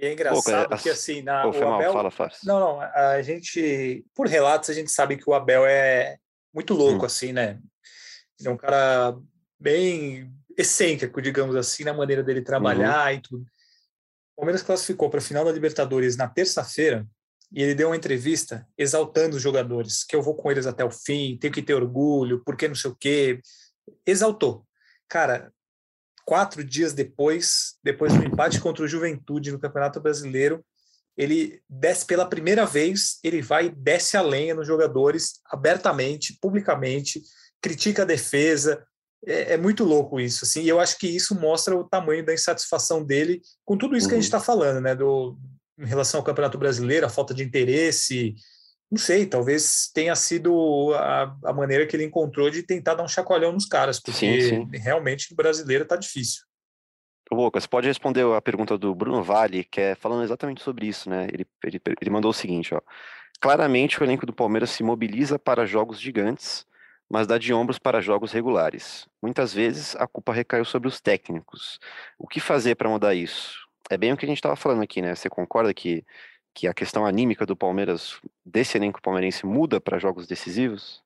E 0.00 0.06
é 0.06 0.12
engraçado 0.12 0.70
Pô, 0.70 0.76
que 0.76 0.90
assim, 0.90 1.22
na, 1.22 1.42
Pô, 1.42 1.50
o 1.50 1.74
Abel. 1.74 1.92
Mal, 1.94 2.10
fala, 2.10 2.32
Não, 2.44 2.58
não, 2.58 2.80
a 2.80 3.22
gente, 3.22 4.04
por 4.14 4.26
relatos, 4.26 4.70
a 4.70 4.74
gente 4.74 4.90
sabe 4.90 5.16
que 5.16 5.28
o 5.28 5.34
Abel 5.34 5.64
é 5.64 6.18
muito 6.52 6.74
louco, 6.74 7.02
hum. 7.02 7.06
assim, 7.06 7.32
né? 7.32 7.60
Ele 8.38 8.48
é 8.48 8.52
um 8.52 8.56
cara 8.56 9.16
bem 9.58 10.32
excêntrico, 10.56 11.22
digamos 11.22 11.54
assim, 11.54 11.84
na 11.84 11.94
maneira 11.94 12.22
dele 12.22 12.42
trabalhar 12.42 13.06
uhum. 13.06 13.16
e 13.16 13.20
tudo. 13.20 13.46
O 14.36 14.40
Palmeiras 14.40 14.62
classificou 14.62 15.08
para 15.08 15.18
a 15.18 15.22
final 15.22 15.44
da 15.44 15.52
Libertadores 15.52 16.16
na 16.16 16.28
terça-feira 16.28 17.06
e 17.52 17.62
ele 17.62 17.74
deu 17.74 17.88
uma 17.88 17.96
entrevista 17.96 18.66
exaltando 18.76 19.36
os 19.36 19.42
jogadores, 19.42 20.02
que 20.02 20.16
eu 20.16 20.22
vou 20.22 20.34
com 20.34 20.50
eles 20.50 20.66
até 20.66 20.84
o 20.84 20.90
fim, 20.90 21.38
tenho 21.38 21.52
que 21.52 21.62
ter 21.62 21.74
orgulho, 21.74 22.42
porque 22.44 22.66
não 22.66 22.74
sei 22.74 22.90
o 22.90 22.96
quê. 22.96 23.40
Exaltou. 24.04 24.66
Cara, 25.08 25.52
quatro 26.24 26.64
dias 26.64 26.92
depois, 26.92 27.76
depois 27.82 28.12
do 28.12 28.24
empate 28.24 28.60
contra 28.60 28.84
o 28.84 28.88
Juventude 28.88 29.52
no 29.52 29.60
Campeonato 29.60 30.00
Brasileiro, 30.00 30.64
ele 31.16 31.62
desce 31.68 32.04
pela 32.04 32.28
primeira 32.28 32.66
vez, 32.66 33.20
ele 33.22 33.40
vai 33.40 33.66
e 33.66 33.70
desce 33.70 34.16
a 34.16 34.22
lenha 34.22 34.54
nos 34.54 34.66
jogadores 34.66 35.40
abertamente, 35.46 36.36
publicamente, 36.40 37.22
critica 37.62 38.02
a 38.02 38.06
defesa, 38.06 38.84
é, 39.26 39.54
é, 39.54 39.56
muito 39.56 39.84
louco 39.84 40.20
isso, 40.20 40.44
assim, 40.44 40.62
e 40.62 40.68
eu 40.68 40.80
acho 40.80 40.98
que 40.98 41.06
isso 41.06 41.38
mostra 41.38 41.76
o 41.76 41.84
tamanho 41.84 42.24
da 42.24 42.34
insatisfação 42.34 43.04
dele 43.04 43.40
com 43.64 43.76
tudo 43.76 43.96
isso 43.96 44.06
uhum. 44.06 44.10
que 44.10 44.14
a 44.14 44.18
gente 44.18 44.24
está 44.24 44.38
uhum. 44.38 44.44
falando, 44.44 44.80
né, 44.80 44.94
do, 44.94 45.36
em 45.78 45.86
relação 45.86 46.20
ao 46.20 46.24
Campeonato 46.24 46.58
Brasileiro, 46.58 47.06
a 47.06 47.10
falta 47.10 47.34
de 47.34 47.42
interesse, 47.42 48.34
não 48.90 48.98
sei, 48.98 49.26
talvez 49.26 49.90
tenha 49.92 50.14
sido 50.14 50.94
a, 50.94 51.36
a 51.44 51.52
maneira 51.52 51.86
que 51.86 51.96
ele 51.96 52.04
encontrou 52.04 52.50
de 52.50 52.62
tentar 52.62 52.94
dar 52.94 53.02
um 53.02 53.08
chacoalhão 53.08 53.52
nos 53.52 53.66
caras, 53.66 53.98
porque 53.98 54.18
sim, 54.18 54.40
sim. 54.40 54.78
realmente 54.78 55.32
o 55.32 55.36
brasileiro 55.36 55.84
está 55.84 55.96
difícil. 55.96 56.42
Lucas, 57.32 57.66
pode 57.66 57.88
responder 57.88 58.24
a 58.34 58.40
pergunta 58.40 58.76
do 58.76 58.94
Bruno 58.94 59.22
Vale, 59.22 59.64
que 59.64 59.80
é 59.80 59.94
falando 59.94 60.22
exatamente 60.22 60.62
sobre 60.62 60.86
isso, 60.86 61.08
né? 61.08 61.26
Ele, 61.32 61.46
ele, 61.64 61.80
ele 62.00 62.10
mandou 62.10 62.30
o 62.30 62.34
seguinte, 62.34 62.74
ó. 62.74 62.80
Claramente 63.40 64.00
o 64.00 64.04
elenco 64.04 64.26
do 64.26 64.32
Palmeiras 64.32 64.70
se 64.70 64.82
mobiliza 64.82 65.38
para 65.38 65.66
jogos 65.66 66.00
gigantes, 66.00 66.66
mas 67.08 67.26
dá 67.26 67.38
de 67.38 67.52
ombros 67.52 67.78
para 67.78 68.00
jogos 68.00 68.32
regulares. 68.32 69.06
Muitas 69.22 69.52
vezes 69.52 69.94
a 69.96 70.06
culpa 70.06 70.32
recaiu 70.32 70.64
sobre 70.64 70.88
os 70.88 71.00
técnicos. 71.00 71.78
O 72.18 72.26
que 72.26 72.40
fazer 72.40 72.74
para 72.74 72.88
mudar 72.88 73.14
isso? 73.14 73.56
É 73.90 73.96
bem 73.96 74.12
o 74.12 74.16
que 74.16 74.24
a 74.24 74.28
gente 74.28 74.38
estava 74.38 74.56
falando 74.56 74.82
aqui, 74.82 75.02
né? 75.02 75.14
Você 75.14 75.28
concorda 75.28 75.74
que, 75.74 76.04
que 76.54 76.66
a 76.66 76.74
questão 76.74 77.04
anímica 77.04 77.44
do 77.44 77.56
Palmeiras, 77.56 78.20
desse 78.44 78.78
elenco 78.78 79.02
palmeirense, 79.02 79.44
muda 79.44 79.80
para 79.80 79.98
jogos 79.98 80.26
decisivos? 80.26 81.02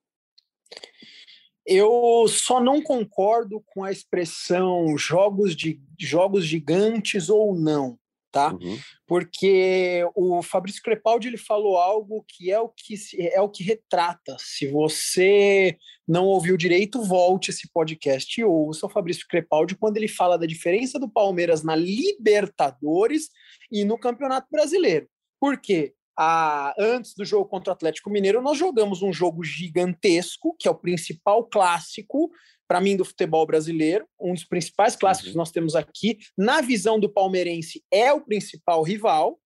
Eu 1.67 2.25
só 2.29 2.61
não 2.61 2.81
concordo 2.81 3.63
com 3.67 3.85
a 3.85 3.93
expressão 3.93 4.97
jogos, 4.97 5.55
de, 5.55 5.79
jogos 5.99 6.47
gigantes 6.47 7.29
ou 7.29 7.55
não, 7.55 7.99
tá? 8.31 8.53
Uhum. 8.53 8.79
Porque 9.07 10.05
o 10.15 10.43
Fabrício 10.43 10.83
Crepaldi 10.83 11.29
ele 11.29 11.37
falou 11.37 11.77
algo 11.77 12.25
que 12.29 12.51
é 12.51 12.61
o 12.61 12.69
que 12.69 12.95
é 13.19 13.41
o 13.41 13.49
que 13.49 13.63
retrata. 13.63 14.37
Se 14.39 14.67
você 14.67 15.77
não 16.07 16.27
ouviu 16.27 16.57
direito, 16.57 17.03
volte 17.03 17.51
esse 17.51 17.71
podcast 17.73 18.41
e 18.41 18.45
ouça 18.45 18.87
o 18.87 18.91
Fabrício 18.91 19.27
Crepaldi 19.29 19.77
quando 19.77 19.97
ele 19.97 20.09
fala 20.09 20.39
da 20.39 20.47
diferença 20.47 20.99
do 20.99 21.09
Palmeiras 21.09 21.63
na 21.63 21.75
Libertadores 21.75 23.29
e 23.71 23.85
no 23.85 23.99
Campeonato 23.99 24.47
Brasileiro. 24.51 25.09
Por 25.41 25.61
quê? 25.61 25.95
a, 26.21 26.75
antes 26.77 27.15
do 27.15 27.25
jogo 27.25 27.49
contra 27.49 27.71
o 27.71 27.75
Atlético 27.75 28.11
Mineiro, 28.11 28.43
nós 28.43 28.59
jogamos 28.59 29.03
um 29.03 29.13
jogo 29.13 29.45
gigantesco, 29.45 30.57
que 30.59 30.67
é 30.67 30.71
o 30.71 30.75
principal 30.75 31.45
clássico, 31.45 32.29
para 32.69 32.81
mim, 32.81 32.97
do 32.97 33.05
futebol 33.05 33.47
brasileiro, 33.47 34.07
um 34.21 34.35
dos 34.35 34.45
principais 34.45 34.95
clássicos 34.95 35.29
uhum. 35.29 35.33
que 35.33 35.39
nós 35.39 35.51
temos 35.51 35.75
aqui. 35.75 36.19
Na 36.37 36.61
visão 36.61 37.01
do 37.01 37.09
palmeirense, 37.09 37.83
é 37.91 38.13
o 38.13 38.21
principal 38.21 38.83
rival, 38.83 39.41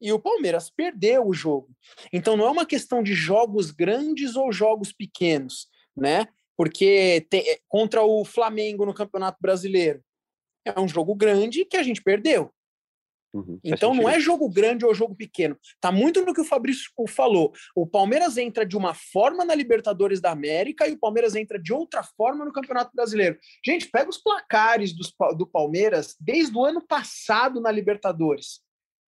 e 0.00 0.12
o 0.12 0.18
Palmeiras 0.18 0.70
perdeu 0.70 1.26
o 1.26 1.32
jogo. 1.32 1.68
Então, 2.12 2.36
não 2.36 2.46
é 2.46 2.50
uma 2.50 2.66
questão 2.66 3.02
de 3.02 3.14
jogos 3.14 3.70
grandes 3.70 4.36
ou 4.36 4.52
jogos 4.52 4.92
pequenos, 4.92 5.68
né? 5.96 6.26
Porque 6.56 7.26
te, 7.30 7.60
contra 7.68 8.02
o 8.02 8.24
Flamengo 8.24 8.84
no 8.84 8.94
Campeonato 8.94 9.38
Brasileiro, 9.40 10.02
é 10.64 10.78
um 10.78 10.88
jogo 10.88 11.14
grande 11.14 11.64
que 11.64 11.76
a 11.76 11.82
gente 11.82 12.02
perdeu. 12.02 12.52
Uhum, 13.36 13.60
então 13.62 13.94
não 13.94 14.08
é 14.08 14.18
jogo 14.18 14.48
grande 14.48 14.86
ou 14.86 14.94
jogo 14.94 15.14
pequeno. 15.14 15.58
Tá 15.78 15.92
muito 15.92 16.24
no 16.24 16.32
que 16.32 16.40
o 16.40 16.44
Fabrício 16.44 16.90
falou. 17.08 17.52
O 17.74 17.86
Palmeiras 17.86 18.38
entra 18.38 18.64
de 18.64 18.76
uma 18.76 18.94
forma 18.94 19.44
na 19.44 19.54
Libertadores 19.54 20.20
da 20.20 20.30
América 20.30 20.88
e 20.88 20.92
o 20.92 20.98
Palmeiras 20.98 21.34
entra 21.34 21.58
de 21.58 21.72
outra 21.72 22.02
forma 22.02 22.44
no 22.44 22.52
Campeonato 22.52 22.92
Brasileiro. 22.94 23.38
Gente, 23.64 23.90
pega 23.90 24.08
os 24.08 24.16
placares 24.16 24.94
dos, 24.94 25.12
do 25.36 25.46
Palmeiras 25.46 26.16
desde 26.18 26.56
o 26.56 26.64
ano 26.64 26.80
passado 26.80 27.60
na 27.60 27.70
Libertadores. 27.70 28.60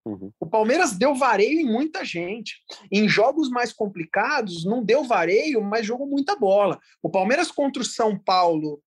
Uhum. 0.05 0.31
O 0.39 0.47
Palmeiras 0.47 0.93
deu 0.93 1.15
vareio 1.15 1.61
em 1.61 1.71
muita 1.71 2.05
gente. 2.05 2.57
Em 2.93 3.09
jogos 3.09 3.49
mais 3.49 3.73
complicados, 3.73 4.65
não 4.65 4.85
deu 4.85 5.05
vareio, 5.05 5.63
mas 5.63 5.87
jogou 5.87 6.07
muita 6.07 6.37
bola. 6.37 6.79
O 7.03 7.09
Palmeiras 7.09 7.51
contra 7.51 7.83
o 7.83 7.87
São 7.87 8.19
Paulo 8.19 8.83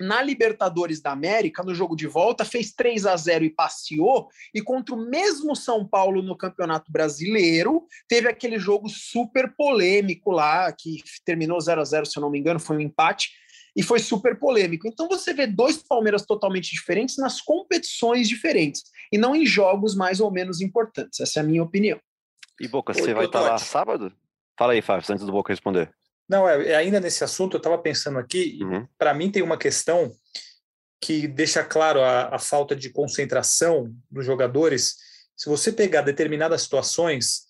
na 0.00 0.22
Libertadores 0.22 1.00
da 1.00 1.12
América, 1.12 1.62
no 1.62 1.74
jogo 1.74 1.94
de 1.94 2.06
volta, 2.06 2.44
fez 2.44 2.72
3 2.72 3.06
a 3.06 3.16
0 3.16 3.44
e 3.44 3.50
passeou, 3.50 4.28
e 4.54 4.60
contra 4.60 4.94
o 4.94 4.98
mesmo 4.98 5.54
São 5.54 5.86
Paulo 5.86 6.22
no 6.22 6.36
Campeonato 6.36 6.90
Brasileiro, 6.90 7.86
teve 8.08 8.28
aquele 8.28 8.58
jogo 8.58 8.88
super 8.88 9.54
polêmico 9.56 10.30
lá, 10.30 10.72
que 10.72 11.02
terminou 11.24 11.60
0 11.60 11.80
a 11.80 11.84
0 11.84 12.06
se 12.06 12.18
eu 12.18 12.22
não 12.22 12.30
me 12.30 12.38
engano, 12.38 12.58
foi 12.58 12.76
um 12.76 12.80
empate, 12.80 13.30
e 13.76 13.82
foi 13.82 13.98
super 13.98 14.38
polêmico. 14.38 14.86
Então 14.86 15.08
você 15.08 15.32
vê 15.32 15.46
dois 15.46 15.78
Palmeiras 15.78 16.24
totalmente 16.24 16.70
diferentes 16.70 17.16
nas 17.16 17.40
competições 17.40 18.28
diferentes, 18.28 18.84
e 19.12 19.18
não 19.18 19.34
em 19.34 19.46
jogos 19.46 19.94
mais 19.94 20.20
ou 20.20 20.30
menos 20.30 20.60
importantes. 20.60 21.20
Essa 21.20 21.40
é 21.40 21.42
a 21.42 21.46
minha 21.46 21.62
opinião. 21.62 22.00
E 22.60 22.68
Boca, 22.68 22.94
você 22.94 23.12
vai 23.14 23.26
estar 23.26 23.40
lá 23.40 23.58
sábado? 23.58 24.12
Fala 24.56 24.72
aí, 24.72 24.82
Fábio, 24.82 25.04
antes 25.10 25.26
do 25.26 25.32
Boca 25.32 25.52
responder. 25.52 25.92
Não, 26.28 26.48
é, 26.48 26.68
é, 26.68 26.76
ainda 26.76 27.00
nesse 27.00 27.22
assunto, 27.22 27.54
eu 27.54 27.58
estava 27.58 27.78
pensando 27.78 28.18
aqui, 28.18 28.58
uhum. 28.62 28.86
para 28.98 29.14
mim 29.14 29.30
tem 29.30 29.42
uma 29.42 29.58
questão 29.58 30.14
que 31.00 31.28
deixa 31.28 31.62
claro 31.62 32.00
a, 32.00 32.34
a, 32.34 32.38
falta 32.38 32.74
de 32.74 32.90
concentração 32.90 33.94
dos 34.10 34.24
jogadores. 34.24 34.96
Se 35.36 35.48
você 35.48 35.70
pegar 35.70 36.00
determinadas 36.02 36.62
situações 36.62 37.42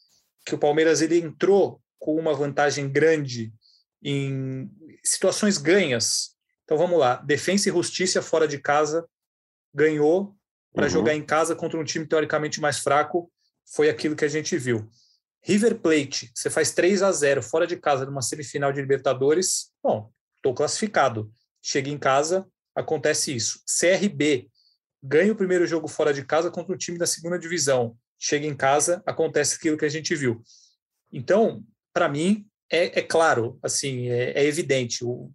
que 0.45 0.55
o 0.55 0.59
Palmeiras 0.59 1.01
ele 1.01 1.19
entrou 1.19 1.81
com 1.99 2.17
uma 2.17 2.35
vantagem 2.35 2.91
grande 2.91 3.53
em 4.03 4.71
situações 5.03 5.57
ganhas. 5.57 6.35
Então 6.65 6.77
vamos 6.77 6.99
lá, 6.99 7.17
Defensa 7.17 7.69
e 7.69 7.73
Justiça 7.73 8.21
fora 8.21 8.47
de 8.47 8.59
casa 8.59 9.07
ganhou 9.73 10.37
para 10.75 10.85
uhum. 10.85 10.91
jogar 10.91 11.15
em 11.15 11.25
casa 11.25 11.55
contra 11.55 11.79
um 11.79 11.85
time 11.85 12.07
teoricamente 12.07 12.61
mais 12.61 12.79
fraco, 12.79 13.31
foi 13.65 13.89
aquilo 13.89 14.17
que 14.17 14.25
a 14.25 14.29
gente 14.29 14.59
viu. 14.59 14.89
River 15.47 15.79
Plate, 15.79 16.31
você 16.35 16.49
faz 16.49 16.73
3 16.73 17.03
a 17.03 17.13
0 17.13 17.43
fora 17.43 17.67
de 17.67 17.77
casa 17.77 18.07
numa 18.07 18.23
semifinal 18.23 18.73
de 18.73 18.81
Libertadores, 18.81 19.71
bom, 19.83 20.11
estou 20.37 20.55
classificado. 20.55 21.31
Chega 21.63 21.91
em 21.91 21.99
casa, 21.99 22.47
acontece 22.75 23.35
isso. 23.35 23.61
CRB 23.67 24.49
ganha 25.03 25.33
o 25.33 25.37
primeiro 25.37 25.67
jogo 25.67 25.87
fora 25.87 26.15
de 26.15 26.25
casa 26.25 26.51
contra 26.51 26.75
o 26.75 26.79
time 26.79 26.97
da 26.97 27.07
segunda 27.07 27.39
divisão. 27.39 27.95
Chega 28.19 28.47
em 28.47 28.57
casa, 28.57 29.03
acontece 29.05 29.57
aquilo 29.57 29.77
que 29.77 29.85
a 29.85 29.91
gente 29.91 30.15
viu. 30.15 30.43
Então, 31.13 31.63
para 31.93 32.09
mim, 32.09 32.47
é, 32.71 33.01
é, 33.01 33.03
claro, 33.03 33.59
assim, 33.63 34.09
é, 34.09 34.33
é 34.33 34.45
evidente. 34.45 35.05
O, 35.05 35.31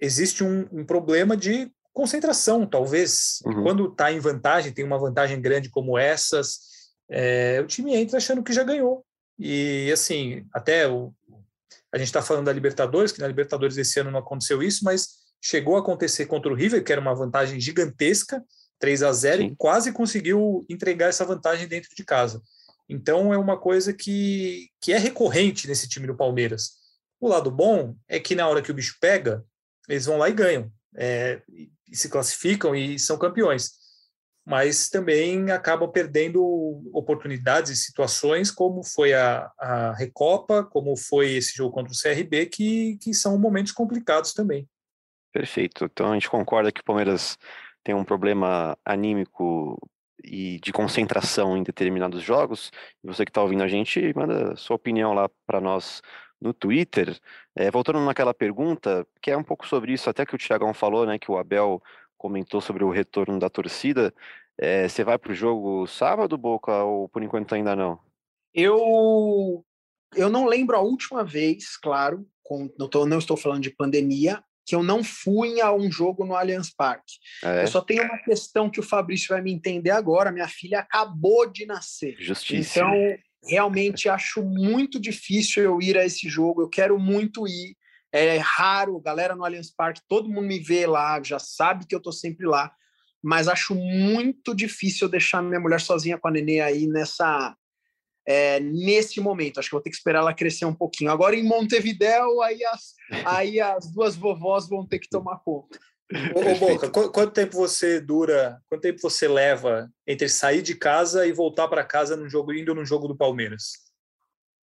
existe 0.00 0.44
um, 0.44 0.68
um, 0.70 0.84
problema 0.84 1.34
de 1.34 1.72
concentração, 1.92 2.66
talvez. 2.66 3.40
Uhum. 3.46 3.62
Quando 3.62 3.86
está 3.86 4.12
em 4.12 4.20
vantagem, 4.20 4.72
tem 4.72 4.84
uma 4.84 4.98
vantagem 4.98 5.40
grande 5.40 5.70
como 5.70 5.96
essas, 5.96 6.58
é, 7.10 7.60
o 7.62 7.66
time 7.66 7.94
entra 7.94 8.18
achando 8.18 8.42
que 8.42 8.52
já 8.52 8.62
ganhou. 8.62 9.04
E 9.38 9.90
assim, 9.92 10.46
até 10.52 10.88
o, 10.88 11.12
a 11.92 11.98
gente 11.98 12.08
está 12.08 12.20
falando 12.20 12.46
da 12.46 12.52
Libertadores, 12.52 13.12
que 13.12 13.20
na 13.20 13.28
Libertadores 13.28 13.76
esse 13.76 14.00
ano 14.00 14.10
não 14.10 14.18
aconteceu 14.18 14.62
isso, 14.62 14.84
mas 14.84 15.08
chegou 15.40 15.76
a 15.76 15.80
acontecer 15.80 16.26
contra 16.26 16.52
o 16.52 16.54
River, 16.54 16.82
que 16.82 16.92
era 16.92 17.00
uma 17.00 17.14
vantagem 17.14 17.60
gigantesca, 17.60 18.44
3 18.78 19.02
a 19.02 19.12
0 19.12 19.42
Sim. 19.42 19.48
e 19.48 19.56
quase 19.56 19.92
conseguiu 19.92 20.64
entregar 20.68 21.08
essa 21.08 21.24
vantagem 21.24 21.66
dentro 21.68 21.90
de 21.94 22.04
casa. 22.04 22.42
Então 22.88 23.32
é 23.32 23.38
uma 23.38 23.58
coisa 23.58 23.92
que, 23.92 24.68
que 24.80 24.92
é 24.92 24.98
recorrente 24.98 25.68
nesse 25.68 25.88
time 25.88 26.06
do 26.06 26.16
Palmeiras. 26.16 26.72
O 27.20 27.28
lado 27.28 27.50
bom 27.50 27.94
é 28.06 28.18
que 28.18 28.34
na 28.34 28.48
hora 28.48 28.62
que 28.62 28.70
o 28.70 28.74
bicho 28.74 28.96
pega, 29.00 29.44
eles 29.88 30.06
vão 30.06 30.18
lá 30.18 30.28
e 30.28 30.32
ganham. 30.32 30.70
É, 30.96 31.42
e 31.48 31.96
se 31.96 32.08
classificam 32.08 32.74
e 32.74 32.98
são 32.98 33.18
campeões 33.18 33.72
mas 34.48 34.88
também 34.88 35.50
acabam 35.50 35.90
perdendo 35.90 36.42
oportunidades 36.94 37.70
e 37.70 37.76
situações, 37.76 38.50
como 38.50 38.82
foi 38.82 39.12
a, 39.12 39.52
a 39.58 39.92
Recopa, 39.92 40.64
como 40.64 40.96
foi 40.96 41.32
esse 41.32 41.54
jogo 41.54 41.74
contra 41.74 41.92
o 41.92 41.96
CRB, 41.96 42.46
que, 42.46 42.96
que 42.96 43.12
são 43.12 43.38
momentos 43.38 43.72
complicados 43.72 44.32
também. 44.32 44.66
Perfeito. 45.30 45.84
Então 45.84 46.10
a 46.10 46.14
gente 46.14 46.30
concorda 46.30 46.72
que 46.72 46.80
o 46.80 46.84
Palmeiras 46.84 47.36
tem 47.84 47.94
um 47.94 48.04
problema 48.04 48.74
anímico 48.82 49.78
e 50.24 50.58
de 50.60 50.72
concentração 50.72 51.54
em 51.54 51.62
determinados 51.62 52.22
jogos. 52.22 52.72
E 53.04 53.06
você 53.06 53.26
que 53.26 53.30
está 53.30 53.42
ouvindo 53.42 53.62
a 53.62 53.68
gente, 53.68 54.14
manda 54.16 54.56
sua 54.56 54.76
opinião 54.76 55.12
lá 55.12 55.28
para 55.46 55.60
nós 55.60 56.00
no 56.40 56.54
Twitter. 56.54 57.18
É, 57.54 57.70
voltando 57.70 58.00
naquela 58.00 58.32
pergunta, 58.32 59.06
que 59.20 59.30
é 59.30 59.36
um 59.36 59.44
pouco 59.44 59.66
sobre 59.66 59.92
isso, 59.92 60.08
até 60.08 60.24
que 60.24 60.34
o 60.34 60.38
Thiagão 60.38 60.72
falou, 60.72 61.04
né, 61.04 61.18
que 61.18 61.30
o 61.30 61.36
Abel 61.36 61.82
comentou 62.18 62.60
sobre 62.60 62.84
o 62.84 62.90
retorno 62.90 63.38
da 63.38 63.48
torcida. 63.48 64.12
É, 64.58 64.88
você 64.88 65.04
vai 65.04 65.16
para 65.16 65.32
o 65.32 65.34
jogo 65.34 65.86
sábado, 65.86 66.36
Boca, 66.36 66.82
ou 66.82 67.08
por 67.08 67.22
enquanto 67.22 67.54
ainda 67.54 67.76
não? 67.76 67.98
Eu, 68.52 69.64
eu 70.16 70.28
não 70.28 70.46
lembro 70.46 70.76
a 70.76 70.80
última 70.80 71.24
vez, 71.24 71.76
claro, 71.76 72.26
com, 72.42 72.68
não, 72.78 72.88
tô, 72.88 73.06
não 73.06 73.18
estou 73.18 73.36
falando 73.36 73.62
de 73.62 73.70
pandemia, 73.70 74.42
que 74.66 74.74
eu 74.74 74.82
não 74.82 75.02
fui 75.02 75.62
a 75.62 75.72
um 75.72 75.90
jogo 75.90 76.26
no 76.26 76.34
Allianz 76.34 76.70
Parque. 76.74 77.14
É. 77.42 77.62
Eu 77.62 77.68
só 77.68 77.80
tenho 77.80 78.04
uma 78.04 78.18
questão 78.18 78.68
que 78.68 78.78
o 78.78 78.82
Fabrício 78.82 79.28
vai 79.28 79.40
me 79.40 79.50
entender 79.50 79.90
agora. 79.90 80.30
Minha 80.30 80.46
filha 80.46 80.80
acabou 80.80 81.50
de 81.50 81.64
nascer. 81.64 82.16
Justiça. 82.18 82.80
Então, 82.80 82.92
realmente 83.48 84.10
acho 84.10 84.42
muito 84.42 85.00
difícil 85.00 85.62
eu 85.62 85.80
ir 85.80 85.96
a 85.96 86.04
esse 86.04 86.28
jogo. 86.28 86.60
Eu 86.60 86.68
quero 86.68 86.98
muito 86.98 87.48
ir. 87.48 87.77
É 88.12 88.38
raro, 88.38 89.00
galera 89.00 89.36
no 89.36 89.44
Allianz 89.44 89.70
Parque, 89.70 90.00
todo 90.08 90.28
mundo 90.28 90.46
me 90.46 90.58
vê 90.58 90.86
lá, 90.86 91.20
já 91.22 91.38
sabe 91.38 91.86
que 91.86 91.94
eu 91.94 92.00
tô 92.00 92.10
sempre 92.10 92.46
lá, 92.46 92.72
mas 93.22 93.48
acho 93.48 93.74
muito 93.74 94.54
difícil 94.54 95.08
deixar 95.08 95.42
minha 95.42 95.60
mulher 95.60 95.80
sozinha 95.80 96.18
com 96.18 96.28
a 96.28 96.30
nenê 96.30 96.60
aí 96.60 96.86
nessa 96.86 97.54
é, 98.26 98.60
nesse 98.60 99.20
momento. 99.20 99.58
Acho 99.58 99.70
que 99.70 99.74
vou 99.74 99.80
ter 99.80 99.88
que 99.90 99.96
esperar 99.96 100.18
ela 100.18 100.34
crescer 100.34 100.66
um 100.66 100.74
pouquinho. 100.74 101.10
Agora 101.10 101.34
em 101.34 101.42
Montevidéu, 101.42 102.42
aí 102.42 102.62
as, 102.64 102.94
aí 103.24 103.58
as 103.58 103.90
duas 103.90 104.14
vovós 104.14 104.68
vão 104.68 104.86
ter 104.86 104.98
que 104.98 105.08
tomar 105.08 105.38
conta. 105.38 105.78
Ô, 106.34 106.54
Boca, 106.58 106.90
quanto 106.90 107.32
tempo 107.32 107.56
você 107.56 108.00
dura, 108.00 108.62
quanto 108.68 108.82
tempo 108.82 108.98
você 109.00 109.28
leva 109.28 109.90
entre 110.06 110.28
sair 110.28 110.62
de 110.62 110.74
casa 110.74 111.26
e 111.26 111.32
voltar 111.32 111.68
para 111.68 111.84
casa 111.84 112.16
no 112.16 112.28
jogo, 112.28 112.52
indo 112.52 112.74
no 112.74 112.84
jogo 112.84 113.08
do 113.08 113.16
Palmeiras? 113.16 113.87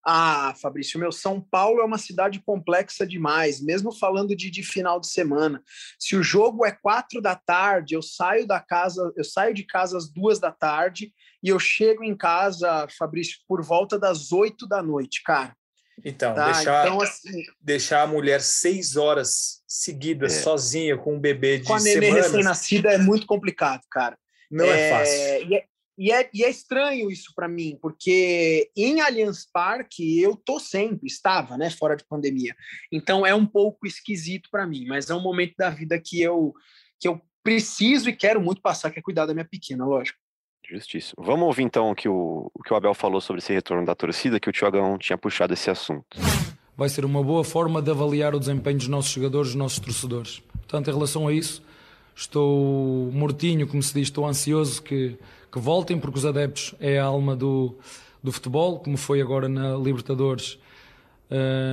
Ah, 0.07 0.53
Fabrício, 0.61 0.99
meu 0.99 1.11
São 1.11 1.41
Paulo 1.41 1.81
é 1.81 1.83
uma 1.83 1.97
cidade 1.97 2.39
complexa 2.39 3.07
demais, 3.07 3.59
mesmo 3.59 3.91
falando 3.91 4.35
de, 4.35 4.51
de 4.51 4.61
final 4.61 4.99
de 4.99 5.07
semana. 5.07 5.63
Se 5.97 6.15
o 6.15 6.21
jogo 6.21 6.63
é 6.63 6.71
quatro 6.71 7.19
da 7.19 7.35
tarde, 7.35 7.95
eu 7.95 8.03
saio 8.03 8.45
da 8.45 8.59
casa, 8.59 9.11
eu 9.17 9.23
saio 9.23 9.53
de 9.53 9.63
casa 9.63 9.97
às 9.97 10.07
duas 10.07 10.39
da 10.39 10.51
tarde 10.51 11.11
e 11.41 11.49
eu 11.49 11.57
chego 11.57 12.03
em 12.03 12.15
casa, 12.15 12.87
Fabrício, 12.97 13.39
por 13.47 13.63
volta 13.63 13.97
das 13.97 14.31
oito 14.31 14.67
da 14.67 14.83
noite, 14.83 15.23
cara. 15.23 15.55
Então, 16.03 16.35
tá? 16.35 16.51
deixar, 16.51 16.85
então, 16.85 17.01
assim, 17.01 17.43
deixar 17.59 18.01
a 18.01 18.07
mulher 18.07 18.41
seis 18.41 18.95
horas 18.95 19.63
seguidas 19.67 20.37
é. 20.37 20.41
sozinha 20.41 20.97
com 20.97 21.15
um 21.15 21.19
bebê 21.19 21.59
de 21.59 21.65
com 21.65 21.73
a 21.73 21.79
neném 21.79 22.13
recém-nascida 22.13 22.91
é 22.91 22.97
muito 22.97 23.25
complicado, 23.25 23.81
cara. 23.89 24.17
Não 24.51 24.65
é, 24.65 24.89
é 24.89 24.89
fácil. 24.91 25.49
E 25.49 25.55
é, 25.55 25.65
e 25.97 26.11
é, 26.11 26.29
e 26.33 26.43
é 26.43 26.49
estranho 26.49 27.09
isso 27.09 27.31
para 27.35 27.47
mim, 27.47 27.77
porque 27.81 28.69
em 28.75 29.01
Allianz 29.01 29.45
Parque 29.51 30.21
eu 30.21 30.35
tô 30.35 30.59
sempre, 30.59 31.07
estava, 31.07 31.57
né, 31.57 31.69
fora 31.69 31.95
de 31.95 32.05
pandemia. 32.05 32.55
Então 32.91 33.25
é 33.25 33.33
um 33.33 33.45
pouco 33.45 33.87
esquisito 33.87 34.49
para 34.51 34.67
mim, 34.67 34.85
mas 34.87 35.09
é 35.09 35.15
um 35.15 35.21
momento 35.21 35.53
da 35.57 35.69
vida 35.69 35.99
que 35.99 36.21
eu 36.21 36.53
que 36.99 37.07
eu 37.07 37.21
preciso 37.43 38.09
e 38.09 38.13
quero 38.15 38.41
muito 38.41 38.61
passar, 38.61 38.89
que 38.89 38.99
é 38.99 39.01
cuidar 39.01 39.25
da 39.25 39.33
minha 39.33 39.47
pequena, 39.47 39.85
lógico. 39.85 40.17
Justíssimo. 40.67 41.23
Vamos 41.23 41.45
ouvir 41.45 41.63
então 41.63 41.91
o 41.91 41.95
que 41.95 42.09
o, 42.09 42.49
o 42.53 42.63
que 42.63 42.73
o 42.73 42.75
Abel 42.75 42.93
falou 42.93 43.21
sobre 43.21 43.39
esse 43.39 43.53
retorno 43.53 43.85
da 43.85 43.93
torcida, 43.93 44.39
que 44.39 44.49
o 44.49 44.51
Tiagão 44.51 44.97
tinha 44.97 45.17
puxado 45.17 45.53
esse 45.53 45.69
assunto. 45.69 46.17
Vai 46.75 46.89
ser 46.89 47.05
uma 47.05 47.23
boa 47.23 47.43
forma 47.43 47.81
de 47.81 47.91
avaliar 47.91 48.33
o 48.33 48.39
desempenho 48.39 48.77
dos 48.77 48.87
nossos 48.87 49.11
jogadores, 49.11 49.49
dos 49.49 49.55
nossos 49.55 49.79
torcedores. 49.79 50.39
Portanto, 50.39 50.89
em 50.89 50.93
relação 50.93 51.27
a 51.27 51.33
isso, 51.33 51.63
estou 52.15 53.11
mortinho, 53.11 53.67
como 53.67 53.83
se 53.83 53.93
diz, 53.93 54.07
estou 54.07 54.25
ansioso 54.25 54.81
que 54.81 55.17
que 55.55 55.59
voltem, 55.61 55.97
porque 55.97 56.17
os 56.17 56.25
adeptos 56.25 56.75
é 56.81 56.99
a 56.99 57.05
alma 57.05 57.33
do, 57.33 57.77
do 58.21 58.29
futebol, 58.29 58.77
como 58.79 58.97
foi 58.97 59.21
agora 59.21 59.47
na 59.47 59.77
Libertadores. 59.77 60.59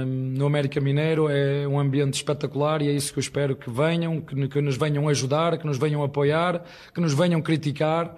No 0.06 0.46
América 0.46 0.80
Mineiro 0.80 1.28
é 1.28 1.66
um 1.66 1.80
ambiente 1.80 2.14
espetacular 2.14 2.80
e 2.80 2.88
é 2.88 2.92
isso 2.92 3.12
que 3.12 3.18
eu 3.18 3.20
espero 3.20 3.56
que 3.56 3.68
venham, 3.68 4.20
que, 4.20 4.48
que 4.48 4.60
nos 4.60 4.76
venham 4.76 5.08
ajudar, 5.08 5.58
que 5.58 5.66
nos 5.66 5.78
venham 5.78 6.00
apoiar, 6.04 6.64
que 6.94 7.00
nos 7.00 7.12
venham 7.12 7.42
criticar. 7.42 8.16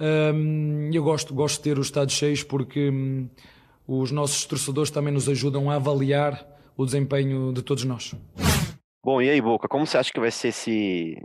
Um, 0.00 0.90
eu 0.92 1.02
gosto, 1.02 1.34
gosto 1.34 1.56
de 1.56 1.62
ter 1.64 1.78
os 1.78 1.88
estados 1.88 2.14
cheios 2.14 2.44
porque 2.44 2.88
um, 2.88 3.28
os 3.86 4.12
nossos 4.12 4.44
torcedores 4.44 4.92
também 4.92 5.12
nos 5.12 5.28
ajudam 5.28 5.68
a 5.68 5.74
avaliar 5.74 6.46
o 6.76 6.84
desempenho 6.84 7.52
de 7.52 7.62
todos 7.62 7.82
nós. 7.82 8.14
Bom, 9.04 9.20
e 9.20 9.28
aí, 9.28 9.40
Boca, 9.40 9.66
como 9.66 9.84
você 9.84 9.98
acha 9.98 10.12
que 10.12 10.20
vai 10.20 10.30
ser 10.30 10.48
esse, 10.48 11.16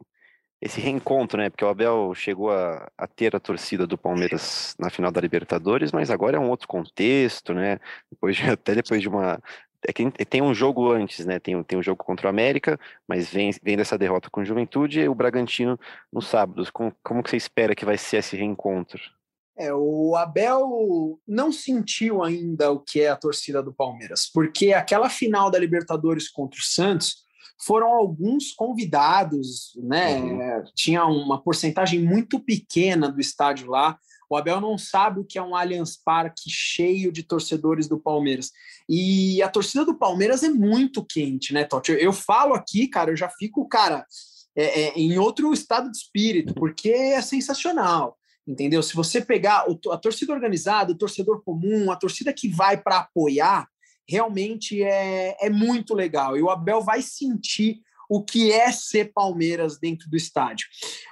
esse 0.61 0.79
reencontro, 0.79 1.37
né? 1.37 1.49
Porque 1.49 1.65
o 1.65 1.67
Abel 1.69 2.13
chegou 2.15 2.51
a, 2.51 2.89
a, 2.97 3.07
ter 3.07 3.35
a 3.35 3.39
torcida 3.39 3.85
do 3.85 3.97
Palmeiras 3.97 4.75
na 4.79 4.89
final 4.89 5.11
da 5.11 5.21
Libertadores, 5.21 5.91
mas 5.91 6.09
agora 6.09 6.37
é 6.37 6.39
um 6.39 6.49
outro 6.49 6.67
contexto, 6.67 7.53
né? 7.53 7.79
Depois 8.09 8.35
de, 8.35 8.43
até 8.49 8.75
depois 8.75 9.01
de 9.01 9.09
uma. 9.09 9.41
É 9.87 9.93
que 9.93 10.09
tem 10.25 10.41
um 10.41 10.53
jogo 10.53 10.91
antes, 10.91 11.25
né? 11.27 11.39
Tem, 11.39 11.61
tem 11.63 11.77
um 11.77 11.83
jogo 11.83 12.03
contra 12.03 12.25
o 12.25 12.29
América, 12.29 12.79
mas 13.07 13.29
vem, 13.29 13.51
vem 13.61 13.77
dessa 13.77 13.97
derrota 13.97 14.31
com 14.31 14.41
o 14.41 14.45
Juventude 14.45 15.01
e 15.01 15.07
o 15.07 15.13
Bragantino 15.13 15.79
no 16.11 16.21
sábado. 16.21 16.67
Como, 16.73 16.91
como 17.03 17.21
que 17.21 17.29
você 17.29 17.37
espera 17.37 17.75
que 17.75 17.85
vai 17.85 17.97
ser 17.97 18.17
esse 18.17 18.35
reencontro? 18.35 18.99
É, 19.57 19.73
o 19.73 20.15
Abel 20.15 21.19
não 21.27 21.51
sentiu 21.51 22.23
ainda 22.23 22.71
o 22.71 22.79
que 22.79 23.01
é 23.01 23.09
a 23.09 23.15
torcida 23.15 23.61
do 23.61 23.73
Palmeiras, 23.73 24.29
porque 24.33 24.73
aquela 24.73 25.09
final 25.09 25.49
da 25.49 25.59
Libertadores 25.59 26.27
contra 26.27 26.59
o 26.59 26.63
Santos 26.63 27.24
foram 27.61 27.87
alguns 27.87 28.51
convidados, 28.51 29.71
né? 29.77 30.19
Uhum. 30.19 30.63
Tinha 30.75 31.05
uma 31.05 31.41
porcentagem 31.41 32.01
muito 32.01 32.39
pequena 32.39 33.09
do 33.09 33.19
estádio 33.19 33.69
lá. 33.69 33.97
O 34.29 34.35
Abel 34.35 34.59
não 34.59 34.77
sabe 34.77 35.19
o 35.19 35.23
que 35.23 35.37
é 35.37 35.41
um 35.41 35.55
Allianz 35.55 35.95
Parque 36.03 36.49
cheio 36.49 37.11
de 37.11 37.23
torcedores 37.23 37.87
do 37.87 37.99
Palmeiras. 37.99 38.51
E 38.89 39.41
a 39.41 39.47
torcida 39.47 39.85
do 39.85 39.97
Palmeiras 39.97 40.43
é 40.43 40.49
muito 40.49 41.05
quente, 41.05 41.53
né, 41.53 41.63
Totti? 41.63 41.91
Eu, 41.91 41.97
eu 41.97 42.13
falo 42.13 42.53
aqui, 42.53 42.87
cara, 42.87 43.11
eu 43.11 43.15
já 43.15 43.29
fico, 43.29 43.67
cara, 43.67 44.05
é, 44.55 44.81
é, 44.81 44.93
em 44.95 45.17
outro 45.17 45.53
estado 45.53 45.91
de 45.91 45.97
espírito, 45.97 46.53
porque 46.53 46.89
é 46.89 47.21
sensacional 47.21 48.17
entendeu? 48.47 48.83
Se 48.83 48.95
você 48.95 49.21
pegar 49.21 49.65
a 49.91 49.97
torcida 49.97 50.31
organizada, 50.31 50.91
o 50.91 50.97
torcedor 50.97 51.41
comum, 51.43 51.91
a 51.91 51.95
torcida 51.95 52.31
que 52.31 52.47
vai 52.47 52.77
para 52.77 52.99
apoiar, 52.99 53.67
realmente 54.07 54.83
é, 54.83 55.35
é 55.39 55.49
muito 55.49 55.93
legal. 55.93 56.37
E 56.37 56.41
o 56.41 56.49
Abel 56.49 56.81
vai 56.81 57.01
sentir 57.01 57.81
o 58.09 58.23
que 58.23 58.51
é 58.51 58.71
ser 58.71 59.11
Palmeiras 59.13 59.79
dentro 59.79 60.09
do 60.09 60.15
estádio. 60.15 60.67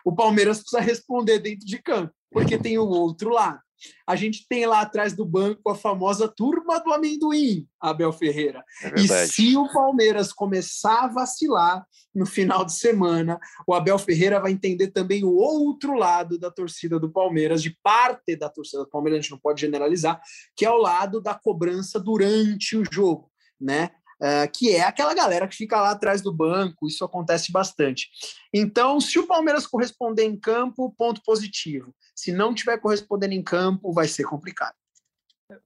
O 0.06 0.14
Palmeiras 0.14 0.60
precisa 0.60 0.82
responder 0.82 1.40
dentro 1.40 1.66
de 1.66 1.82
campo, 1.82 2.14
porque 2.32 2.58
tem 2.58 2.78
o 2.78 2.88
outro 2.88 3.30
lado. 3.30 3.60
A 4.08 4.16
gente 4.16 4.48
tem 4.48 4.66
lá 4.66 4.82
atrás 4.82 5.14
do 5.14 5.26
banco 5.26 5.70
a 5.70 5.76
famosa 5.76 6.28
turma 6.28 6.80
do 6.80 6.94
amendoim, 6.94 7.68
Abel 7.80 8.12
Ferreira. 8.12 8.64
É 8.82 9.00
e 9.00 9.08
se 9.08 9.56
o 9.58 9.72
Palmeiras 9.72 10.34
começar 10.34 11.06
a 11.06 11.08
vacilar 11.08 11.86
no 12.14 12.26
final 12.26 12.64
de 12.64 12.74
semana, 12.74 13.40
o 13.68 13.74
Abel 13.74 13.98
Ferreira 13.98 14.40
vai 14.40 14.52
entender 14.52 14.92
também 14.92 15.24
o 15.24 15.34
outro 15.34 15.96
lado 15.96 16.38
da 16.38 16.52
torcida 16.52 17.00
do 17.00 17.12
Palmeiras, 17.12 17.62
de 17.62 17.78
parte 17.82 18.36
da 18.36 18.50
torcida 18.50 18.84
do 18.84 18.90
Palmeiras, 18.90 19.20
a 19.20 19.22
gente 19.22 19.32
não 19.32 19.40
pode 19.40 19.62
generalizar, 19.62 20.22
que 20.56 20.66
é 20.66 20.70
o 20.70 20.78
lado 20.78 21.22
da 21.22 21.34
cobrança 21.34 22.00
durante 22.00 22.78
o 22.78 22.84
jogo, 22.90 23.32
né? 23.60 23.90
Uh, 24.22 24.50
que 24.54 24.72
é 24.74 24.82
aquela 24.82 25.14
galera 25.14 25.48
que 25.48 25.56
fica 25.56 25.82
lá 25.82 25.92
atrás 25.92 26.22
do 26.22 26.34
banco, 26.34 26.88
isso 26.88 27.04
acontece 27.04 27.52
bastante. 27.52 28.10
Então, 28.54 29.02
se 29.02 29.20
o 29.20 29.28
Palmeiras 29.28 29.68
corresponder 29.68 30.24
em 30.24 30.40
campo, 30.40 30.94
ponto 30.98 31.22
positivo. 31.26 31.94
Se 32.16 32.32
não 32.32 32.54
tiver 32.54 32.78
correspondendo 32.78 33.34
em 33.34 33.44
campo, 33.44 33.92
vai 33.92 34.08
ser 34.08 34.24
complicado. 34.24 34.76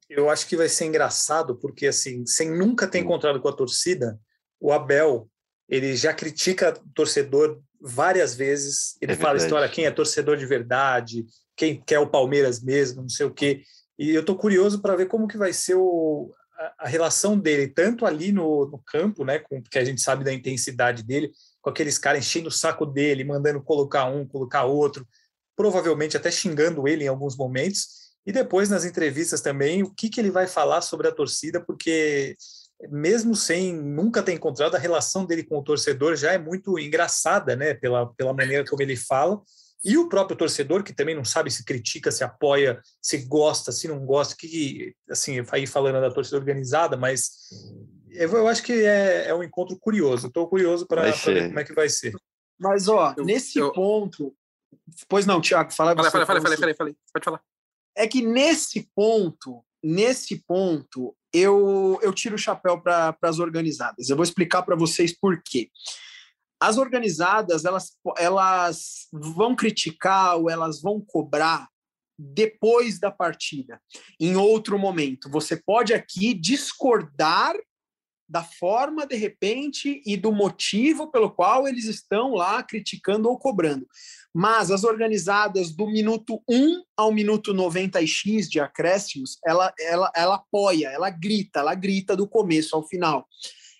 Eu 0.09 0.29
acho 0.29 0.47
que 0.47 0.57
vai 0.57 0.67
ser 0.67 0.85
engraçado, 0.85 1.55
porque 1.55 1.87
assim, 1.87 2.25
sem 2.25 2.49
nunca 2.49 2.87
ter 2.87 2.99
encontrado 2.99 3.39
com 3.39 3.47
a 3.47 3.53
torcida, 3.53 4.19
o 4.59 4.71
Abel 4.71 5.29
ele 5.69 5.95
já 5.95 6.13
critica 6.13 6.73
o 6.73 6.93
torcedor 6.93 7.61
várias 7.79 8.33
vezes. 8.33 8.97
Ele 9.01 9.11
é 9.13 9.15
fala 9.15 9.37
história 9.37 9.69
quem 9.69 9.85
é 9.85 9.91
torcedor 9.91 10.37
de 10.37 10.45
verdade, 10.45 11.25
quem 11.55 11.81
quer 11.81 11.99
o 11.99 12.09
Palmeiras 12.09 12.61
mesmo, 12.61 13.01
não 13.01 13.09
sei 13.09 13.25
o 13.25 13.33
quê. 13.33 13.63
E 13.99 14.11
eu 14.11 14.21
estou 14.21 14.35
curioso 14.35 14.81
para 14.81 14.95
ver 14.95 15.07
como 15.07 15.27
que 15.27 15.37
vai 15.37 15.51
ser 15.51 15.75
o, 15.75 16.31
a, 16.79 16.87
relação 16.87 17.37
dele, 17.37 17.67
tanto 17.67 18.05
ali 18.05 18.31
no, 18.31 18.65
no 18.67 18.79
campo, 18.79 19.23
né, 19.23 19.39
com, 19.39 19.61
porque 19.61 19.77
a 19.77 19.85
gente 19.85 20.01
sabe 20.01 20.23
da 20.23 20.33
intensidade 20.33 21.03
dele, 21.03 21.31
com 21.61 21.69
aqueles 21.69 21.97
caras 21.97 22.25
enchendo 22.25 22.49
o 22.49 22.51
saco 22.51 22.85
dele, 22.85 23.23
mandando 23.23 23.61
colocar 23.61 24.05
um, 24.05 24.25
colocar 24.25 24.63
outro, 24.63 25.07
provavelmente 25.55 26.17
até 26.17 26.31
xingando 26.31 26.87
ele 26.87 27.05
em 27.05 27.07
alguns 27.07 27.35
momentos, 27.35 28.07
e 28.25 28.31
depois 28.31 28.69
nas 28.69 28.85
entrevistas 28.85 29.41
também, 29.41 29.83
o 29.83 29.93
que, 29.93 30.09
que 30.09 30.19
ele 30.19 30.31
vai 30.31 30.47
falar 30.47 30.81
sobre 30.81 31.07
a 31.07 31.11
torcida, 31.11 31.63
porque 31.63 32.35
mesmo 32.89 33.35
sem 33.35 33.73
nunca 33.73 34.21
ter 34.21 34.33
encontrado, 34.33 34.75
a 34.75 34.79
relação 34.79 35.25
dele 35.25 35.43
com 35.43 35.57
o 35.57 35.63
torcedor 35.63 36.15
já 36.15 36.33
é 36.33 36.37
muito 36.37 36.77
engraçada, 36.77 37.55
né, 37.55 37.73
pela, 37.73 38.13
pela 38.13 38.33
maneira 38.33 38.65
como 38.65 38.81
ele 38.81 38.95
fala, 38.95 39.41
e 39.83 39.97
o 39.97 40.09
próprio 40.09 40.37
torcedor, 40.37 40.83
que 40.83 40.93
também 40.93 41.15
não 41.15 41.23
sabe 41.23 41.51
se 41.51 41.63
critica, 41.63 42.11
se 42.11 42.23
apoia, 42.23 42.81
se 43.01 43.19
gosta, 43.25 43.71
se 43.71 43.87
não 43.87 44.05
gosta, 44.05 44.35
que, 44.37 44.95
assim, 45.09 45.37
aí 45.51 45.67
falando 45.67 46.01
da 46.01 46.11
torcida 46.11 46.37
organizada, 46.37 46.97
mas 46.97 47.31
eu 48.09 48.47
acho 48.47 48.63
que 48.63 48.73
é, 48.73 49.27
é 49.27 49.35
um 49.35 49.43
encontro 49.43 49.77
curioso. 49.79 50.27
Estou 50.27 50.47
curioso 50.47 50.87
para 50.87 51.11
ver 51.11 51.47
como 51.47 51.59
é 51.59 51.63
que 51.63 51.73
vai 51.73 51.89
ser. 51.89 52.13
Mas, 52.59 52.87
ó, 52.87 53.13
eu, 53.15 53.23
nesse 53.23 53.59
eu... 53.59 53.71
ponto. 53.71 54.35
Pois 55.07 55.25
não, 55.25 55.39
Tiago, 55.39 55.71
fala. 55.71 55.95
Fala, 55.95 56.09
fala, 56.09 56.25
fala, 56.25 56.41
fala, 56.41 56.57
fala, 56.57 56.75
fala, 56.75 56.95
pode 57.13 57.25
falar. 57.25 57.41
É 57.95 58.07
que 58.07 58.21
nesse 58.21 58.89
ponto, 58.95 59.63
nesse 59.83 60.43
ponto, 60.47 61.15
eu, 61.31 61.99
eu 62.01 62.11
tiro 62.13 62.35
o 62.35 62.39
chapéu 62.39 62.81
para 62.81 63.15
as 63.21 63.37
organizadas. 63.37 64.09
Eu 64.09 64.15
vou 64.15 64.23
explicar 64.23 64.63
para 64.63 64.75
vocês 64.75 65.15
por 65.17 65.41
quê 65.43 65.69
as 66.59 66.77
organizadas 66.77 67.65
elas, 67.65 67.91
elas 68.17 69.07
vão 69.11 69.55
criticar 69.55 70.37
ou 70.37 70.49
elas 70.49 70.81
vão 70.81 70.99
cobrar 70.99 71.67
depois 72.19 72.99
da 72.99 73.11
partida, 73.11 73.79
em 74.19 74.35
outro 74.35 74.79
momento. 74.79 75.29
Você 75.29 75.55
pode 75.55 75.93
aqui 75.93 76.33
discordar 76.33 77.55
da 78.29 78.43
forma, 78.43 79.07
de 79.07 79.15
repente, 79.15 80.01
e 80.05 80.17
do 80.17 80.33
motivo 80.33 81.09
pelo 81.09 81.31
qual 81.31 81.67
eles 81.67 81.85
estão 81.85 82.33
lá 82.33 82.61
criticando 82.61 83.29
ou 83.29 83.37
cobrando. 83.37 83.87
Mas 84.33 84.69
as 84.69 84.83
organizadas 84.83 85.71
do 85.71 85.87
minuto 85.87 86.41
1 86.49 86.83
ao 86.97 87.11
minuto 87.11 87.53
90x 87.53 88.47
de 88.49 88.59
acréscimos, 88.59 89.37
ela, 89.45 89.73
ela, 89.79 90.11
ela 90.13 90.35
apoia, 90.35 90.89
ela 90.89 91.09
grita, 91.09 91.59
ela 91.59 91.73
grita 91.73 92.17
do 92.17 92.27
começo 92.27 92.75
ao 92.75 92.85
final. 92.85 93.25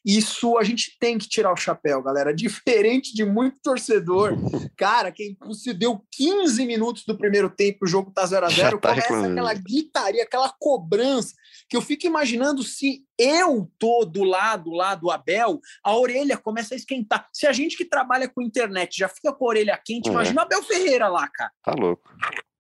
Isso 0.07 0.57
a 0.57 0.63
gente 0.63 0.97
tem 1.01 1.17
que 1.17 1.27
tirar 1.27 1.51
o 1.51 1.57
chapéu, 1.57 2.01
galera. 2.01 2.33
Diferente 2.33 3.13
de 3.13 3.25
muito 3.25 3.59
torcedor, 3.61 4.37
cara, 4.77 5.11
quem 5.11 5.37
se 5.51 5.73
deu 5.73 6.01
15 6.13 6.65
minutos 6.65 7.03
do 7.05 7.17
primeiro 7.17 7.49
tempo, 7.49 7.79
o 7.81 7.87
jogo 7.87 8.09
tá 8.11 8.25
0 8.25 8.45
a 8.45 8.49
0 8.49 8.79
tá 8.79 8.89
começa 8.89 9.27
aquela 9.27 9.53
gritaria, 9.53 10.23
aquela 10.23 10.53
cobrança, 10.57 11.35
que 11.69 11.75
eu 11.75 11.81
fico 11.81 12.07
imaginando 12.07 12.63
se 12.63 13.03
eu 13.19 13.69
tô 13.77 14.05
do 14.05 14.23
lado 14.23 14.71
lá 14.71 14.95
do 14.95 15.11
Abel, 15.11 15.59
a 15.83 15.93
orelha 15.93 16.37
começa 16.37 16.73
a 16.73 16.77
esquentar. 16.77 17.27
Se 17.33 17.45
a 17.45 17.51
gente 17.51 17.75
que 17.75 17.83
trabalha 17.83 18.29
com 18.29 18.41
internet 18.41 18.97
já 18.97 19.09
fica 19.09 19.33
com 19.33 19.43
a 19.43 19.49
orelha 19.49 19.77
quente, 19.83 20.07
é. 20.07 20.11
imagina 20.13 20.41
o 20.41 20.45
Abel 20.45 20.63
Ferreira 20.63 21.09
lá, 21.09 21.27
cara. 21.27 21.51
Tá 21.61 21.73
louco. 21.73 22.09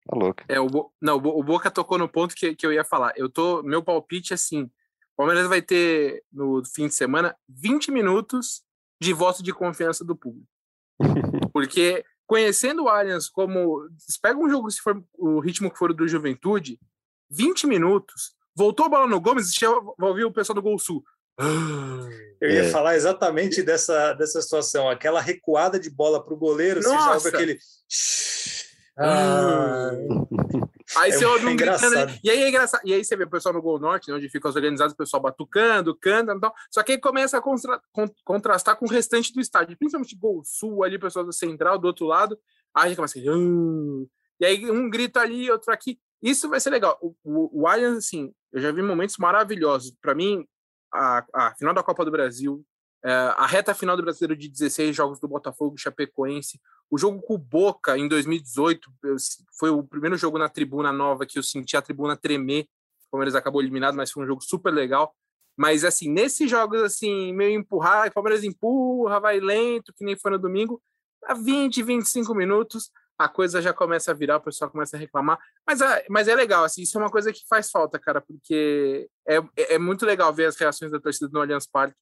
Tá 0.06 0.16
louco. 0.16 0.42
É, 0.48 0.58
o, 0.58 0.66
Bo... 0.66 0.90
não, 0.98 1.16
o 1.16 1.42
Boca 1.42 1.70
tocou 1.70 1.98
no 1.98 2.08
ponto 2.08 2.34
que, 2.34 2.54
que 2.54 2.66
eu 2.66 2.72
ia 2.72 2.84
falar. 2.84 3.12
Eu 3.16 3.28
tô, 3.28 3.62
meu 3.62 3.82
palpite 3.82 4.32
é 4.32 4.34
assim, 4.34 4.70
O 5.14 5.18
Palmeiras 5.18 5.48
vai 5.48 5.62
ter, 5.62 6.24
no 6.32 6.62
fim 6.64 6.88
de 6.88 6.94
semana, 6.94 7.36
20 7.48 7.92
minutos 7.92 8.62
de 9.00 9.12
voto 9.12 9.42
de 9.42 9.52
confiança 9.52 10.04
do 10.04 10.16
público. 10.16 10.48
Porque 11.52 12.04
conhecendo 12.26 12.84
o 12.84 12.88
Allianz 12.88 13.28
como. 13.28 13.88
Pega 14.20 14.38
um 14.38 14.48
jogo, 14.48 14.70
se 14.70 14.80
for 14.80 15.02
o 15.16 15.38
ritmo 15.38 15.70
que 15.70 15.78
for 15.78 15.94
do 15.94 16.08
Juventude, 16.08 16.80
20 17.30 17.66
minutos, 17.68 18.34
voltou 18.56 18.86
a 18.86 18.88
bola 18.88 19.06
no 19.06 19.20
Gomes, 19.20 19.54
já 19.54 19.68
vai 19.70 20.08
ouvir 20.08 20.24
o 20.24 20.32
pessoal 20.32 20.54
do 20.54 20.62
Gol 20.62 20.78
Sul. 20.78 21.04
Eu 22.40 22.50
ia 22.50 22.64
é. 22.64 22.70
falar 22.70 22.96
exatamente 22.96 23.62
dessa, 23.62 24.14
dessa 24.14 24.40
situação. 24.42 24.88
Aquela 24.88 25.20
recuada 25.20 25.78
de 25.78 25.90
bola 25.90 26.24
para 26.24 26.34
o 26.34 26.36
goleiro, 26.36 26.80
Nossa. 26.80 26.90
você 26.90 27.04
já 27.04 27.14
ouve 27.14 27.28
aquele. 27.28 27.58
Ah. 28.98 29.90
Aí 30.96 31.10
é 31.10 31.16
você 31.16 31.24
ouve 31.24 31.46
um 31.46 31.56
gritando. 31.56 31.94
E 32.22 32.30
aí 32.30 32.42
é 32.42 32.48
engraçado. 32.48 32.80
E 32.84 32.92
aí 32.92 33.04
você 33.04 33.16
vê 33.16 33.24
o 33.24 33.30
pessoal 33.30 33.54
no 33.54 33.62
Gol 33.62 33.78
Norte, 33.78 34.08
né, 34.08 34.16
onde 34.16 34.28
ficam 34.28 34.48
os 34.48 34.56
organizados, 34.56 34.94
o 34.94 34.96
pessoal 34.96 35.22
batucando, 35.22 35.96
canta 35.96 36.32
e 36.32 36.40
tal. 36.40 36.54
Só 36.70 36.82
que 36.82 36.92
aí 36.92 36.98
começa 36.98 37.38
a 37.38 37.40
contra, 37.40 37.80
contrastar 38.24 38.76
com 38.76 38.86
o 38.86 38.88
restante 38.88 39.32
do 39.32 39.40
estádio, 39.40 39.76
principalmente 39.76 40.16
Gol 40.16 40.42
Sul, 40.44 40.84
ali, 40.84 40.96
o 40.96 41.00
pessoal 41.00 41.24
do 41.24 41.32
Central, 41.32 41.78
do 41.78 41.86
outro 41.86 42.06
lado. 42.06 42.38
Aí 42.74 42.84
a 42.84 42.88
gente 42.88 42.96
começa 42.96 43.18
assim. 43.18 44.08
E 44.40 44.44
aí 44.44 44.70
um 44.70 44.90
grito 44.90 45.18
ali, 45.18 45.50
outro 45.50 45.72
aqui. 45.72 45.98
Isso 46.22 46.48
vai 46.48 46.58
ser 46.58 46.70
legal. 46.70 46.98
O, 47.00 47.14
o, 47.22 47.62
o 47.62 47.68
Allianz, 47.68 47.98
assim, 47.98 48.32
eu 48.52 48.60
já 48.60 48.72
vi 48.72 48.82
momentos 48.82 49.16
maravilhosos. 49.18 49.94
Para 50.00 50.14
mim, 50.14 50.46
a, 50.92 51.24
a 51.34 51.54
final 51.54 51.74
da 51.74 51.82
Copa 51.82 52.04
do 52.04 52.10
Brasil, 52.10 52.64
é, 52.64 52.73
a 53.10 53.46
reta 53.46 53.74
final 53.74 53.96
do 53.96 54.02
Brasileiro 54.02 54.34
de 54.34 54.48
16 54.48 54.96
jogos 54.96 55.20
do 55.20 55.28
Botafogo, 55.28 55.76
Chapecoense, 55.76 56.58
o 56.90 56.96
jogo 56.96 57.20
com 57.20 57.34
o 57.34 57.38
Boca 57.38 57.98
em 57.98 58.08
2018 58.08 58.90
foi 59.58 59.70
o 59.70 59.82
primeiro 59.82 60.16
jogo 60.16 60.38
na 60.38 60.48
tribuna 60.48 60.92
nova 60.92 61.26
que 61.26 61.38
eu 61.38 61.42
senti 61.42 61.76
a 61.76 61.82
tribuna 61.82 62.16
tremer. 62.16 62.64
O 63.08 63.10
Palmeiras 63.12 63.34
acabou 63.34 63.60
eliminado, 63.60 63.94
mas 63.94 64.10
foi 64.10 64.24
um 64.24 64.26
jogo 64.26 64.42
super 64.42 64.72
legal. 64.72 65.14
Mas 65.56 65.84
assim, 65.84 66.10
nesses 66.10 66.50
jogos 66.50 66.82
assim, 66.82 67.32
meio 67.32 67.58
empurrar, 67.58 68.08
o 68.08 68.12
Palmeiras 68.12 68.42
empurra, 68.42 69.20
vai 69.20 69.38
lento, 69.38 69.92
que 69.94 70.04
nem 70.04 70.16
foi 70.16 70.32
no 70.32 70.38
domingo, 70.38 70.82
a 71.24 71.34
20, 71.34 71.82
25 71.82 72.34
minutos, 72.34 72.90
a 73.18 73.28
coisa 73.28 73.62
já 73.62 73.72
começa 73.72 74.10
a 74.10 74.14
virar, 74.14 74.38
o 74.38 74.40
pessoal 74.40 74.70
começa 74.70 74.96
a 74.96 75.00
reclamar. 75.00 75.38
Mas, 75.66 75.80
é, 75.80 76.06
mas 76.08 76.26
é 76.26 76.34
legal, 76.34 76.64
assim, 76.64 76.82
isso 76.82 76.98
é 76.98 77.00
uma 77.00 77.10
coisa 77.10 77.32
que 77.32 77.46
faz 77.48 77.70
falta, 77.70 77.98
cara, 77.98 78.20
porque 78.20 79.08
é, 79.28 79.40
é 79.74 79.78
muito 79.78 80.04
legal 80.04 80.32
ver 80.32 80.46
as 80.46 80.56
reações 80.56 80.90
da 80.90 80.98
torcida 80.98 81.30
no 81.32 81.40
Allianz 81.40 81.66
Parque 81.66 81.96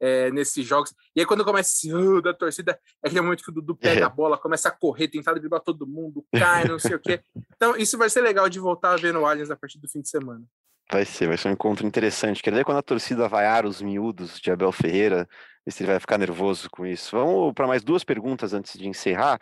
é, 0.00 0.30
nesses 0.30 0.64
jogos. 0.66 0.92
E 1.14 1.20
aí, 1.20 1.26
quando 1.26 1.44
começa 1.44 1.70
esse 1.70 1.92
uh, 1.92 2.20
da 2.20 2.34
torcida, 2.34 2.78
é 3.02 3.08
aquele 3.08 3.20
momento 3.20 3.42
que 3.42 3.50
o 3.50 3.52
Dudu 3.52 3.76
pega 3.76 4.00
é. 4.00 4.04
a 4.04 4.08
bola, 4.08 4.38
começa 4.38 4.68
a 4.68 4.72
correr, 4.72 5.08
tentar 5.08 5.34
driblar 5.34 5.60
todo 5.60 5.86
mundo, 5.86 6.24
cai, 6.32 6.64
não 6.66 6.78
sei 6.78 6.94
o 6.94 7.00
quê. 7.00 7.20
Então, 7.54 7.76
isso 7.76 7.96
vai 7.96 8.10
ser 8.10 8.20
legal 8.20 8.48
de 8.48 8.58
voltar 8.58 8.92
a 8.92 8.96
ver 8.96 9.12
no 9.12 9.24
Allianz 9.26 9.50
a 9.50 9.56
partir 9.56 9.78
do 9.78 9.88
fim 9.88 10.00
de 10.00 10.08
semana. 10.08 10.44
Vai 10.90 11.04
ser, 11.04 11.26
vai 11.26 11.36
ser 11.36 11.48
um 11.48 11.52
encontro 11.52 11.86
interessante. 11.86 12.42
Quer 12.42 12.54
ver 12.54 12.64
quando 12.64 12.78
a 12.78 12.82
torcida 12.82 13.28
vaiar 13.28 13.66
os 13.66 13.82
miúdos 13.82 14.38
de 14.38 14.50
Abel 14.50 14.70
Ferreira, 14.70 15.28
se 15.68 15.82
ele 15.82 15.90
vai 15.90 16.00
ficar 16.00 16.16
nervoso 16.16 16.70
com 16.70 16.86
isso. 16.86 17.16
Vamos 17.16 17.52
para 17.54 17.66
mais 17.66 17.82
duas 17.82 18.04
perguntas 18.04 18.52
antes 18.52 18.78
de 18.78 18.86
encerrar. 18.86 19.40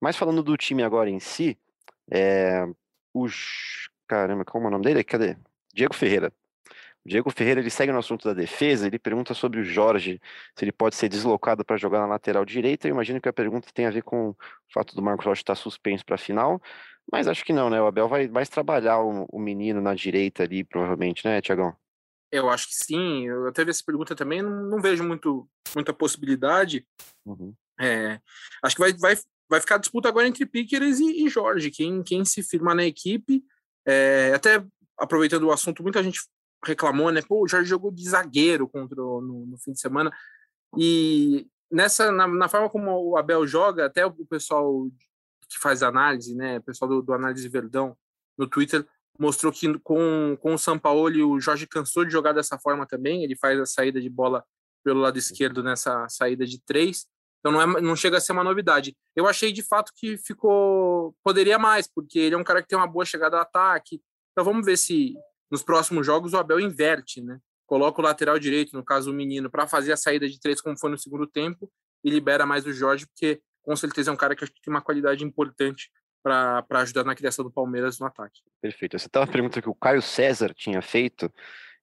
Mas 0.00 0.16
falando 0.16 0.42
do 0.42 0.56
time 0.56 0.82
agora 0.82 1.10
em 1.10 1.20
si, 1.20 1.58
é, 2.10 2.66
o. 3.12 3.26
Caramba, 4.06 4.44
como 4.44 4.66
é 4.66 4.68
o 4.68 4.70
nome 4.70 4.84
dele? 4.84 5.04
Cadê? 5.04 5.36
Diego 5.74 5.94
Ferreira. 5.94 6.32
Diego 7.06 7.30
Ferreira 7.30 7.60
ele 7.60 7.70
segue 7.70 7.92
no 7.92 7.98
assunto 7.98 8.26
da 8.26 8.34
defesa, 8.34 8.86
ele 8.86 8.98
pergunta 8.98 9.32
sobre 9.32 9.60
o 9.60 9.64
Jorge, 9.64 10.20
se 10.54 10.64
ele 10.64 10.72
pode 10.72 10.96
ser 10.96 11.08
deslocado 11.08 11.64
para 11.64 11.76
jogar 11.76 12.00
na 12.00 12.06
lateral 12.06 12.44
direita. 12.44 12.88
Eu 12.88 12.92
imagino 12.92 13.20
que 13.20 13.28
a 13.28 13.32
pergunta 13.32 13.68
tem 13.72 13.86
a 13.86 13.90
ver 13.90 14.02
com 14.02 14.30
o 14.30 14.36
fato 14.72 14.94
do 14.94 15.02
Marcos 15.02 15.24
Rocha 15.24 15.40
estar 15.40 15.54
suspenso 15.54 16.04
para 16.04 16.16
a 16.16 16.18
final, 16.18 16.60
mas 17.10 17.28
acho 17.28 17.44
que 17.44 17.52
não, 17.52 17.70
né? 17.70 17.80
O 17.80 17.86
Abel 17.86 18.08
vai 18.08 18.26
mais 18.26 18.48
trabalhar 18.48 19.00
o, 19.00 19.26
o 19.30 19.38
menino 19.38 19.80
na 19.80 19.94
direita 19.94 20.42
ali, 20.42 20.64
provavelmente, 20.64 21.24
né, 21.24 21.40
Tiagão? 21.40 21.74
Eu 22.30 22.50
acho 22.50 22.68
que 22.68 22.74
sim. 22.74 23.26
Eu 23.26 23.46
até 23.46 23.64
vi 23.64 23.70
essa 23.70 23.84
pergunta 23.84 24.14
também, 24.14 24.42
não, 24.42 24.64
não 24.64 24.80
vejo 24.80 25.04
muito, 25.04 25.48
muita 25.74 25.92
possibilidade. 25.92 26.84
Uhum. 27.24 27.54
É, 27.80 28.20
acho 28.64 28.74
que 28.74 28.82
vai, 28.82 28.92
vai, 28.94 29.16
vai 29.48 29.60
ficar 29.60 29.78
disputa 29.78 30.08
agora 30.08 30.26
entre 30.26 30.44
Piqueres 30.44 30.98
e, 30.98 31.24
e 31.24 31.28
Jorge, 31.28 31.70
quem, 31.70 32.02
quem 32.02 32.24
se 32.24 32.42
firma 32.42 32.74
na 32.74 32.84
equipe. 32.84 33.44
É, 33.86 34.32
até 34.34 34.64
aproveitando 34.98 35.44
o 35.44 35.52
assunto, 35.52 35.82
muita 35.82 36.02
gente 36.02 36.20
reclamou, 36.66 37.10
né? 37.10 37.22
Pô, 37.22 37.44
o 37.44 37.48
Jorge 37.48 37.68
jogou 37.68 37.90
de 37.90 38.08
zagueiro 38.08 38.68
contra 38.68 39.00
o, 39.02 39.20
no, 39.20 39.46
no 39.46 39.58
fim 39.58 39.72
de 39.72 39.80
semana. 39.80 40.10
E 40.76 41.46
nessa, 41.70 42.10
na, 42.10 42.26
na, 42.26 42.48
forma 42.48 42.68
como 42.68 42.90
o 42.90 43.16
Abel 43.16 43.46
joga, 43.46 43.86
até 43.86 44.04
o 44.04 44.12
pessoal 44.26 44.88
que 45.48 45.58
faz 45.58 45.82
análise, 45.82 46.34
né? 46.34 46.58
O 46.58 46.62
pessoal 46.62 46.88
do, 46.88 47.02
do 47.02 47.12
Análise 47.12 47.48
Verdão 47.48 47.96
no 48.36 48.46
Twitter 48.46 48.86
mostrou 49.18 49.52
que 49.52 49.78
com, 49.78 50.36
com 50.40 50.54
o 50.54 50.58
São 50.58 50.78
Paulo 50.78 51.32
o 51.32 51.40
Jorge 51.40 51.66
cansou 51.66 52.04
de 52.04 52.12
jogar 52.12 52.32
dessa 52.32 52.58
forma 52.58 52.86
também. 52.86 53.22
Ele 53.22 53.36
faz 53.36 53.58
a 53.58 53.66
saída 53.66 54.00
de 54.00 54.10
bola 54.10 54.44
pelo 54.84 55.00
lado 55.00 55.18
esquerdo 55.18 55.62
nessa 55.62 56.08
saída 56.08 56.44
de 56.44 56.60
três. 56.60 57.06
Então 57.40 57.52
não, 57.52 57.60
é, 57.60 57.80
não 57.80 57.96
chega 57.96 58.16
a 58.16 58.20
ser 58.20 58.32
uma 58.32 58.44
novidade. 58.44 58.96
Eu 59.14 59.26
achei 59.26 59.52
de 59.52 59.62
fato 59.62 59.92
que 59.94 60.18
ficou. 60.18 61.14
Poderia 61.22 61.58
mais, 61.58 61.86
porque 61.86 62.18
ele 62.18 62.34
é 62.34 62.38
um 62.38 62.44
cara 62.44 62.62
que 62.62 62.68
tem 62.68 62.78
uma 62.78 62.86
boa 62.86 63.04
chegada 63.04 63.36
ao 63.36 63.42
ataque. 63.42 64.00
Então 64.32 64.44
vamos 64.44 64.66
ver 64.66 64.76
se 64.76 65.14
nos 65.50 65.62
próximos 65.62 66.04
jogos 66.06 66.32
o 66.32 66.36
Abel 66.36 66.60
inverte, 66.60 67.20
né? 67.20 67.38
Coloca 67.66 68.00
o 68.00 68.04
lateral 68.04 68.38
direito, 68.38 68.76
no 68.76 68.84
caso 68.84 69.10
o 69.10 69.14
menino, 69.14 69.50
para 69.50 69.66
fazer 69.66 69.92
a 69.92 69.96
saída 69.96 70.28
de 70.28 70.38
três, 70.38 70.60
como 70.60 70.78
foi 70.78 70.90
no 70.90 70.98
segundo 70.98 71.26
tempo, 71.26 71.70
e 72.04 72.10
libera 72.10 72.46
mais 72.46 72.64
o 72.64 72.72
Jorge, 72.72 73.06
porque 73.06 73.40
com 73.62 73.74
certeza 73.74 74.10
é 74.10 74.14
um 74.14 74.16
cara 74.16 74.36
que 74.36 74.46
tem 74.46 74.72
uma 74.72 74.80
qualidade 74.80 75.24
importante 75.24 75.90
para 76.22 76.64
ajudar 76.80 77.04
na 77.04 77.14
criação 77.14 77.44
do 77.44 77.50
Palmeiras 77.50 77.98
no 77.98 78.06
ataque. 78.06 78.40
Perfeito. 78.60 78.96
Essa 78.96 79.06
estava 79.06 79.26
uma 79.26 79.32
pergunta 79.32 79.62
que 79.62 79.68
o 79.68 79.74
Caio 79.74 80.02
César 80.02 80.52
tinha 80.54 80.82
feito. 80.82 81.32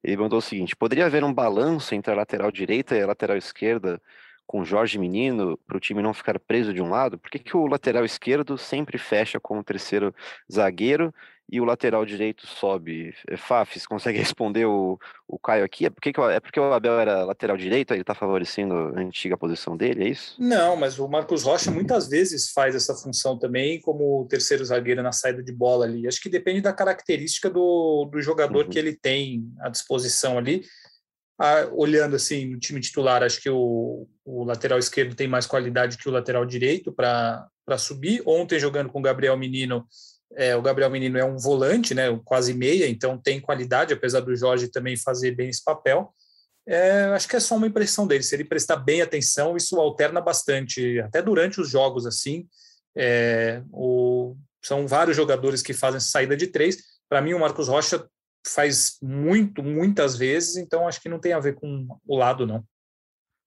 Ele 0.04 0.18
mandou 0.18 0.40
o 0.40 0.42
seguinte: 0.42 0.76
poderia 0.76 1.06
haver 1.06 1.24
um 1.24 1.34
balanço 1.34 1.96
entre 1.96 2.12
a 2.12 2.16
lateral 2.16 2.52
direita 2.52 2.96
e 2.96 3.02
a 3.02 3.08
lateral 3.08 3.38
esquerda 3.38 4.02
com 4.54 4.64
Jorge 4.64 5.00
Menino 5.00 5.58
para 5.66 5.78
o 5.78 5.80
time 5.80 6.00
não 6.00 6.14
ficar 6.14 6.38
preso 6.38 6.72
de 6.76 6.80
um 6.80 6.88
lado? 6.88 7.18
Por 7.18 7.32
que, 7.32 7.40
que 7.40 7.58
o 7.58 7.66
lateral 7.66 8.06
esquerdo 8.06 8.56
sempre 8.56 9.00
fecha 9.00 9.40
com 9.40 9.58
o 9.58 9.64
terceiro 9.64 10.14
zagueiro 10.52 11.12
e 11.52 11.60
o 11.60 11.66
lateral 11.66 12.06
direito 12.06 12.46
sobe? 12.46 13.16
É, 13.28 13.36
Fafis, 13.36 13.88
consegue 13.88 14.20
responder 14.22 14.66
o, 14.66 15.00
o 15.28 15.40
Caio 15.40 15.66
aqui? 15.66 15.88
É 15.88 15.90
porque, 15.90 16.14
é 16.32 16.40
porque 16.40 16.60
o 16.60 16.72
Abel 16.72 17.00
era 17.00 17.26
lateral 17.26 17.58
direito, 17.58 17.96
ele 17.96 18.02
está 18.02 18.14
favorecendo 18.14 18.76
a 18.76 19.00
antiga 19.00 19.36
posição 19.36 19.76
dele, 19.76 20.04
é 20.04 20.10
isso? 20.10 20.36
Não, 20.38 20.76
mas 20.76 21.00
o 21.00 21.08
Marcos 21.08 21.42
Rocha 21.42 21.72
muitas 21.72 22.08
vezes 22.08 22.52
faz 22.52 22.76
essa 22.76 22.94
função 22.94 23.40
também 23.40 23.82
como 23.82 24.28
terceiro 24.30 24.64
zagueiro 24.64 25.02
na 25.02 25.12
saída 25.12 25.42
de 25.42 25.52
bola 25.52 25.86
ali. 25.86 26.08
Acho 26.08 26.22
que 26.22 26.30
depende 26.30 26.62
da 26.62 26.72
característica 26.72 27.50
do, 27.50 28.06
do 28.06 28.22
jogador 28.22 28.66
uhum. 28.66 28.70
que 28.70 28.78
ele 28.78 28.96
tem 28.96 29.52
à 29.62 29.70
disposição 29.70 30.38
ali 30.38 30.64
ah, 31.40 31.68
olhando 31.72 32.16
assim 32.16 32.46
no 32.46 32.60
time 32.60 32.80
titular, 32.80 33.24
acho 33.24 33.42
que 33.42 33.50
o, 33.50 34.08
o, 34.24 34.44
lateral 34.44 34.78
esquerdo 34.78 35.16
tem 35.16 35.28
mais 35.28 35.46
qualidade 35.46 35.98
que 35.98 36.08
o 36.08 36.12
lateral 36.12 36.46
direito 36.46 36.92
para 36.92 37.50
subir. 37.78 38.22
Ontem, 38.26 38.60
jogando 38.60 38.90
com 38.90 39.00
o 39.00 39.04
Gabriel 39.04 39.38
Menino, 39.38 39.86
é, 40.36 40.56
o 40.56 40.62
Gabriel 40.62 40.90
Menino 40.90 41.18
é 41.18 41.26
um 41.26 41.38
volante, 41.38 41.94
né, 41.94 42.06
quase 42.24 42.54
meia, 42.54 42.88
então 42.88 43.18
tem 43.18 43.40
qualidade, 43.40 43.94
apesar 43.94 44.20
do 44.22 44.36
Jorge 44.36 44.68
também 44.68 44.96
fazer 44.96 45.32
bem 45.32 45.50
esse 45.50 45.64
papel. 45.64 46.14
É, 46.66 47.06
acho 47.14 47.28
que 47.28 47.36
é 47.36 47.40
só 47.40 47.56
uma 47.56 47.68
impressão 47.68 48.08
dele. 48.08 48.24
Se 48.24 48.36
ele 48.36 48.46
prestar 48.46 48.78
bem 48.78 49.02
atenção, 49.02 49.58
isso 49.58 49.80
alterna 49.80 50.22
bastante, 50.22 51.00
até 51.02 51.22
durante 51.22 51.60
os 51.60 51.70
jogos. 51.70 52.06
assim. 52.06 52.48
É, 52.96 53.62
o, 53.72 54.36
são 54.64 54.88
vários 54.88 55.18
jogadores 55.18 55.62
que 55.62 55.74
fazem 55.74 56.00
saída 56.00 56.38
de 56.38 56.48
três. 56.48 56.78
Para 57.10 57.22
mim, 57.22 57.34
o 57.34 57.40
Marcos 57.40 57.68
Rocha 57.68 58.08
faz 58.46 58.98
muito, 59.02 59.64
muitas 59.64 60.18
vezes, 60.18 60.58
então 60.58 60.88
acho 60.88 61.02
que 61.02 61.10
não 61.10 61.20
tem 61.20 61.34
a 61.34 61.40
ver 61.40 61.56
com 61.56 61.88
o 62.06 62.18
lado, 62.18 62.46
não. 62.46 62.64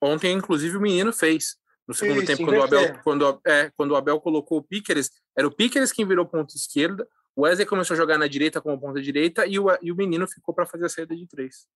Ontem, 0.00 0.32
inclusive, 0.32 0.76
o 0.76 0.80
menino 0.80 1.12
fez. 1.12 1.56
No 1.86 1.94
segundo 1.94 2.18
Isso, 2.22 2.26
tempo, 2.26 2.44
quando 2.44 2.58
o, 2.58 2.62
Abel, 2.62 3.02
quando, 3.02 3.40
é, 3.46 3.70
quando 3.76 3.90
o 3.92 3.96
Abel 3.96 4.20
colocou 4.20 4.58
o 4.58 4.62
Piqueres, 4.62 5.10
era 5.36 5.46
o 5.46 5.54
Piqueres 5.54 5.92
quem 5.92 6.06
virou 6.06 6.26
ponta 6.26 6.54
esquerda, 6.56 7.06
o 7.34 7.42
Wesley 7.42 7.66
começou 7.66 7.94
a 7.94 7.96
jogar 7.96 8.18
na 8.18 8.26
direita 8.26 8.60
como 8.60 8.80
ponta 8.80 9.00
direita 9.00 9.46
e 9.46 9.58
o, 9.58 9.66
e 9.80 9.92
o 9.92 9.96
menino 9.96 10.26
ficou 10.26 10.54
para 10.54 10.66
fazer 10.66 10.86
a 10.86 10.88
saída 10.88 11.14
de 11.14 11.26
três. 11.28 11.66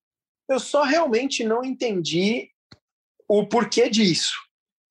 Eu 0.49 0.59
só 0.59 0.83
realmente 0.83 1.45
não 1.45 1.63
entendi 1.63 2.51
o 3.29 3.47
porquê 3.47 3.89
disso, 3.89 4.35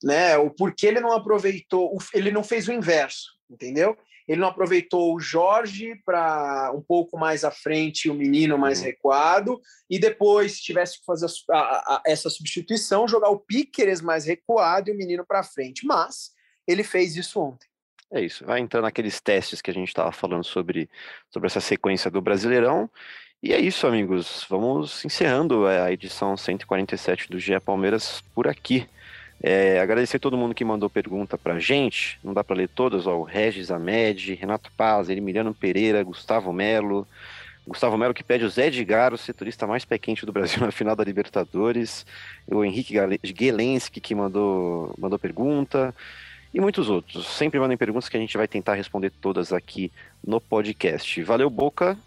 né? 0.02 0.38
O 0.38 0.50
porquê 0.50 0.88
ele 0.88 1.02
não 1.02 1.12
aproveitou, 1.12 1.98
ele 2.14 2.32
não 2.32 2.44
fez 2.44 2.68
o 2.70 2.72
inverso, 2.72 3.32
entendeu? 3.50 3.98
Ele 4.30 4.42
não 4.42 4.50
aproveitou 4.50 5.16
o 5.16 5.20
Jorge 5.20 6.00
para 6.06 6.72
um 6.76 6.82
pouco 6.82 7.18
mais 7.18 7.44
à 7.44 7.50
frente, 7.50 8.12
o 8.12 8.14
menino 8.14 8.60
mais 8.60 8.80
uhum. 8.80 8.86
recuado, 8.86 9.60
e 9.90 9.98
depois, 9.98 10.52
se 10.52 10.62
tivesse 10.62 11.00
que 11.00 11.06
fazer 11.06 11.26
a, 11.50 11.58
a, 11.58 12.02
essa 12.06 12.30
substituição, 12.30 13.08
jogar 13.08 13.30
o 13.30 13.40
Piqueres 13.40 14.02
mais 14.02 14.26
recuado 14.26 14.90
e 14.90 14.94
o 14.94 14.96
menino 14.96 15.26
para 15.26 15.42
frente. 15.42 15.84
Mas 15.84 16.30
ele 16.68 16.84
fez 16.84 17.16
isso 17.16 17.42
ontem. 17.42 17.68
É 18.12 18.22
isso, 18.22 18.46
vai 18.46 18.60
entrar 18.60 18.84
naqueles 18.84 19.20
testes 19.20 19.64
que 19.64 19.72
a 19.72 19.74
gente 19.74 19.88
estava 19.88 20.12
falando 20.12 20.44
sobre, 20.44 20.88
sobre 21.32 21.48
essa 21.48 21.60
sequência 21.60 22.12
do 22.12 22.22
Brasileirão. 22.22 22.88
E 23.42 23.52
é 23.52 23.60
isso, 23.60 23.88
amigos. 23.88 24.46
Vamos 24.48 25.04
encerrando 25.04 25.66
a 25.66 25.92
edição 25.92 26.38
147 26.38 27.28
do 27.30 27.40
GE 27.40 27.60
Palmeiras 27.60 28.22
por 28.36 28.48
aqui. 28.48 28.88
É, 29.42 29.80
agradecer 29.80 30.20
todo 30.20 30.38
mundo 30.38 30.54
que 30.54 30.66
mandou 30.66 30.90
pergunta 30.90 31.38
pra 31.38 31.60
gente. 31.60 32.20
Não 32.24 32.34
dá 32.34 32.44
para 32.44 32.58
ler 32.58 32.70
todas, 32.70 33.08
ó. 33.08 33.18
O 33.18 33.24
Regis 33.24 33.72
Amed, 33.72 34.34
Renato 34.36 34.72
Paz, 34.76 35.10
Emiliano 35.10 35.54
Pereira, 35.54 36.04
Gustavo 36.04 36.52
Melo, 36.52 37.08
Gustavo 37.66 37.98
Melo 37.98 38.14
que 38.14 38.24
pede 38.24 38.44
o 38.44 38.50
Zé 38.50 38.68
Edgar, 38.68 39.14
o 39.14 39.18
setorista 39.18 39.66
mais 39.66 39.86
pé 39.86 39.98
quente 39.98 40.26
do 40.26 40.34
Brasil 40.34 40.60
na 40.66 40.72
final 40.72 40.96
da 40.96 41.04
Libertadores. 41.04 42.06
O 42.48 42.66
Henrique 42.66 42.96
Gelensky 43.24 44.02
que 44.02 44.14
mandou, 44.14 44.94
mandou 44.98 45.18
pergunta. 45.18 45.96
E 46.54 46.60
muitos 46.60 46.90
outros. 46.90 47.28
Sempre 47.28 47.60
mandem 47.60 47.78
perguntas 47.78 48.10
que 48.10 48.18
a 48.18 48.20
gente 48.20 48.36
vai 48.36 48.48
tentar 48.48 48.74
responder 48.74 49.12
todas 49.12 49.54
aqui 49.54 49.92
no 50.26 50.42
podcast. 50.42 51.22
Valeu, 51.24 51.50
Boca. 51.50 51.98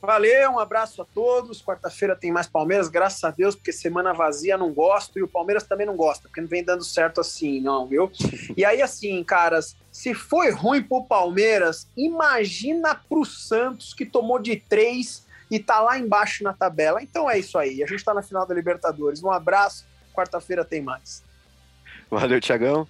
Valeu, 0.00 0.52
um 0.52 0.58
abraço 0.58 1.02
a 1.02 1.04
todos. 1.04 1.60
Quarta-feira 1.60 2.14
tem 2.14 2.30
mais 2.30 2.46
Palmeiras, 2.46 2.88
graças 2.88 3.22
a 3.24 3.30
Deus, 3.30 3.56
porque 3.56 3.72
semana 3.72 4.12
vazia 4.12 4.56
não 4.56 4.72
gosto 4.72 5.18
e 5.18 5.22
o 5.22 5.28
Palmeiras 5.28 5.64
também 5.64 5.86
não 5.86 5.96
gosta, 5.96 6.28
porque 6.28 6.40
não 6.40 6.48
vem 6.48 6.62
dando 6.62 6.84
certo 6.84 7.20
assim, 7.20 7.60
não, 7.60 7.86
viu? 7.86 8.10
E 8.56 8.64
aí, 8.64 8.80
assim, 8.80 9.22
caras, 9.24 9.76
se 9.90 10.14
foi 10.14 10.50
ruim 10.50 10.82
pro 10.82 11.04
Palmeiras, 11.04 11.88
imagina 11.96 12.94
pro 12.94 13.24
Santos 13.24 13.92
que 13.92 14.06
tomou 14.06 14.38
de 14.38 14.56
três 14.56 15.26
e 15.50 15.58
tá 15.58 15.80
lá 15.80 15.98
embaixo 15.98 16.44
na 16.44 16.52
tabela. 16.52 17.02
Então 17.02 17.28
é 17.28 17.38
isso 17.38 17.58
aí. 17.58 17.82
A 17.82 17.86
gente 17.86 18.04
tá 18.04 18.14
na 18.14 18.22
final 18.22 18.46
da 18.46 18.54
Libertadores. 18.54 19.22
Um 19.22 19.30
abraço. 19.30 19.84
Quarta-feira 20.14 20.64
tem 20.64 20.82
mais. 20.82 21.24
Valeu, 22.10 22.40
Tiagão. 22.40 22.86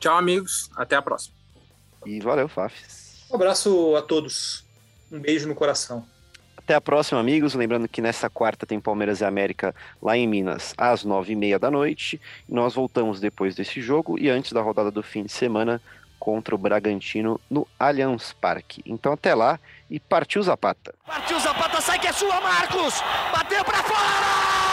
Tchau, 0.00 0.16
amigos. 0.16 0.70
Até 0.76 0.96
a 0.96 1.02
próxima. 1.02 1.34
E 2.04 2.20
valeu, 2.20 2.48
Fafs. 2.48 3.26
Um 3.30 3.34
abraço 3.34 3.96
a 3.96 4.02
todos. 4.02 4.67
Um 5.10 5.18
beijo 5.18 5.48
no 5.48 5.54
coração. 5.54 6.04
Até 6.56 6.74
a 6.74 6.80
próxima, 6.80 7.18
amigos. 7.18 7.54
Lembrando 7.54 7.88
que 7.88 8.02
nessa 8.02 8.28
quarta 8.28 8.66
tem 8.66 8.78
Palmeiras 8.78 9.20
e 9.20 9.24
América 9.24 9.74
lá 10.02 10.16
em 10.16 10.26
Minas, 10.26 10.74
às 10.76 11.02
nove 11.02 11.32
e 11.32 11.36
meia 11.36 11.58
da 11.58 11.70
noite. 11.70 12.20
Nós 12.46 12.74
voltamos 12.74 13.20
depois 13.20 13.54
desse 13.54 13.80
jogo 13.80 14.18
e 14.18 14.28
antes 14.28 14.52
da 14.52 14.60
rodada 14.60 14.90
do 14.90 15.02
fim 15.02 15.24
de 15.24 15.32
semana 15.32 15.80
contra 16.18 16.54
o 16.54 16.58
Bragantino 16.58 17.40
no 17.48 17.66
Allianz 17.78 18.34
Parque. 18.38 18.82
Então 18.84 19.12
até 19.14 19.34
lá 19.34 19.58
e 19.90 19.98
partiu 19.98 20.42
Zapata. 20.42 20.94
Partiu 21.06 21.40
Zapata, 21.40 21.80
sai 21.80 21.98
que 21.98 22.06
é 22.06 22.12
sua, 22.12 22.38
Marcos! 22.40 23.02
Bateu 23.32 23.64
para 23.64 23.82
fora! 23.84 24.67